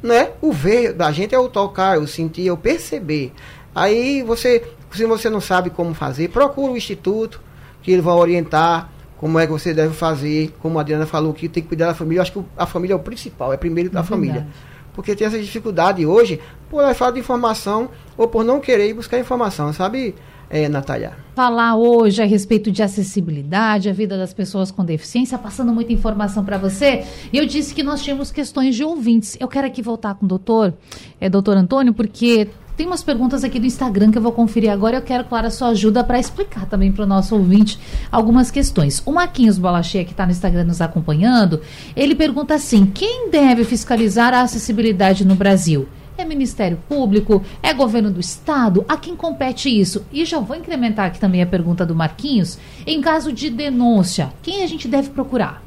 Né? 0.01 0.31
O 0.41 0.51
ver 0.51 0.93
da 0.93 1.11
gente 1.11 1.35
é 1.35 1.39
o 1.39 1.49
tocar, 1.49 1.99
o 1.99 2.07
sentir, 2.07 2.47
é 2.47 2.51
o 2.51 2.57
perceber. 2.57 3.33
Aí 3.73 4.23
você, 4.23 4.63
se 4.91 5.05
você 5.05 5.29
não 5.29 5.41
sabe 5.41 5.69
como 5.69 5.93
fazer, 5.93 6.29
procura 6.29 6.71
o 6.71 6.77
instituto, 6.77 7.41
que 7.81 7.91
ele 7.91 8.01
vai 8.01 8.15
orientar 8.15 8.89
como 9.17 9.37
é 9.37 9.45
que 9.45 9.51
você 9.51 9.73
deve 9.73 9.93
fazer, 9.93 10.53
como 10.59 10.77
a 10.77 10.81
Adriana 10.81 11.05
falou, 11.05 11.33
que 11.33 11.49
tem 11.49 11.61
que 11.61 11.69
cuidar 11.69 11.87
da 11.87 11.93
família. 11.93 12.19
Eu 12.19 12.21
acho 12.21 12.31
que 12.31 12.43
a 12.57 12.65
família 12.65 12.93
é 12.93 12.95
o 12.95 12.99
principal, 12.99 13.51
é 13.51 13.57
primeiro 13.57 13.89
da 13.89 13.99
é 13.99 14.03
família. 14.03 14.47
Porque 14.93 15.15
tem 15.15 15.27
essa 15.27 15.37
dificuldade 15.37 16.05
hoje 16.05 16.39
por 16.69 16.81
falta 16.93 17.13
de 17.13 17.19
informação 17.19 17.89
ou 18.17 18.27
por 18.27 18.43
não 18.43 18.59
querer 18.59 18.93
buscar 18.93 19.19
informação, 19.19 19.71
sabe, 19.73 20.15
é, 20.49 20.67
Natália? 20.67 21.13
Falar 21.35 21.75
hoje 21.75 22.21
a 22.21 22.25
respeito 22.25 22.71
de 22.71 22.81
acessibilidade, 22.81 23.89
a 23.89 23.93
vida 23.93 24.17
das 24.17 24.33
pessoas 24.33 24.71
com 24.71 24.83
deficiência, 24.83 25.37
passando 25.37 25.71
muita 25.71 25.93
informação 25.93 26.43
para 26.43 26.57
você. 26.57 27.05
Eu 27.31 27.45
disse 27.45 27.73
que 27.73 27.83
nós 27.83 28.01
tínhamos 28.01 28.31
questões 28.31 28.75
de 28.75 28.83
ouvintes. 28.83 29.37
Eu 29.39 29.47
quero 29.47 29.67
aqui 29.67 29.81
voltar 29.81 30.15
com 30.15 30.25
o 30.25 30.27
doutor, 30.27 30.73
é, 31.21 31.29
doutor 31.29 31.55
Antônio, 31.55 31.93
porque 31.93 32.49
tem 32.79 32.87
umas 32.87 33.03
perguntas 33.03 33.43
aqui 33.43 33.59
do 33.59 33.65
Instagram 33.65 34.09
que 34.09 34.17
eu 34.17 34.21
vou 34.21 34.31
conferir 34.31 34.71
agora. 34.71 34.95
Eu 34.95 35.01
quero, 35.01 35.25
claro, 35.25 35.47
a 35.47 35.49
sua 35.49 35.67
ajuda 35.67 36.01
para 36.01 36.17
explicar 36.17 36.65
também 36.65 36.91
para 36.91 37.03
o 37.03 37.07
nosso 37.07 37.35
ouvinte 37.35 37.77
algumas 38.09 38.49
questões. 38.49 39.03
O 39.05 39.11
Marquinhos 39.11 39.57
Bolacheia, 39.57 40.05
que 40.05 40.11
está 40.11 40.25
no 40.25 40.31
Instagram 40.31 40.63
nos 40.63 40.79
acompanhando, 40.79 41.61
ele 41.93 42.15
pergunta 42.15 42.55
assim: 42.55 42.85
quem 42.85 43.29
deve 43.29 43.65
fiscalizar 43.65 44.33
a 44.33 44.43
acessibilidade 44.43 45.25
no 45.25 45.35
Brasil? 45.35 45.89
É 46.19 46.25
Ministério 46.25 46.77
Público? 46.89 47.41
É 47.63 47.73
governo 47.73 48.11
do 48.11 48.19
Estado? 48.19 48.83
A 48.89 48.97
quem 48.97 49.15
compete 49.15 49.69
isso? 49.69 50.05
E 50.11 50.25
já 50.25 50.37
vou 50.39 50.55
incrementar 50.55 51.05
aqui 51.05 51.19
também 51.19 51.41
a 51.41 51.45
pergunta 51.45 51.85
do 51.85 51.95
Marquinhos. 51.95 52.59
Em 52.85 52.99
caso 52.99 53.31
de 53.31 53.49
denúncia, 53.49 54.33
quem 54.43 54.61
a 54.61 54.67
gente 54.67 54.85
deve 54.85 55.09
procurar? 55.11 55.63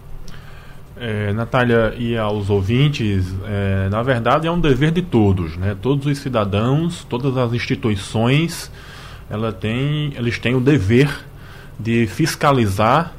É, 0.95 1.33
Natália 1.33 1.95
e 1.99 2.19
aos 2.19 2.51
ouvintes, 2.51 3.35
é, 3.47 3.89
na 3.89 4.03
verdade 4.03 4.47
é 4.47 4.51
um 4.51 4.61
dever 4.61 4.91
de 4.91 5.01
todos, 5.01 5.57
né? 5.57 5.75
Todos 5.81 6.07
os 6.07 6.19
cidadãos, 6.19 7.03
todas 7.09 7.37
as 7.39 7.55
instituições, 7.55 8.71
ela 9.31 9.53
tem, 9.53 10.13
eles 10.17 10.39
têm 10.39 10.55
o 10.55 10.61
dever 10.61 11.09
de 11.81 12.07
fiscalizar 12.07 13.15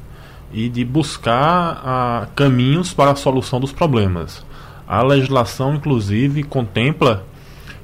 e 0.53 0.69
de 0.69 0.85
buscar 0.85 1.81
ah, 1.83 2.27
caminhos 2.35 2.93
para 2.93 3.11
a 3.11 3.15
solução 3.15 3.59
dos 3.59 3.71
problemas. 3.71 4.45
A 4.93 5.01
legislação, 5.01 5.73
inclusive, 5.73 6.43
contempla 6.43 7.25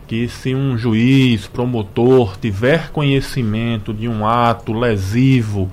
que 0.08 0.28
se 0.28 0.54
um 0.54 0.78
juiz, 0.78 1.48
promotor 1.48 2.38
tiver 2.38 2.92
conhecimento 2.92 3.92
de 3.92 4.08
um 4.08 4.28
ato 4.28 4.72
lesivo 4.72 5.72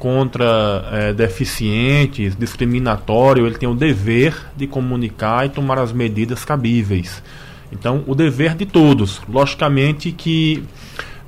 contra 0.00 0.84
é, 0.90 1.12
deficientes, 1.12 2.34
discriminatório, 2.34 3.46
ele 3.46 3.56
tem 3.56 3.68
o 3.68 3.74
dever 3.76 4.36
de 4.56 4.66
comunicar 4.66 5.46
e 5.46 5.48
tomar 5.48 5.78
as 5.78 5.92
medidas 5.92 6.44
cabíveis. 6.44 7.22
Então, 7.70 8.02
o 8.08 8.12
dever 8.12 8.56
de 8.56 8.66
todos. 8.66 9.22
Logicamente 9.28 10.10
que 10.10 10.64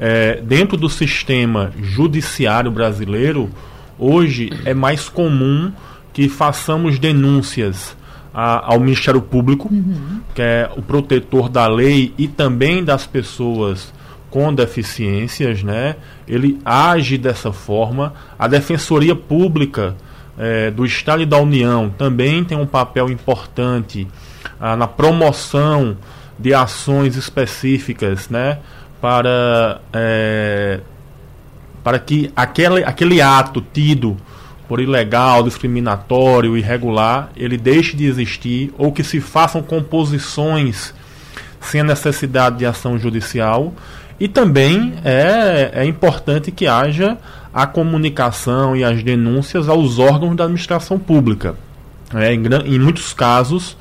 é, 0.00 0.40
dentro 0.42 0.76
do 0.76 0.90
sistema 0.90 1.72
judiciário 1.80 2.72
brasileiro, 2.72 3.48
hoje 3.96 4.50
é 4.64 4.74
mais 4.74 5.08
comum 5.08 5.70
que 6.12 6.28
façamos 6.28 6.98
denúncias 6.98 7.96
a, 8.38 8.74
ao 8.74 8.78
Ministério 8.78 9.22
Público, 9.22 9.66
uhum. 9.72 10.20
que 10.34 10.42
é 10.42 10.70
o 10.76 10.82
protetor 10.82 11.48
da 11.48 11.66
lei 11.66 12.12
e 12.18 12.28
também 12.28 12.84
das 12.84 13.06
pessoas 13.06 13.94
com 14.28 14.52
deficiências, 14.52 15.62
né? 15.62 15.96
Ele 16.28 16.58
age 16.62 17.16
dessa 17.16 17.50
forma. 17.50 18.12
A 18.38 18.46
Defensoria 18.46 19.16
Pública 19.16 19.96
é, 20.36 20.70
do 20.70 20.84
Estado 20.84 21.22
e 21.22 21.26
da 21.26 21.38
União 21.38 21.88
também 21.88 22.44
tem 22.44 22.58
um 22.58 22.66
papel 22.66 23.08
importante 23.08 24.06
ah, 24.60 24.76
na 24.76 24.86
promoção 24.86 25.96
de 26.38 26.52
ações 26.52 27.16
específicas, 27.16 28.28
né? 28.28 28.58
Para 29.00 29.80
é, 29.94 30.80
para 31.82 31.98
que 31.98 32.30
aquele, 32.36 32.84
aquele 32.84 33.22
ato 33.22 33.64
tido 33.72 34.18
por 34.68 34.80
ilegal, 34.80 35.42
discriminatório, 35.42 36.56
irregular, 36.56 37.30
ele 37.36 37.56
deixe 37.56 37.96
de 37.96 38.06
existir 38.06 38.72
ou 38.76 38.92
que 38.92 39.04
se 39.04 39.20
façam 39.20 39.62
composições 39.62 40.92
sem 41.60 41.80
a 41.80 41.84
necessidade 41.84 42.58
de 42.58 42.66
ação 42.66 42.98
judicial 42.98 43.72
e 44.18 44.28
também 44.28 44.94
é, 45.04 45.70
é 45.74 45.84
importante 45.84 46.50
que 46.50 46.66
haja 46.66 47.18
a 47.52 47.66
comunicação 47.66 48.76
e 48.76 48.84
as 48.84 49.02
denúncias 49.02 49.68
aos 49.68 49.98
órgãos 49.98 50.36
da 50.36 50.44
administração 50.44 50.98
pública. 50.98 51.54
É, 52.14 52.32
em, 52.32 52.42
em, 52.64 52.78
muitos 52.78 53.12
casos, 53.12 53.76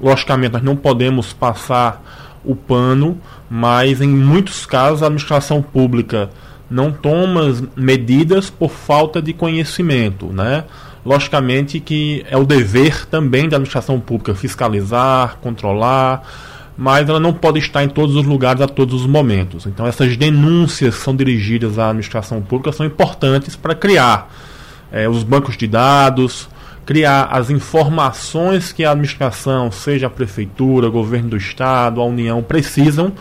logicamente, 0.00 0.52
nós 0.54 0.62
não 0.62 0.76
podemos 0.76 1.32
passar 1.32 2.02
o 2.44 2.54
pano, 2.54 3.20
mas 3.50 4.00
em 4.00 4.08
muitos 4.08 4.66
casos 4.66 5.02
a 5.02 5.06
administração 5.06 5.62
pública 5.62 6.30
não 6.70 6.92
toma 6.92 7.54
medidas 7.76 8.50
por 8.50 8.70
falta 8.70 9.22
de 9.22 9.32
conhecimento, 9.32 10.26
né? 10.26 10.64
Logicamente 11.04 11.80
que 11.80 12.24
é 12.28 12.36
o 12.36 12.44
dever 12.44 13.06
também 13.06 13.48
da 13.48 13.56
administração 13.56 13.98
pública 13.98 14.34
fiscalizar, 14.34 15.38
controlar, 15.40 16.22
mas 16.76 17.08
ela 17.08 17.18
não 17.18 17.32
pode 17.32 17.58
estar 17.58 17.82
em 17.82 17.88
todos 17.88 18.14
os 18.14 18.24
lugares 18.26 18.60
a 18.60 18.68
todos 18.68 19.00
os 19.00 19.06
momentos. 19.06 19.66
Então, 19.66 19.86
essas 19.86 20.16
denúncias 20.16 20.96
são 20.96 21.16
dirigidas 21.16 21.78
à 21.78 21.88
administração 21.88 22.42
pública 22.42 22.70
são 22.72 22.84
importantes 22.84 23.56
para 23.56 23.74
criar 23.74 24.32
é, 24.92 25.08
os 25.08 25.22
bancos 25.22 25.56
de 25.56 25.66
dados, 25.66 26.48
criar 26.84 27.28
as 27.32 27.50
informações 27.50 28.72
que 28.72 28.84
a 28.84 28.92
administração, 28.92 29.72
seja 29.72 30.06
a 30.06 30.10
prefeitura, 30.10 30.88
o 30.88 30.92
governo 30.92 31.30
do 31.30 31.36
estado, 31.36 32.00
a 32.00 32.04
União, 32.04 32.42
precisam 32.42 33.12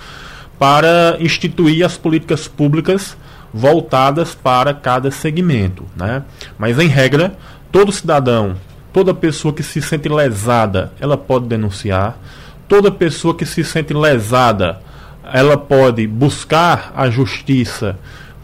para 0.59 1.17
instituir 1.19 1.85
as 1.85 1.97
políticas 1.97 2.47
públicas 2.47 3.17
voltadas 3.53 4.35
para 4.35 4.73
cada 4.73 5.11
segmento. 5.11 5.85
Né? 5.95 6.23
Mas, 6.57 6.79
em 6.79 6.87
regra, 6.87 7.37
todo 7.71 7.91
cidadão, 7.91 8.55
toda 8.93 9.13
pessoa 9.13 9.53
que 9.53 9.63
se 9.63 9.81
sente 9.81 10.09
lesada, 10.09 10.91
ela 10.99 11.17
pode 11.17 11.47
denunciar 11.47 12.17
toda 12.67 12.91
pessoa 12.91 13.33
que 13.33 13.45
se 13.45 13.63
sente 13.63 13.93
lesada, 13.93 14.81
ela 15.23 15.57
pode 15.57 16.05
buscar 16.05 16.91
a 16.95 17.09
justiça 17.09 17.97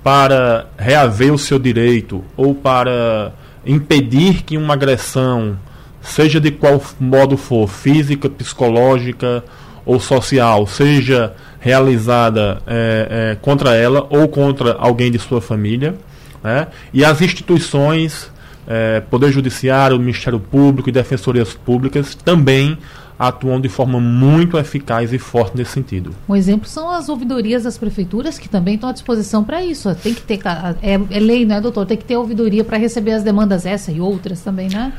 para 0.04 0.68
reaver 0.78 1.34
o 1.34 1.38
seu 1.38 1.60
direito 1.60 2.24
ou 2.36 2.54
para 2.56 3.32
impedir 3.66 4.44
que 4.44 4.58
uma 4.58 4.74
agressão, 4.74 5.58
seja 6.02 6.40
de 6.40 6.52
qual 6.52 6.82
modo 7.00 7.38
for, 7.38 7.68
física, 7.68 8.30
psicológica 8.30 9.44
ou 9.86 10.00
social, 10.00 10.68
seja 10.68 11.34
realizada 11.64 12.62
é, 12.68 13.32
é, 13.32 13.38
contra 13.42 13.74
ela 13.74 14.06
ou 14.10 14.28
contra 14.28 14.74
alguém 14.74 15.10
de 15.10 15.18
sua 15.18 15.40
família. 15.40 15.96
Né? 16.44 16.68
E 16.94 17.06
as 17.06 17.22
instituições, 17.22 18.30
é, 18.68 19.00
Poder 19.00 19.32
Judiciário, 19.32 19.98
Ministério 19.98 20.42
Público 20.42 20.90
e 20.90 20.92
Defensorias 20.92 21.54
Públicas 21.54 22.16
também 22.16 22.78
atuam 23.18 23.62
de 23.62 23.70
forma 23.70 24.02
muito 24.02 24.58
eficaz 24.58 25.14
e 25.14 25.18
forte 25.18 25.56
nesse 25.56 25.72
sentido. 25.72 26.14
Um 26.28 26.36
exemplo 26.36 26.68
são 26.68 26.90
as 26.90 27.08
ouvidorias 27.08 27.64
das 27.64 27.78
prefeituras, 27.78 28.38
que 28.38 28.50
também 28.50 28.76
estão 28.76 28.90
à 28.90 28.92
disposição 28.92 29.42
para 29.42 29.64
isso. 29.64 29.94
Tem 29.96 30.14
que 30.14 30.22
ter, 30.22 30.42
é, 30.82 31.00
é 31.10 31.20
lei, 31.20 31.46
né, 31.46 31.62
doutor? 31.62 31.86
Tem 31.86 31.96
que 31.96 32.04
ter 32.04 32.18
ouvidoria 32.18 32.66
para 32.66 32.76
receber 32.76 33.14
as 33.14 33.24
demandas 33.24 33.66
essa 33.66 33.90
e 33.90 34.02
outras 34.02 34.42
também, 34.42 34.68
né? 34.68 34.92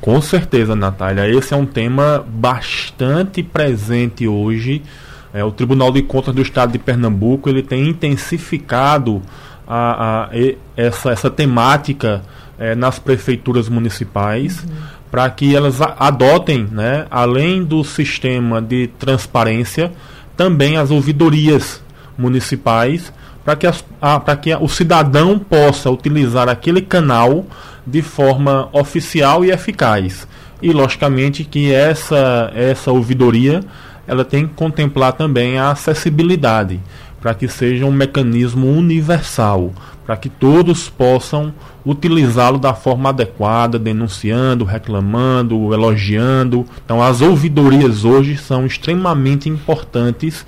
Com 0.00 0.20
certeza, 0.20 0.74
Natália. 0.74 1.28
Esse 1.28 1.54
é 1.54 1.56
um 1.56 1.66
tema 1.66 2.26
bastante 2.26 3.40
presente 3.40 4.26
hoje. 4.26 4.82
É, 5.32 5.44
o 5.44 5.50
Tribunal 5.50 5.92
de 5.92 6.02
Contas 6.02 6.34
do 6.34 6.42
Estado 6.42 6.72
de 6.72 6.78
Pernambuco 6.78 7.48
ele 7.48 7.62
tem 7.62 7.88
intensificado 7.88 9.22
a, 9.66 10.24
a, 10.24 10.30
essa, 10.76 11.10
essa 11.10 11.30
temática 11.30 12.22
é, 12.58 12.74
nas 12.74 12.98
prefeituras 12.98 13.68
municipais. 13.68 14.64
Uhum 14.64 14.98
para 15.10 15.28
que 15.30 15.54
elas 15.54 15.80
adotem, 15.80 16.68
né, 16.70 17.06
além 17.10 17.64
do 17.64 17.82
sistema 17.82 18.60
de 18.60 18.88
transparência, 18.98 19.92
também 20.36 20.76
as 20.76 20.90
ouvidorias 20.90 21.82
municipais, 22.16 23.12
para 23.44 23.56
que, 23.56 23.66
as, 23.66 23.84
a, 24.00 24.36
que 24.36 24.54
o 24.54 24.68
cidadão 24.68 25.38
possa 25.38 25.90
utilizar 25.90 26.48
aquele 26.48 26.82
canal 26.82 27.46
de 27.86 28.02
forma 28.02 28.68
oficial 28.72 29.44
e 29.44 29.50
eficaz. 29.50 30.28
E, 30.60 30.72
logicamente, 30.72 31.44
que 31.44 31.72
essa, 31.72 32.52
essa 32.54 32.90
ouvidoria 32.90 33.60
ela 34.08 34.24
tem 34.24 34.48
que 34.48 34.54
contemplar 34.54 35.12
também 35.12 35.58
a 35.58 35.70
acessibilidade, 35.70 36.80
para 37.20 37.34
que 37.34 37.46
seja 37.46 37.84
um 37.84 37.92
mecanismo 37.92 38.66
universal, 38.66 39.72
para 40.06 40.16
que 40.16 40.30
todos 40.30 40.88
possam 40.88 41.52
utilizá-lo 41.84 42.58
da 42.58 42.72
forma 42.72 43.10
adequada, 43.10 43.78
denunciando, 43.78 44.64
reclamando, 44.64 45.74
elogiando. 45.74 46.64
Então, 46.82 47.02
as 47.02 47.20
ouvidorias 47.20 48.04
hoje 48.04 48.38
são 48.38 48.64
extremamente 48.64 49.48
importantes 49.48 50.46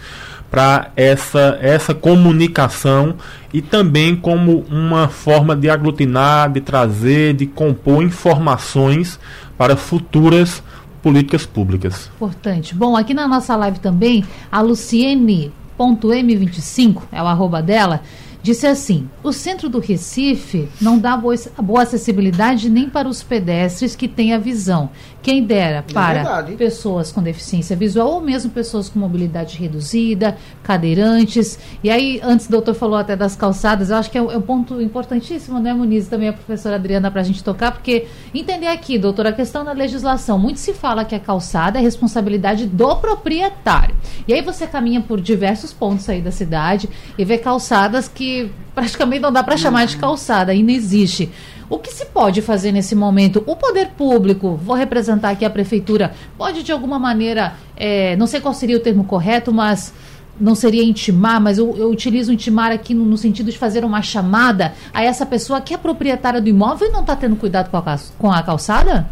para 0.50 0.90
essa, 0.96 1.58
essa 1.60 1.94
comunicação 1.94 3.14
e 3.52 3.60
também 3.60 4.16
como 4.16 4.64
uma 4.70 5.06
forma 5.08 5.54
de 5.54 5.68
aglutinar, 5.68 6.50
de 6.50 6.60
trazer, 6.60 7.34
de 7.34 7.46
compor 7.46 8.02
informações 8.02 9.20
para 9.56 9.76
futuras 9.76 10.62
políticas 11.02 11.46
públicas. 11.46 12.10
Importante. 12.16 12.74
Bom, 12.74 12.96
aqui 12.96 13.14
na 13.14 13.28
nossa 13.28 13.56
live 13.56 13.78
também, 13.78 14.22
a 14.50 14.60
Luciene.m25, 14.60 17.02
é 17.10 17.22
o 17.22 17.26
arroba 17.26 17.62
dela, 17.62 18.02
disse 18.42 18.66
assim: 18.66 19.08
o 19.22 19.32
centro 19.32 19.68
do 19.68 19.78
Recife 19.78 20.68
não 20.80 20.98
dá 20.98 21.16
boa, 21.16 21.82
acessibilidade 21.82 22.68
nem 22.68 22.88
para 22.88 23.08
os 23.08 23.22
pedestres 23.22 23.94
que 23.94 24.08
têm 24.08 24.32
a 24.32 24.38
visão. 24.38 24.90
Quem 25.22 25.44
dera 25.44 25.84
é 25.86 25.92
para 25.92 26.48
é 26.48 26.56
pessoas 26.56 27.12
com 27.12 27.22
deficiência 27.22 27.76
visual 27.76 28.08
ou 28.08 28.20
mesmo 28.20 28.50
pessoas 28.50 28.88
com 28.88 28.98
mobilidade 28.98 29.58
reduzida, 29.58 30.36
cadeirantes. 30.62 31.58
E 31.84 31.90
aí, 31.90 32.20
antes 32.22 32.46
o 32.46 32.50
doutor 32.50 32.74
falou 32.74 32.96
até 32.96 33.14
das 33.14 33.36
calçadas, 33.36 33.90
eu 33.90 33.96
acho 33.96 34.10
que 34.10 34.16
é 34.16 34.22
um, 34.22 34.30
é 34.30 34.38
um 34.38 34.42
ponto 34.42 34.80
importantíssimo, 34.80 35.58
né, 35.58 35.74
Muniz? 35.74 36.08
Também 36.08 36.28
a 36.28 36.32
professora 36.32 36.76
Adriana, 36.76 37.10
para 37.10 37.20
a 37.20 37.24
gente 37.24 37.44
tocar, 37.44 37.72
porque 37.72 38.06
entender 38.34 38.68
aqui, 38.68 38.98
doutor, 38.98 39.26
a 39.26 39.32
questão 39.32 39.62
da 39.62 39.72
legislação. 39.72 40.38
Muito 40.38 40.58
se 40.58 40.72
fala 40.72 41.04
que 41.04 41.14
a 41.14 41.20
calçada 41.20 41.78
é 41.78 41.82
responsabilidade 41.82 42.66
do 42.66 42.96
proprietário. 42.96 43.94
E 44.26 44.32
aí 44.32 44.40
você 44.40 44.66
caminha 44.66 45.02
por 45.02 45.20
diversos 45.20 45.72
pontos 45.72 46.08
aí 46.08 46.22
da 46.22 46.30
cidade 46.30 46.88
e 47.18 47.24
vê 47.24 47.36
calçadas 47.36 48.08
que 48.08 48.29
praticamente 48.74 49.20
não 49.20 49.32
dá 49.32 49.42
para 49.42 49.56
chamar 49.56 49.86
de 49.86 49.96
calçada, 49.96 50.52
ainda 50.52 50.72
existe. 50.72 51.30
O 51.68 51.78
que 51.78 51.92
se 51.92 52.06
pode 52.06 52.42
fazer 52.42 52.72
nesse 52.72 52.94
momento? 52.94 53.44
O 53.46 53.54
poder 53.54 53.90
público, 53.96 54.56
vou 54.56 54.74
representar 54.74 55.30
aqui 55.30 55.44
a 55.44 55.50
prefeitura, 55.50 56.12
pode 56.36 56.62
de 56.62 56.72
alguma 56.72 56.98
maneira, 56.98 57.54
é, 57.76 58.16
não 58.16 58.26
sei 58.26 58.40
qual 58.40 58.52
seria 58.52 58.76
o 58.76 58.80
termo 58.80 59.04
correto, 59.04 59.52
mas 59.52 59.94
não 60.40 60.54
seria 60.54 60.82
intimar, 60.82 61.40
mas 61.40 61.58
eu, 61.58 61.76
eu 61.76 61.90
utilizo 61.90 62.32
intimar 62.32 62.72
aqui 62.72 62.94
no, 62.94 63.04
no, 63.04 63.16
sentido 63.16 63.50
de 63.50 63.58
fazer 63.58 63.84
uma 63.84 64.02
chamada 64.02 64.72
a 64.92 65.02
essa 65.02 65.26
pessoa 65.26 65.60
que 65.60 65.74
é 65.74 65.76
proprietária 65.76 66.40
do 66.40 66.48
imóvel 66.48 66.88
e 66.88 66.92
não 66.92 67.02
está 67.02 67.14
tendo 67.14 67.36
cuidado 67.36 67.70
com 67.70 67.76
a, 67.76 67.98
com 68.18 68.32
a 68.32 68.42
calçada? 68.42 69.08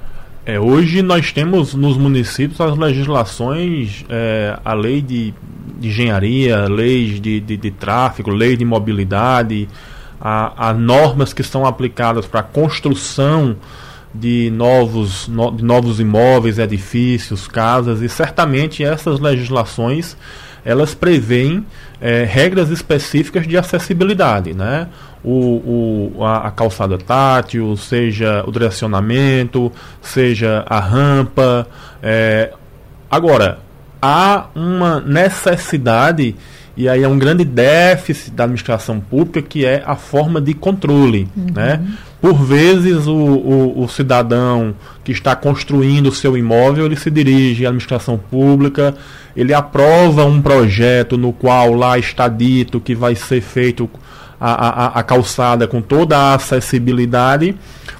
É, 0.46 0.58
hoje 0.58 1.02
nós 1.02 1.30
temos 1.30 1.74
nos 1.74 1.98
municípios 1.98 2.58
as 2.60 2.76
legislações, 2.76 4.04
é, 4.08 4.58
a 4.64 4.72
lei 4.72 5.02
de, 5.02 5.34
de 5.78 5.88
engenharia, 5.88 6.66
leis 6.68 7.20
de, 7.20 7.40
de, 7.40 7.56
de, 7.56 7.70
tráfego, 7.70 8.30
lei 8.30 8.56
de 8.56 8.64
mobilidade, 8.64 9.68
a, 10.20 10.70
a 10.70 10.74
normas 10.74 11.32
que 11.32 11.42
são 11.42 11.64
aplicadas 11.64 12.26
para 12.26 12.40
a 12.40 12.42
construção 12.42 13.56
de 14.14 14.50
novos, 14.50 15.28
no, 15.28 15.50
de 15.50 15.64
novos 15.64 16.00
imóveis, 16.00 16.58
edifícios, 16.58 17.46
casas, 17.46 18.00
e 18.00 18.08
certamente 18.08 18.82
essas 18.82 19.20
legislações 19.20 20.16
elas 20.64 20.94
prevêem 20.94 21.64
é, 22.00 22.24
regras 22.24 22.68
específicas 22.70 23.46
de 23.46 23.56
acessibilidade, 23.56 24.52
né? 24.52 24.88
O, 25.24 26.12
o, 26.16 26.24
a, 26.24 26.48
a, 26.48 26.50
calçada 26.50 26.98
tátil, 26.98 27.76
seja 27.76 28.44
o 28.46 28.52
direcionamento, 28.52 29.72
seja 30.02 30.64
a 30.68 30.78
rampa. 30.78 31.66
É, 32.02 32.52
agora, 33.10 33.58
há 34.00 34.46
uma 34.54 35.00
necessidade 35.00 36.34
e 36.78 36.88
aí 36.88 37.02
é 37.02 37.08
um 37.08 37.18
grande 37.18 37.44
déficit 37.44 38.30
da 38.30 38.44
administração 38.44 39.00
pública 39.00 39.42
que 39.42 39.66
é 39.66 39.82
a 39.84 39.96
forma 39.96 40.40
de 40.40 40.54
controle. 40.54 41.26
Uhum. 41.36 41.46
Né? 41.52 41.80
Por 42.20 42.34
vezes 42.34 43.08
o, 43.08 43.16
o, 43.16 43.82
o, 43.82 43.88
cidadão 43.88 44.72
que 45.02 45.10
está 45.10 45.34
construindo 45.34 46.06
o 46.06 46.14
seu 46.14 46.36
imóvel, 46.36 46.86
ele 46.86 46.94
se 46.94 47.10
dirige 47.10 47.66
à 47.66 47.70
administração 47.70 48.16
pública, 48.16 48.94
ele 49.36 49.52
aprova 49.52 50.24
um 50.24 50.40
projeto 50.40 51.18
no 51.18 51.32
qual 51.32 51.74
lá 51.74 51.98
está 51.98 52.28
dito 52.28 52.80
que 52.80 52.94
vai 52.94 53.16
ser 53.16 53.40
feito 53.40 53.90
a, 54.40 54.52
a, 54.52 54.86
a 55.00 55.02
calçada 55.02 55.66
com 55.66 55.82
toda 55.82 56.16
a 56.16 56.34
acessibilidade, 56.34 57.56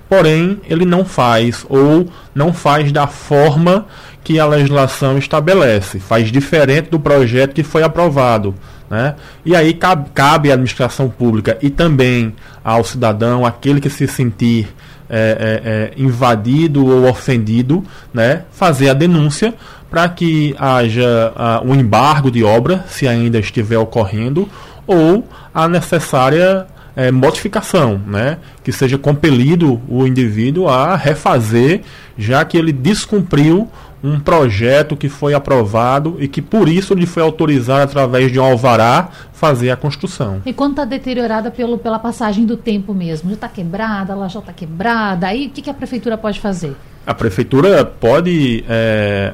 porém 0.09 0.61
ele 0.71 0.85
não 0.85 1.05
faz 1.05 1.67
ou 1.69 2.09
não 2.33 2.53
faz 2.53 2.93
da 2.93 3.09
forma 3.09 3.87
que 4.29 4.39
a 4.39 4.45
legislação 4.45 5.17
estabelece, 5.17 5.99
faz 5.99 6.31
diferente 6.31 6.91
do 6.91 7.01
projeto 7.01 7.55
que 7.55 7.63
foi 7.63 7.83
aprovado. 7.83 8.55
Né? 8.91 9.15
E 9.43 9.57
aí 9.57 9.73
cabe, 9.73 10.11
cabe 10.13 10.51
à 10.51 10.53
administração 10.53 11.09
pública 11.09 11.57
e 11.63 11.71
também 11.71 12.35
ao 12.63 12.85
cidadão, 12.85 13.47
aquele 13.47 13.81
que 13.81 13.89
se 13.89 14.07
sentir 14.07 14.69
é, 15.09 15.17
é, 15.65 15.71
é, 15.71 15.93
invadido 15.97 16.85
ou 16.85 17.09
ofendido, 17.09 17.83
né? 18.13 18.43
fazer 18.53 18.91
a 18.91 18.93
denúncia 18.93 19.55
para 19.89 20.07
que 20.11 20.55
haja 20.59 21.33
uh, 21.35 21.67
um 21.67 21.75
embargo 21.75 22.31
de 22.31 22.45
obra, 22.45 22.85
se 22.87 23.09
ainda 23.09 23.39
estiver 23.39 23.79
ocorrendo, 23.79 24.47
ou 24.87 25.27
a 25.55 25.67
necessária 25.67 26.67
é, 26.95 27.11
modificação, 27.11 27.99
né? 28.07 28.37
que 28.63 28.73
seja 28.73 28.99
compelido 28.99 29.81
o 29.89 30.07
indivíduo 30.07 30.69
a 30.69 30.97
refazer, 30.97 31.81
já 32.19 32.45
que 32.45 32.59
ele 32.59 32.73
descumpriu 32.73 33.71
um 34.03 34.21
projeto 34.21 34.97
que 34.97 35.09
foi 35.09 35.35
aprovado 35.35 36.17
e 36.21 36.29
que 36.29 36.41
por 36.41 36.69
isso 36.69 36.95
lhe 36.95 37.07
foi 37.07 37.23
autorizado 37.23 37.83
através 37.83 38.31
de 38.31 38.39
um 38.39 38.45
alvará 38.45 39.09
fazer 39.33 39.71
a 39.71 39.77
construção. 39.77 40.41
E 40.47 40.53
quando 40.53 40.73
está 40.73 40.85
deteriorada 40.85 41.51
pelo, 41.51 41.79
pela 41.79 41.99
passagem 41.99 42.47
do 42.47 42.57
tempo 42.57 42.95
mesmo, 42.95 43.31
já 43.31 43.35
está 43.35 43.49
quebrada, 43.49 44.13
ela 44.13 44.29
já 44.29 44.39
está 44.39 44.53
quebrada, 44.53 45.27
aí 45.27 45.47
o 45.47 45.51
que, 45.51 45.63
que, 45.63 45.71
a 45.71 45.75
prefeitura 45.75 46.17
pode 46.17 46.41
fazer? 46.41 46.77
A 47.07 47.15
prefeitura 47.15 47.85
pode, 47.85 48.65
é, 48.69 49.33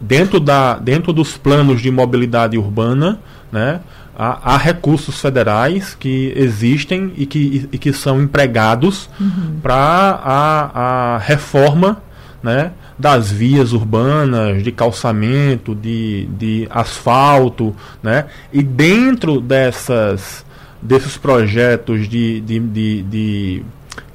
dentro, 0.00 0.38
da, 0.38 0.78
dentro 0.78 1.12
dos 1.12 1.36
planos 1.36 1.80
de 1.80 1.90
mobilidade 1.90 2.56
urbana, 2.56 3.18
né, 3.50 3.80
há, 4.16 4.54
há 4.54 4.56
recursos 4.56 5.20
federais 5.20 5.94
que 5.94 6.32
existem 6.36 7.12
e 7.16 7.26
que, 7.26 7.68
e 7.72 7.78
que 7.78 7.92
são 7.92 8.20
empregados 8.20 9.08
uhum. 9.20 9.58
para 9.62 10.20
a, 10.22 11.14
a 11.14 11.18
reforma 11.18 12.02
né, 12.42 12.72
das 12.98 13.30
vias 13.30 13.72
urbanas, 13.72 14.62
de 14.62 14.70
calçamento, 14.70 15.74
de, 15.74 16.26
de 16.26 16.68
asfalto, 16.70 17.74
né? 18.02 18.26
E 18.52 18.62
dentro 18.62 19.40
dessas, 19.40 20.44
desses 20.80 21.16
projetos 21.16 22.08
de, 22.08 22.40
de, 22.40 22.60
de, 22.60 23.02
de 23.02 23.62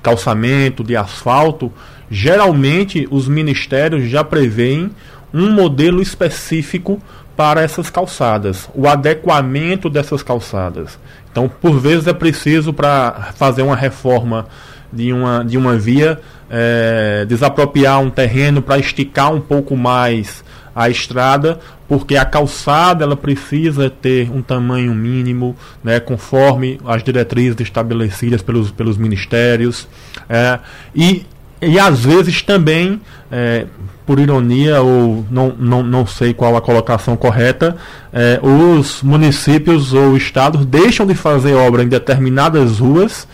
calçamento, 0.02 0.84
de 0.84 0.96
asfalto, 0.96 1.72
geralmente 2.10 3.08
os 3.12 3.28
ministérios 3.28 4.10
já 4.10 4.24
preveem 4.24 4.90
um 5.34 5.52
modelo 5.52 6.02
específico 6.02 7.02
para 7.36 7.62
essas 7.62 7.90
calçadas, 7.90 8.70
o 8.74 8.88
adequamento 8.88 9.90
dessas 9.90 10.22
calçadas. 10.22 11.00
Então, 11.32 11.50
por 11.50 11.80
vezes 11.80 12.08
é 12.08 12.14
preciso 12.14 12.74
para 12.74 13.32
fazer 13.36 13.62
uma 13.62 13.76
reforma 13.76 14.48
de 14.92 15.14
uma, 15.14 15.46
de 15.46 15.58
uma 15.58 15.78
via 15.78 16.20
é, 16.50 17.26
desapropriar 17.28 18.00
um 18.00 18.10
terreno 18.10 18.62
para 18.62 18.78
esticar 18.78 19.34
um 19.34 19.42
pouco 19.42 19.76
mais 19.78 20.44
a 20.76 20.90
estrada, 20.90 21.60
porque 21.88 22.16
a 22.16 22.24
calçada 22.24 23.04
ela 23.04 23.16
precisa 23.16 23.90
ter 23.90 24.32
um 24.32 24.42
tamanho 24.42 24.94
mínimo, 24.94 25.56
né, 25.84 26.00
conforme 26.00 26.80
as 26.86 27.04
diretrizes 27.04 27.60
estabelecidas 27.60 28.42
pelos, 28.42 28.72
pelos 28.72 28.98
ministérios. 28.98 29.88
É, 30.30 30.60
e, 30.96 31.26
e 31.62 31.78
às 31.78 32.06
vezes 32.06 32.42
também, 32.42 33.02
é, 33.32 33.66
por 34.06 34.20
ironia, 34.20 34.82
ou 34.82 35.26
não, 35.30 35.54
não, 35.60 35.84
não 35.84 36.08
sei 36.08 36.34
qual 36.34 36.56
a 36.56 36.62
colocação 36.62 37.18
correta, 37.18 37.76
é, 38.14 38.40
os 38.42 39.04
municípios 39.04 39.92
ou 39.92 40.16
estados 40.16 40.66
deixam 40.66 41.06
de 41.06 41.16
fazer 41.16 41.54
obra 41.56 41.84
em 41.84 41.88
determinadas 41.88 42.80
ruas 42.80 43.28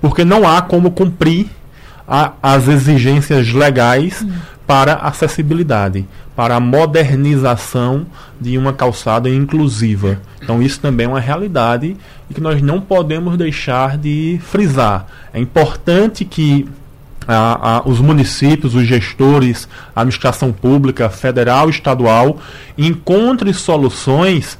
porque 0.00 0.24
não 0.24 0.48
há 0.48 0.62
como 0.62 0.90
cumprir 0.90 1.48
a, 2.08 2.32
as 2.42 2.66
exigências 2.66 3.52
legais 3.52 4.22
hum. 4.22 4.32
para 4.66 4.94
acessibilidade, 4.94 6.06
para 6.34 6.56
a 6.56 6.60
modernização 6.60 8.06
de 8.40 8.56
uma 8.56 8.72
calçada 8.72 9.28
inclusiva. 9.28 10.20
Então 10.42 10.62
isso 10.62 10.80
também 10.80 11.06
é 11.06 11.08
uma 11.08 11.20
realidade 11.20 11.96
e 12.30 12.34
que 12.34 12.40
nós 12.40 12.62
não 12.62 12.80
podemos 12.80 13.36
deixar 13.36 13.98
de 13.98 14.40
frisar. 14.42 15.06
É 15.34 15.38
importante 15.38 16.24
que 16.24 16.66
a, 17.26 17.76
a, 17.76 17.82
os 17.86 18.00
municípios, 18.00 18.74
os 18.74 18.86
gestores, 18.86 19.68
a 19.94 20.00
administração 20.00 20.50
pública, 20.50 21.10
federal 21.10 21.68
e 21.68 21.72
estadual, 21.72 22.38
encontrem 22.76 23.52
soluções 23.52 24.56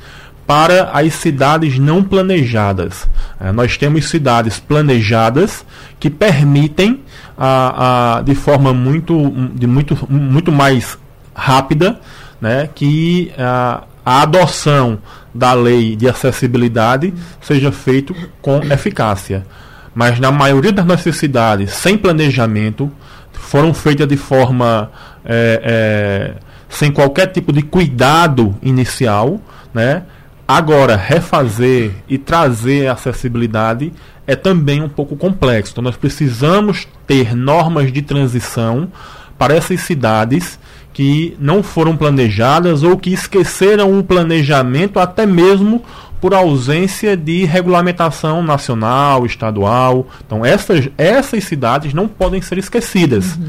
para 0.46 0.90
as 0.92 1.14
cidades 1.14 1.78
não 1.78 2.02
planejadas. 2.02 3.08
É, 3.40 3.52
nós 3.52 3.76
temos 3.76 4.08
cidades 4.08 4.58
planejadas 4.58 5.64
que 5.98 6.10
permitem 6.10 7.00
a, 7.38 8.16
a, 8.18 8.22
de 8.22 8.34
forma 8.34 8.74
muito, 8.74 9.30
de 9.54 9.66
muito, 9.66 9.96
muito 10.10 10.50
mais 10.50 10.98
rápida 11.34 12.00
né, 12.40 12.68
que 12.74 13.32
a, 13.38 13.84
a 14.04 14.22
adoção 14.22 14.98
da 15.32 15.52
lei 15.52 15.94
de 15.94 16.08
acessibilidade 16.08 17.14
seja 17.40 17.70
feito 17.70 18.14
com 18.42 18.60
eficácia. 18.64 19.46
Mas 19.94 20.18
na 20.18 20.32
maioria 20.32 20.72
das 20.72 20.84
nossas 20.84 21.16
cidades, 21.16 21.72
sem 21.72 21.96
planejamento, 21.96 22.90
foram 23.32 23.72
feitas 23.72 24.06
de 24.06 24.16
forma 24.16 24.90
é, 25.24 26.34
é, 26.34 26.42
sem 26.68 26.90
qualquer 26.90 27.28
tipo 27.28 27.52
de 27.52 27.62
cuidado 27.62 28.54
inicial, 28.62 29.40
né? 29.72 30.02
Agora, 30.46 30.96
refazer 30.96 31.92
e 32.08 32.16
trazer 32.16 32.88
acessibilidade 32.88 33.92
é 34.28 34.36
também 34.36 34.82
um 34.82 34.90
pouco 34.90 35.16
complexo. 35.16 35.72
Então, 35.72 35.82
nós 35.82 35.96
precisamos 35.96 36.86
ter 37.06 37.34
normas 37.34 37.90
de 37.90 38.02
transição 38.02 38.92
para 39.38 39.54
essas 39.54 39.80
cidades 39.80 40.58
que 40.92 41.34
não 41.40 41.62
foram 41.62 41.96
planejadas 41.96 42.82
ou 42.82 42.98
que 42.98 43.10
esqueceram 43.10 43.90
um 43.90 44.02
planejamento 44.02 45.00
até 45.00 45.24
mesmo 45.24 45.82
por 46.20 46.34
ausência 46.34 47.16
de 47.16 47.46
regulamentação 47.46 48.42
nacional, 48.42 49.24
estadual. 49.24 50.06
Então, 50.26 50.44
essas, 50.44 50.90
essas 50.98 51.44
cidades 51.44 51.94
não 51.94 52.06
podem 52.06 52.42
ser 52.42 52.58
esquecidas. 52.58 53.34
Uhum. 53.36 53.48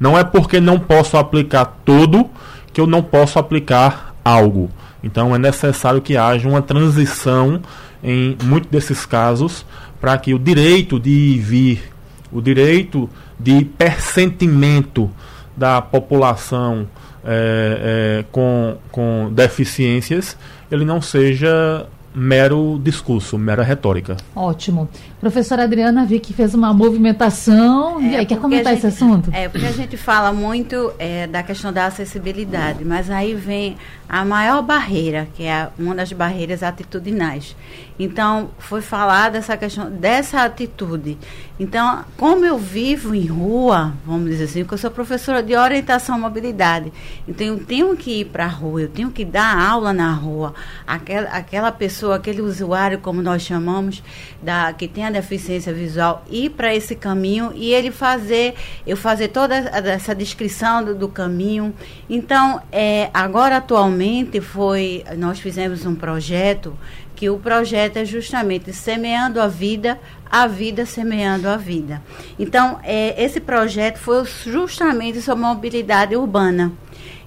Não 0.00 0.18
é 0.18 0.24
porque 0.24 0.58
não 0.58 0.78
posso 0.78 1.16
aplicar 1.16 1.66
tudo 1.84 2.28
que 2.72 2.80
eu 2.80 2.86
não 2.86 3.00
posso 3.00 3.38
aplicar 3.38 4.16
algo. 4.24 4.70
Então, 5.04 5.32
é 5.36 5.38
necessário 5.38 6.00
que 6.00 6.16
haja 6.16 6.48
uma 6.48 6.62
transição 6.62 7.60
em 8.02 8.36
muitos 8.42 8.70
desses 8.70 9.06
casos 9.06 9.64
para 10.00 10.16
que 10.18 10.34
o 10.34 10.38
direito 10.38 10.98
de 11.00 11.38
vir, 11.38 11.92
o 12.32 12.40
direito 12.40 13.08
de 13.38 13.64
percentimento 13.64 15.10
da 15.56 15.80
população 15.80 16.86
é, 17.24 18.20
é, 18.20 18.24
com, 18.30 18.76
com 18.90 19.30
deficiências 19.32 20.36
ele 20.70 20.84
não 20.84 21.00
seja 21.00 21.86
mero 22.14 22.80
discurso, 22.82 23.36
mera 23.36 23.62
retórica. 23.62 24.16
Ótimo. 24.34 24.88
Professora 25.20 25.64
Adriana, 25.64 26.04
vi 26.04 26.20
que 26.20 26.34
fez 26.34 26.54
uma 26.54 26.74
movimentação. 26.74 28.00
É, 28.00 28.04
e 28.04 28.16
aí, 28.16 28.26
quer 28.26 28.38
comentar 28.38 28.74
gente, 28.74 28.86
esse 28.86 29.02
assunto? 29.02 29.30
É, 29.32 29.48
porque 29.48 29.66
a 29.66 29.72
gente 29.72 29.96
fala 29.96 30.30
muito 30.30 30.92
é, 30.98 31.26
da 31.26 31.42
questão 31.42 31.72
da 31.72 31.86
acessibilidade, 31.86 32.84
mas 32.84 33.10
aí 33.10 33.34
vem 33.34 33.76
a 34.08 34.24
maior 34.24 34.62
barreira, 34.62 35.26
que 35.34 35.44
é 35.44 35.68
uma 35.78 35.94
das 35.94 36.12
barreiras 36.12 36.62
atitudinais. 36.62 37.56
Então, 37.98 38.50
foi 38.58 38.82
falar 38.82 39.30
dessa 39.30 39.56
questão, 39.56 39.90
dessa 39.90 40.42
atitude. 40.42 41.16
Então, 41.58 42.04
como 42.18 42.44
eu 42.44 42.58
vivo 42.58 43.14
em 43.14 43.26
rua, 43.26 43.94
vamos 44.04 44.28
dizer 44.28 44.44
assim, 44.44 44.60
porque 44.60 44.74
eu 44.74 44.78
sou 44.78 44.90
professora 44.90 45.42
de 45.42 45.56
orientação 45.56 46.16
à 46.16 46.18
mobilidade, 46.18 46.92
então 47.26 47.46
eu 47.46 47.58
tenho 47.58 47.96
que 47.96 48.20
ir 48.20 48.26
para 48.26 48.44
a 48.44 48.48
rua, 48.48 48.82
eu 48.82 48.88
tenho 48.88 49.10
que 49.10 49.24
dar 49.24 49.58
aula 49.58 49.94
na 49.94 50.12
rua. 50.12 50.52
Aquela, 50.86 51.30
aquela 51.30 51.72
pessoa, 51.72 52.16
aquele 52.16 52.42
usuário, 52.42 52.98
como 52.98 53.22
nós 53.22 53.42
chamamos, 53.42 54.02
da, 54.42 54.74
que 54.74 54.86
tem 54.86 55.05
a 55.06 55.10
deficiência 55.10 55.72
visual, 55.72 56.24
ir 56.30 56.50
para 56.50 56.74
esse 56.74 56.94
caminho 56.94 57.52
e 57.54 57.72
ele 57.72 57.90
fazer, 57.90 58.54
eu 58.86 58.96
fazer 58.96 59.28
toda 59.28 59.54
essa 59.56 60.14
descrição 60.14 60.84
do, 60.84 60.94
do 60.94 61.08
caminho. 61.08 61.74
Então, 62.08 62.62
é, 62.70 63.10
agora 63.12 63.58
atualmente 63.58 64.40
foi, 64.40 65.04
nós 65.16 65.38
fizemos 65.38 65.86
um 65.86 65.94
projeto 65.94 66.76
que 67.16 67.30
o 67.30 67.38
projeto 67.38 67.96
é 67.96 68.04
justamente 68.04 68.72
semeando 68.74 69.40
a 69.40 69.48
vida, 69.48 69.98
a 70.30 70.46
vida 70.46 70.84
semeando 70.84 71.48
a 71.48 71.56
vida. 71.56 72.02
Então, 72.38 72.78
é, 72.84 73.20
esse 73.22 73.40
projeto 73.40 73.96
foi 73.96 74.22
justamente 74.44 75.22
sobre 75.22 75.42
mobilidade 75.42 76.14
urbana. 76.14 76.72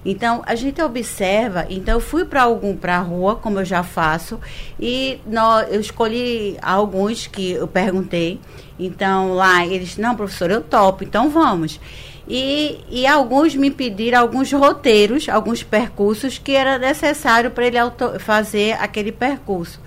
Então, 0.04 0.42
a 0.46 0.54
gente 0.54 0.80
observa, 0.80 1.66
então 1.68 1.94
eu 1.94 2.00
fui 2.00 2.24
para 2.24 2.42
algum 2.42 2.74
para 2.74 2.96
a 2.96 3.00
rua, 3.00 3.36
como 3.36 3.60
eu 3.60 3.64
já 3.64 3.82
faço, 3.82 4.40
e 4.78 5.18
nós, 5.26 5.66
eu 5.70 5.80
escolhi 5.80 6.56
alguns 6.62 7.26
que 7.26 7.52
eu 7.52 7.68
perguntei. 7.68 8.40
Então, 8.78 9.34
lá 9.34 9.66
eles, 9.66 9.98
não, 9.98 10.16
professor, 10.16 10.50
eu 10.50 10.62
topo, 10.62 11.04
então 11.04 11.28
vamos. 11.28 11.78
E, 12.26 12.78
e 12.88 13.06
alguns 13.06 13.56
me 13.56 13.70
pediram 13.70 14.20
alguns 14.20 14.52
roteiros, 14.52 15.28
alguns 15.28 15.62
percursos 15.62 16.38
que 16.38 16.52
era 16.52 16.78
necessário 16.78 17.50
para 17.50 17.66
ele 17.66 17.76
fazer 18.20 18.72
aquele 18.80 19.10
percurso. 19.10 19.80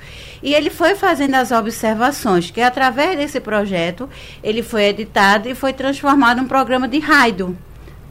E 0.44 0.54
ele 0.54 0.70
foi 0.70 0.94
fazendo 0.94 1.36
as 1.36 1.52
observações, 1.52 2.52
que 2.52 2.60
através 2.60 3.18
desse 3.18 3.40
projeto 3.40 4.10
ele 4.44 4.62
foi 4.62 4.84
editado 4.84 5.48
e 5.48 5.56
foi 5.56 5.72
transformado 5.72 6.40
em 6.40 6.44
um 6.44 6.48
programa 6.48 6.86
de 6.86 7.00
rádio, 7.00 7.58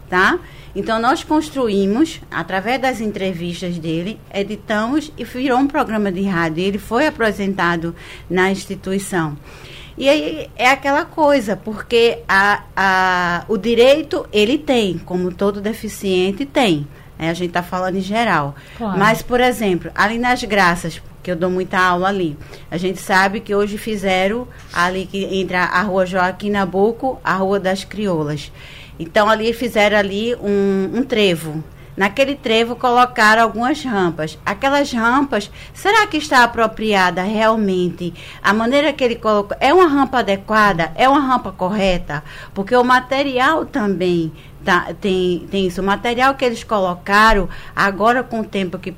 tá? 0.08 0.38
Então 0.74 0.98
nós 0.98 1.22
construímos, 1.22 2.20
através 2.30 2.80
das 2.80 3.00
entrevistas 3.00 3.78
dele, 3.78 4.18
editamos 4.32 5.12
e 5.18 5.24
virou 5.24 5.58
um 5.58 5.66
programa 5.66 6.10
de 6.10 6.22
rádio. 6.22 6.64
Ele 6.64 6.78
foi 6.78 7.06
apresentado 7.06 7.94
na 8.28 8.50
instituição. 8.50 9.36
E 9.96 10.08
aí 10.08 10.50
é 10.56 10.70
aquela 10.70 11.04
coisa, 11.04 11.54
porque 11.54 12.20
a, 12.26 12.62
a, 12.74 13.44
o 13.48 13.58
direito 13.58 14.26
ele 14.32 14.56
tem, 14.56 14.98
como 14.98 15.32
todo 15.32 15.60
deficiente 15.60 16.46
tem. 16.46 16.86
Né? 17.18 17.28
A 17.28 17.34
gente 17.34 17.48
está 17.48 17.62
falando 17.62 17.96
em 17.96 18.00
geral. 18.00 18.54
Claro. 18.78 18.98
Mas, 18.98 19.20
por 19.20 19.40
exemplo, 19.40 19.90
ali 19.94 20.18
nas 20.18 20.42
graças, 20.42 21.02
que 21.22 21.30
eu 21.30 21.36
dou 21.36 21.50
muita 21.50 21.78
aula 21.78 22.08
ali, 22.08 22.36
a 22.70 22.76
gente 22.76 23.00
sabe 23.00 23.40
que 23.40 23.54
hoje 23.54 23.78
fizeram 23.78 24.48
ali 24.72 25.06
que 25.06 25.24
entre 25.24 25.56
a 25.56 25.82
rua 25.82 26.04
Joaquim 26.04 26.50
Nabuco, 26.50 27.20
a 27.22 27.34
rua 27.34 27.60
das 27.60 27.84
Crioulas. 27.84 28.50
Então 29.02 29.28
ali 29.28 29.52
fizeram 29.52 29.98
ali 29.98 30.34
um, 30.36 30.98
um 30.98 31.02
trevo. 31.02 31.62
Naquele 31.94 32.34
trevo 32.34 32.74
colocaram 32.74 33.42
algumas 33.42 33.84
rampas. 33.84 34.38
Aquelas 34.46 34.90
rampas, 34.92 35.50
será 35.74 36.06
que 36.06 36.16
está 36.16 36.42
apropriada 36.42 37.22
realmente? 37.22 38.14
A 38.42 38.54
maneira 38.54 38.92
que 38.92 39.04
ele 39.04 39.16
colocou, 39.16 39.56
é 39.60 39.74
uma 39.74 39.86
rampa 39.86 40.20
adequada? 40.20 40.90
É 40.94 41.06
uma 41.06 41.20
rampa 41.20 41.52
correta? 41.52 42.24
Porque 42.54 42.74
o 42.74 42.82
material 42.82 43.66
também 43.66 44.32
tá, 44.64 44.94
tem, 44.98 45.46
tem 45.50 45.66
isso. 45.66 45.82
O 45.82 45.84
material 45.84 46.34
que 46.34 46.44
eles 46.46 46.64
colocaram, 46.64 47.46
agora 47.76 48.22
com 48.22 48.40
o 48.40 48.44
tempo 48.44 48.78
que 48.78 48.94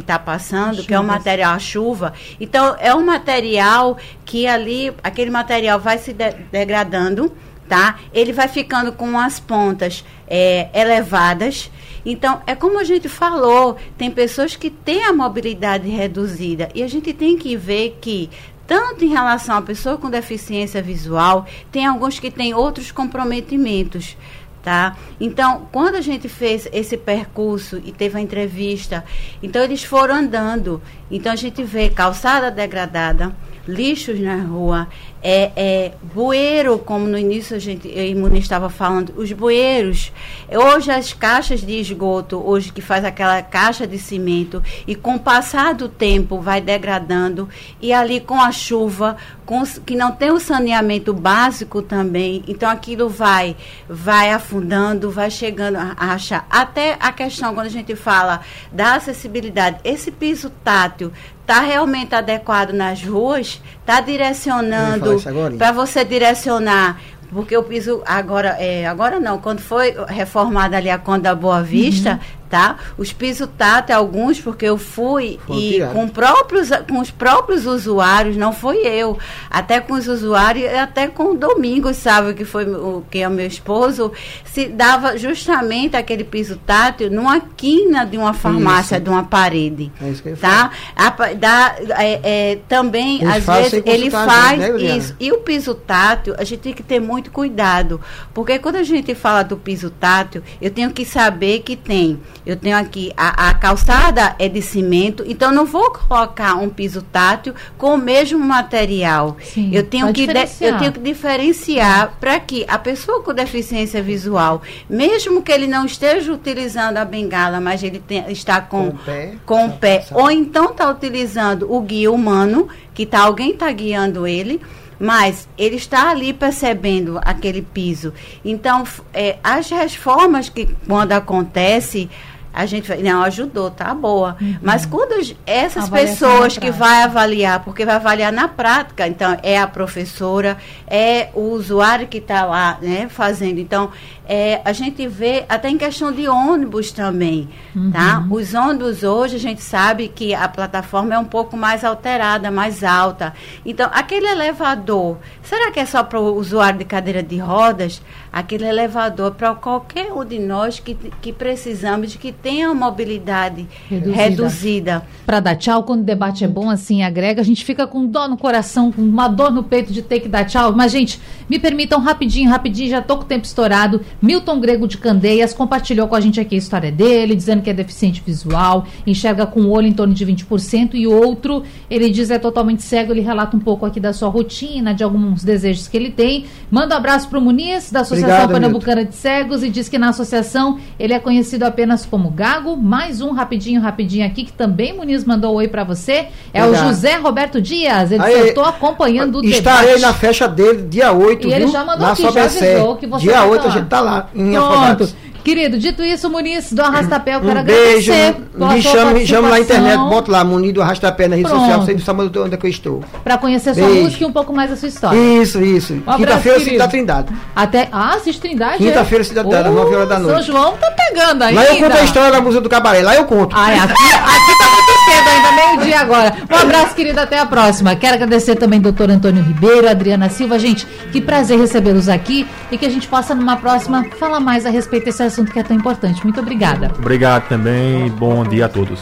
está 0.00 0.18
passando, 0.18 0.82
que 0.82 0.94
é 0.94 0.98
o 0.98 1.04
material 1.04 1.52
a 1.52 1.58
chuva, 1.58 2.14
então 2.40 2.74
é 2.78 2.94
um 2.94 3.04
material 3.04 3.98
que 4.24 4.46
ali, 4.46 4.92
aquele 5.02 5.30
material 5.30 5.78
vai 5.78 5.98
se 5.98 6.14
de, 6.14 6.32
degradando, 6.50 7.30
tá? 7.70 8.00
Ele 8.12 8.34
vai 8.34 8.48
ficando 8.48 8.92
com 8.92 9.16
as 9.16 9.40
pontas 9.40 10.04
é, 10.28 10.68
elevadas 10.74 11.70
então, 12.04 12.40
é 12.46 12.54
como 12.54 12.78
a 12.78 12.84
gente 12.84 13.08
falou, 13.08 13.76
tem 13.98 14.10
pessoas 14.10 14.56
que 14.56 14.70
têm 14.70 15.04
a 15.04 15.12
mobilidade 15.12 15.88
reduzida 15.88 16.70
e 16.74 16.82
a 16.82 16.88
gente 16.88 17.12
tem 17.12 17.36
que 17.36 17.56
ver 17.56 17.98
que 18.00 18.30
tanto 18.66 19.04
em 19.04 19.08
relação 19.08 19.56
à 19.56 19.62
pessoa 19.62 19.98
com 19.98 20.08
deficiência 20.08 20.80
visual, 20.80 21.44
tem 21.72 21.84
alguns 21.84 22.20
que 22.20 22.30
têm 22.30 22.54
outros 22.54 22.92
comprometimentos. 22.92 24.16
Tá? 24.62 24.96
Então, 25.18 25.66
quando 25.72 25.94
a 25.94 26.00
gente 26.02 26.28
fez 26.28 26.68
esse 26.70 26.96
percurso 26.96 27.80
e 27.82 27.92
teve 27.92 28.18
a 28.18 28.20
entrevista, 28.20 29.04
então 29.42 29.62
eles 29.62 29.82
foram 29.82 30.14
andando. 30.14 30.82
Então 31.10 31.32
a 31.32 31.36
gente 31.36 31.62
vê 31.64 31.88
calçada 31.88 32.50
degradada, 32.50 33.34
lixos 33.66 34.18
na 34.20 34.36
rua, 34.36 34.88
é, 35.22 35.52
é, 35.54 35.92
bueiro, 36.14 36.78
como 36.78 37.06
no 37.06 37.18
início 37.18 37.54
a 37.54 37.58
gente, 37.58 37.88
eu 37.88 38.36
estava 38.36 38.70
falando, 38.70 39.12
os 39.16 39.30
bueiros, 39.32 40.12
hoje 40.50 40.90
as 40.90 41.12
caixas 41.12 41.60
de 41.60 41.78
esgoto, 41.78 42.42
hoje 42.42 42.72
que 42.72 42.80
faz 42.80 43.04
aquela 43.04 43.42
caixa 43.42 43.86
de 43.86 43.98
cimento, 43.98 44.62
e 44.86 44.94
com 44.94 45.16
o 45.16 45.20
passar 45.20 45.74
do 45.74 45.88
tempo 45.88 46.40
vai 46.40 46.60
degradando, 46.60 47.48
e 47.80 47.92
ali 47.92 48.20
com 48.20 48.40
a 48.40 48.50
chuva, 48.50 49.16
com, 49.44 49.62
que 49.84 49.94
não 49.94 50.12
tem 50.12 50.30
o 50.30 50.40
saneamento 50.40 51.12
básico 51.12 51.82
também, 51.82 52.42
então 52.48 52.70
aquilo 52.70 53.08
vai, 53.08 53.56
vai 53.88 54.30
afundando, 54.30 55.10
vai 55.10 55.30
chegando 55.30 55.76
a 55.76 55.94
achar. 55.98 56.46
Até 56.48 56.96
a 56.98 57.12
questão, 57.12 57.54
quando 57.54 57.66
a 57.66 57.70
gente 57.70 57.94
fala 57.94 58.40
da 58.72 58.94
acessibilidade, 58.94 59.80
esse 59.84 60.10
piso 60.10 60.50
tátil 60.64 61.12
está 61.50 61.60
realmente 61.62 62.14
adequado 62.14 62.70
nas 62.70 63.02
ruas, 63.02 63.60
está 63.80 64.00
direcionando 64.00 65.16
para 65.58 65.72
você 65.72 66.04
direcionar 66.04 67.00
porque 67.32 67.56
o 67.56 67.62
piso 67.62 68.02
agora 68.06 68.56
é 68.58 68.86
agora 68.86 69.20
não 69.20 69.38
quando 69.38 69.60
foi 69.60 69.94
reformada 70.08 70.76
ali 70.76 70.90
a 70.90 70.98
Conda 70.98 71.34
Boa 71.34 71.62
Vista 71.62 72.14
uhum 72.14 72.39
tá? 72.50 72.76
Os 72.98 73.12
pisos 73.12 73.48
táteis, 73.56 73.96
alguns, 73.96 74.40
porque 74.40 74.66
eu 74.66 74.76
fui 74.76 75.38
foi 75.46 75.56
e 75.56 75.80
com, 75.92 76.08
próprios, 76.08 76.68
com 76.88 76.98
os 76.98 77.10
próprios 77.10 77.64
usuários, 77.64 78.36
não 78.36 78.52
foi 78.52 78.78
eu, 78.78 79.16
até 79.48 79.80
com 79.80 79.94
os 79.94 80.08
usuários, 80.08 80.72
até 80.74 81.06
com 81.06 81.32
o 81.32 81.36
Domingos, 81.36 81.96
sabe, 81.96 82.34
que 82.34 82.44
foi 82.44 82.64
o 82.66 83.04
que 83.08 83.20
é 83.20 83.28
o 83.28 83.30
meu 83.30 83.46
esposo, 83.46 84.12
se 84.44 84.66
dava 84.66 85.16
justamente 85.16 85.96
aquele 85.96 86.24
piso 86.24 86.56
tátil 86.66 87.10
numa 87.10 87.40
quina 87.40 88.04
de 88.04 88.18
uma 88.18 88.34
farmácia, 88.34 88.96
isso. 88.96 89.04
de 89.04 89.10
uma 89.10 89.22
parede, 89.22 89.92
é 90.02 90.08
isso 90.08 90.22
que 90.22 90.32
tá? 90.32 90.72
A, 90.96 91.10
da, 91.34 91.76
é, 91.98 92.20
é, 92.22 92.58
também, 92.68 93.24
às 93.24 93.44
vezes, 93.44 93.82
ele 93.86 94.10
faz 94.10 94.58
né, 94.58 94.96
isso. 94.96 95.14
E 95.20 95.30
o 95.30 95.38
piso 95.38 95.74
tátil, 95.74 96.34
a 96.36 96.42
gente 96.42 96.60
tem 96.60 96.72
que 96.72 96.82
ter 96.82 97.00
muito 97.00 97.30
cuidado, 97.30 98.00
porque 98.34 98.58
quando 98.58 98.76
a 98.76 98.82
gente 98.82 99.14
fala 99.14 99.44
do 99.44 99.56
piso 99.56 99.88
tátil, 99.90 100.42
eu 100.60 100.70
tenho 100.70 100.90
que 100.90 101.04
saber 101.04 101.60
que 101.60 101.76
tem 101.76 102.18
eu 102.44 102.56
tenho 102.56 102.76
aqui 102.76 103.12
a, 103.16 103.50
a, 103.50 103.54
calçada 103.54 104.34
é 104.38 104.48
de 104.48 104.60
cimento, 104.60 105.24
então 105.26 105.52
não 105.52 105.64
vou 105.64 105.90
colocar 105.90 106.54
um 106.56 106.68
piso 106.68 107.02
tátil 107.02 107.54
com 107.78 107.94
o 107.94 107.98
mesmo 107.98 108.38
material. 108.38 109.36
Sim, 109.42 109.70
eu 109.72 109.84
tenho 109.84 110.12
que 110.12 110.26
de, 110.26 110.40
eu 110.60 110.78
tenho 110.78 110.92
que 110.92 111.00
diferenciar 111.00 112.14
para 112.18 112.40
que 112.40 112.64
a 112.66 112.78
pessoa 112.78 113.22
com 113.22 113.32
deficiência 113.32 114.02
visual, 114.02 114.62
mesmo 114.88 115.42
que 115.42 115.52
ele 115.52 115.66
não 115.66 115.86
esteja 115.86 116.32
utilizando 116.32 116.96
a 116.96 117.04
bengala, 117.04 117.60
mas 117.60 117.82
ele 117.82 117.98
tem, 118.00 118.30
está 118.30 118.60
com 118.60 118.80
com 118.80 118.88
o 118.88 118.98
pé, 118.98 119.34
com 119.44 119.66
o 119.66 119.72
pé 119.72 120.06
ou 120.12 120.30
então 120.30 120.70
está 120.70 120.90
utilizando 120.90 121.72
o 121.72 121.80
guia 121.80 122.10
humano, 122.10 122.68
que 122.94 123.04
tá, 123.04 123.20
alguém 123.20 123.50
está 123.50 123.70
guiando 123.70 124.26
ele, 124.26 124.60
mas 124.98 125.48
ele 125.56 125.76
está 125.76 126.10
ali 126.10 126.32
percebendo 126.32 127.18
aquele 127.22 127.62
piso. 127.62 128.12
Então, 128.44 128.84
é, 129.14 129.38
as 129.42 129.70
reformas 129.70 130.48
que 130.48 130.68
quando 130.86 131.12
acontece 131.12 132.10
a 132.52 132.66
gente 132.66 132.88
vai, 132.88 132.98
não 132.98 133.22
ajudou, 133.22 133.70
tá 133.70 133.94
boa. 133.94 134.36
Uhum. 134.40 134.56
Mas 134.60 134.84
quando 134.84 135.14
essas 135.46 135.88
pessoas 135.88 136.58
que 136.58 136.70
vai 136.70 137.02
avaliar, 137.02 137.60
porque 137.60 137.84
vai 137.84 137.94
avaliar 137.94 138.32
na 138.32 138.48
prática, 138.48 139.06
então 139.06 139.36
é 139.42 139.58
a 139.58 139.66
professora, 139.66 140.58
é 140.86 141.28
o 141.34 141.50
usuário 141.50 142.08
que 142.08 142.18
está 142.18 142.44
lá, 142.44 142.78
né, 142.82 143.08
fazendo. 143.08 143.58
Então, 143.58 143.90
é, 144.26 144.60
a 144.64 144.72
gente 144.72 145.06
vê 145.08 145.44
até 145.48 145.68
em 145.68 145.76
questão 145.76 146.12
de 146.12 146.28
ônibus 146.28 146.92
também, 146.92 147.48
uhum. 147.74 147.90
tá? 147.90 148.24
Os 148.30 148.54
ônibus 148.54 149.02
hoje 149.02 149.36
a 149.36 149.40
gente 149.40 149.60
sabe 149.60 150.06
que 150.08 150.32
a 150.34 150.48
plataforma 150.48 151.14
é 151.14 151.18
um 151.18 151.24
pouco 151.24 151.56
mais 151.56 151.84
alterada, 151.84 152.50
mais 152.50 152.84
alta. 152.84 153.32
Então, 153.66 153.90
aquele 153.92 154.28
elevador, 154.28 155.18
será 155.42 155.70
que 155.72 155.80
é 155.80 155.84
só 155.84 156.04
para 156.04 156.20
o 156.20 156.36
usuário 156.36 156.78
de 156.78 156.84
cadeira 156.84 157.22
de 157.22 157.38
rodas? 157.38 158.00
Aquele 158.32 158.64
elevador 158.64 159.32
para 159.32 159.54
qualquer 159.54 160.12
um 160.12 160.24
de 160.24 160.38
nós 160.38 160.78
que, 160.78 160.94
que 161.20 161.32
precisamos 161.32 162.12
de 162.12 162.18
que 162.18 162.32
tenha 162.32 162.72
mobilidade 162.72 163.66
reduzida. 163.88 164.16
reduzida. 164.16 165.06
Para 165.26 165.40
dar 165.40 165.56
tchau, 165.56 165.82
quando 165.82 166.00
o 166.00 166.04
debate 166.04 166.44
é 166.44 166.48
bom, 166.48 166.70
assim, 166.70 167.02
agrega, 167.02 167.40
a 167.40 167.44
gente 167.44 167.64
fica 167.64 167.86
com 167.86 168.06
dó 168.06 168.28
no 168.28 168.36
coração, 168.36 168.92
com 168.92 169.02
uma 169.02 169.28
dor 169.28 169.50
no 169.50 169.62
peito 169.62 169.92
de 169.92 170.02
ter 170.02 170.20
que 170.20 170.28
dar 170.28 170.44
tchau. 170.44 170.72
Mas, 170.74 170.92
gente, 170.92 171.20
me 171.48 171.58
permitam 171.58 172.00
rapidinho, 172.00 172.50
rapidinho, 172.50 172.90
já 172.90 172.98
estou 173.00 173.16
com 173.18 173.24
o 173.24 173.26
tempo 173.26 173.44
estourado. 173.44 174.00
Milton 174.22 174.60
Grego 174.60 174.86
de 174.86 174.98
Candeias 174.98 175.52
compartilhou 175.52 176.06
com 176.08 176.14
a 176.14 176.20
gente 176.20 176.40
aqui 176.40 176.54
a 176.54 176.58
história 176.58 176.92
dele, 176.92 177.34
dizendo 177.34 177.62
que 177.62 177.70
é 177.70 177.74
deficiente 177.74 178.22
visual, 178.24 178.86
enxerga 179.06 179.46
com 179.46 179.60
o 179.62 179.70
olho 179.70 179.86
em 179.86 179.92
torno 179.92 180.14
de 180.14 180.24
20%, 180.24 180.94
e 180.94 181.06
outro, 181.06 181.62
ele 181.90 182.10
diz 182.10 182.30
é 182.30 182.38
totalmente 182.38 182.82
cego, 182.82 183.12
ele 183.12 183.20
relata 183.20 183.56
um 183.56 183.60
pouco 183.60 183.84
aqui 183.84 183.98
da 183.98 184.12
sua 184.12 184.28
rotina, 184.28 184.94
de 184.94 185.02
alguns 185.02 185.42
desejos 185.42 185.88
que 185.88 185.96
ele 185.96 186.10
tem. 186.10 186.46
Manda 186.70 186.94
um 186.94 186.98
abraço 186.98 187.28
para 187.28 187.38
o 187.38 187.42
Muniz, 187.42 187.90
da 187.90 188.04
Associação 188.20 188.44
Obrigado, 188.44 188.60
Pernambucana 188.62 189.04
de 189.04 189.14
Cegos, 189.14 189.62
e 189.62 189.70
diz 189.70 189.88
que 189.88 189.98
na 189.98 190.10
associação 190.10 190.78
ele 190.98 191.12
é 191.12 191.18
conhecido 191.18 191.64
apenas 191.64 192.04
como 192.06 192.30
Gago. 192.30 192.76
Mais 192.76 193.20
um 193.20 193.32
rapidinho, 193.32 193.80
rapidinho 193.80 194.26
aqui, 194.26 194.44
que 194.44 194.52
também 194.52 194.92
Muniz 194.92 195.24
mandou 195.24 195.54
oi 195.54 195.68
para 195.68 195.84
você, 195.84 196.28
é 196.52 196.64
Obrigado. 196.64 196.84
o 196.84 196.88
José 196.88 197.16
Roberto 197.16 197.60
Dias. 197.60 198.12
Ele 198.12 198.22
Aí, 198.22 198.48
estou 198.48 198.64
acompanhando 198.64 199.40
o 199.40 199.44
Estarei 199.44 199.94
debate. 199.94 200.02
na 200.02 200.12
festa 200.14 200.48
dele 200.48 200.82
dia 200.82 201.12
8, 201.12 201.46
e 201.46 201.50
viu? 201.50 201.56
ele 201.56 201.68
já 201.68 201.84
mandou 201.84 202.06
na 202.06 202.12
aqui, 202.12 202.22
já 202.22 202.44
avisou 202.44 202.96
que 202.96 203.06
você 203.06 203.22
Dia 203.22 203.44
8 203.44 203.66
a 203.66 203.70
gente 203.70 203.86
tá 203.86 204.00
lá 204.00 204.28
em 204.34 204.50
Pronto. 204.52 205.08
Querido, 205.44 205.78
dito 205.78 206.02
isso, 206.02 206.28
Muniz 206.28 206.72
do 206.72 206.82
Arrastapé, 206.82 207.34
eu 207.36 207.40
quero 207.40 207.60
um 207.60 207.64
beijo, 207.64 208.12
me 208.54 208.82
chama, 208.82 209.10
me 209.12 209.26
chama 209.26 209.48
lá 209.48 209.54
na 209.54 209.60
internet, 209.60 209.98
bota 209.98 210.30
lá, 210.30 210.44
Muniz 210.44 210.72
do 210.72 210.82
Arrastapé 210.82 211.28
na 211.28 211.36
rede 211.36 211.48
Pronto. 211.48 211.60
social, 211.60 211.80
você 211.80 211.98
sabe 211.98 212.22
onde 212.22 212.54
é 212.54 212.56
que 212.56 212.66
eu 212.66 212.70
estou. 212.70 213.04
Para 213.24 213.38
conhecer 213.38 213.74
beijo. 213.74 213.90
sua 213.90 214.02
música 214.02 214.24
e 214.24 214.26
um 214.26 214.32
pouco 214.32 214.52
mais 214.52 214.70
da 214.70 214.76
sua 214.76 214.88
história. 214.88 215.18
Isso, 215.18 215.60
isso. 215.62 215.94
Um 216.06 216.16
Quinta-feira, 216.16 216.60
Cidade 216.60 216.90
Trindade. 216.90 217.32
Até, 217.56 217.88
ah, 217.90 218.14
assiste 218.14 218.40
Trindade? 218.40 218.78
Quinta-feira, 218.78 219.24
Cidade 219.24 219.48
Trindade, 219.48 219.68
às 219.68 219.74
9 219.74 219.96
horas 219.96 220.08
da 220.08 220.18
noite. 220.18 220.44
São 220.44 220.54
João 220.54 220.76
tá 220.76 220.90
pegando 220.90 221.42
aí. 221.42 221.54
Lá 221.54 221.64
eu 221.64 221.76
conto 221.76 221.96
a 221.96 222.04
história 222.04 222.30
da 222.30 222.40
música 222.40 222.60
do 222.60 222.68
cabaré, 222.68 223.02
lá 223.02 223.14
eu 223.14 223.24
conto. 223.24 223.56
Ai, 223.56 223.78
aqui, 223.78 223.92
aqui 223.92 224.58
tá 224.58 224.70
muito 224.70 224.92
cedo 225.04 225.28
ainda, 225.28 225.52
meio-dia 225.52 226.00
agora. 226.00 226.36
Um 226.50 226.56
abraço, 226.56 226.94
querido, 226.94 227.18
até 227.18 227.38
a 227.38 227.46
próxima. 227.46 227.96
Quero 227.96 228.14
agradecer 228.14 228.56
também 228.56 228.80
doutor 228.80 229.10
Antônio 229.10 229.42
Ribeiro, 229.42 229.88
Adriana 229.88 230.28
Silva. 230.28 230.58
Gente, 230.58 230.86
que 231.10 231.20
prazer 231.20 231.58
recebê-los 231.58 232.08
aqui 232.08 232.46
e 232.70 232.76
que 232.76 232.84
a 232.84 232.90
gente 232.90 233.08
possa, 233.08 233.34
numa 233.34 233.56
próxima, 233.56 234.04
falar 234.18 234.40
mais 234.40 234.66
a 234.66 234.70
respeito 234.70 235.04
desse 235.06 235.22
assunto 235.30 235.52
que 235.52 235.58
é 235.58 235.62
tão 235.62 235.76
importante. 235.76 236.22
Muito 236.22 236.40
obrigada. 236.40 236.92
Obrigado 236.98 237.48
também 237.48 238.06
e 238.06 238.10
bom 238.10 238.44
dia 238.44 238.66
a 238.66 238.68
todos. 238.68 239.00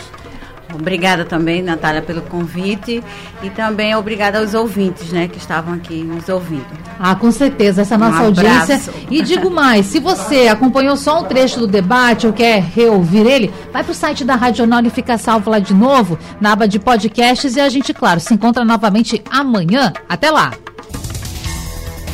Obrigada 0.74 1.24
também, 1.24 1.62
Natália, 1.62 2.03
pelo 2.03 2.20
convite 2.22 3.03
e 3.43 3.49
também 3.49 3.95
obrigada 3.97 4.39
aos 4.39 4.53
ouvintes, 4.53 5.11
né, 5.11 5.26
que 5.26 5.39
estavam 5.39 5.74
aqui 5.74 6.05
nos 6.05 6.29
ouvindo. 6.29 6.66
Ah, 7.01 7.14
com 7.14 7.33
certeza, 7.33 7.83
essa 7.83 7.95
é 7.95 7.99
nossa 7.99 8.22
um 8.22 8.26
audiência. 8.26 8.81
E 9.11 9.22
digo 9.22 9.51
mais, 9.51 9.87
se 9.87 9.99
você 9.99 10.47
acompanhou 10.49 10.97
só 10.97 11.20
um 11.20 11.24
trecho 11.24 11.59
do 11.61 11.66
debate 11.66 12.26
ou 12.26 12.35
quer 12.35 12.62
reouvir 12.62 13.26
ele, 13.26 13.53
vai 13.72 13.83
para 13.83 13.93
o 13.93 13.95
site 13.95 14.24
da 14.24 14.37
Rádio 14.37 14.59
Jornal 14.59 14.85
e 14.85 14.91
fica 14.91 15.16
salvo 15.16 15.51
lá 15.51 15.59
de 15.59 15.72
novo, 15.72 16.18
na 16.39 16.53
aba 16.53 16.68
de 16.68 16.79
podcasts 16.79 17.57
e 17.57 17.61
a 17.61 17.68
gente, 17.68 17.95
claro, 17.95 18.20
se 18.20 18.35
encontra 18.35 18.64
novamente 18.64 19.22
amanhã. 19.31 19.93
Até 20.07 20.31
lá! 20.31 20.53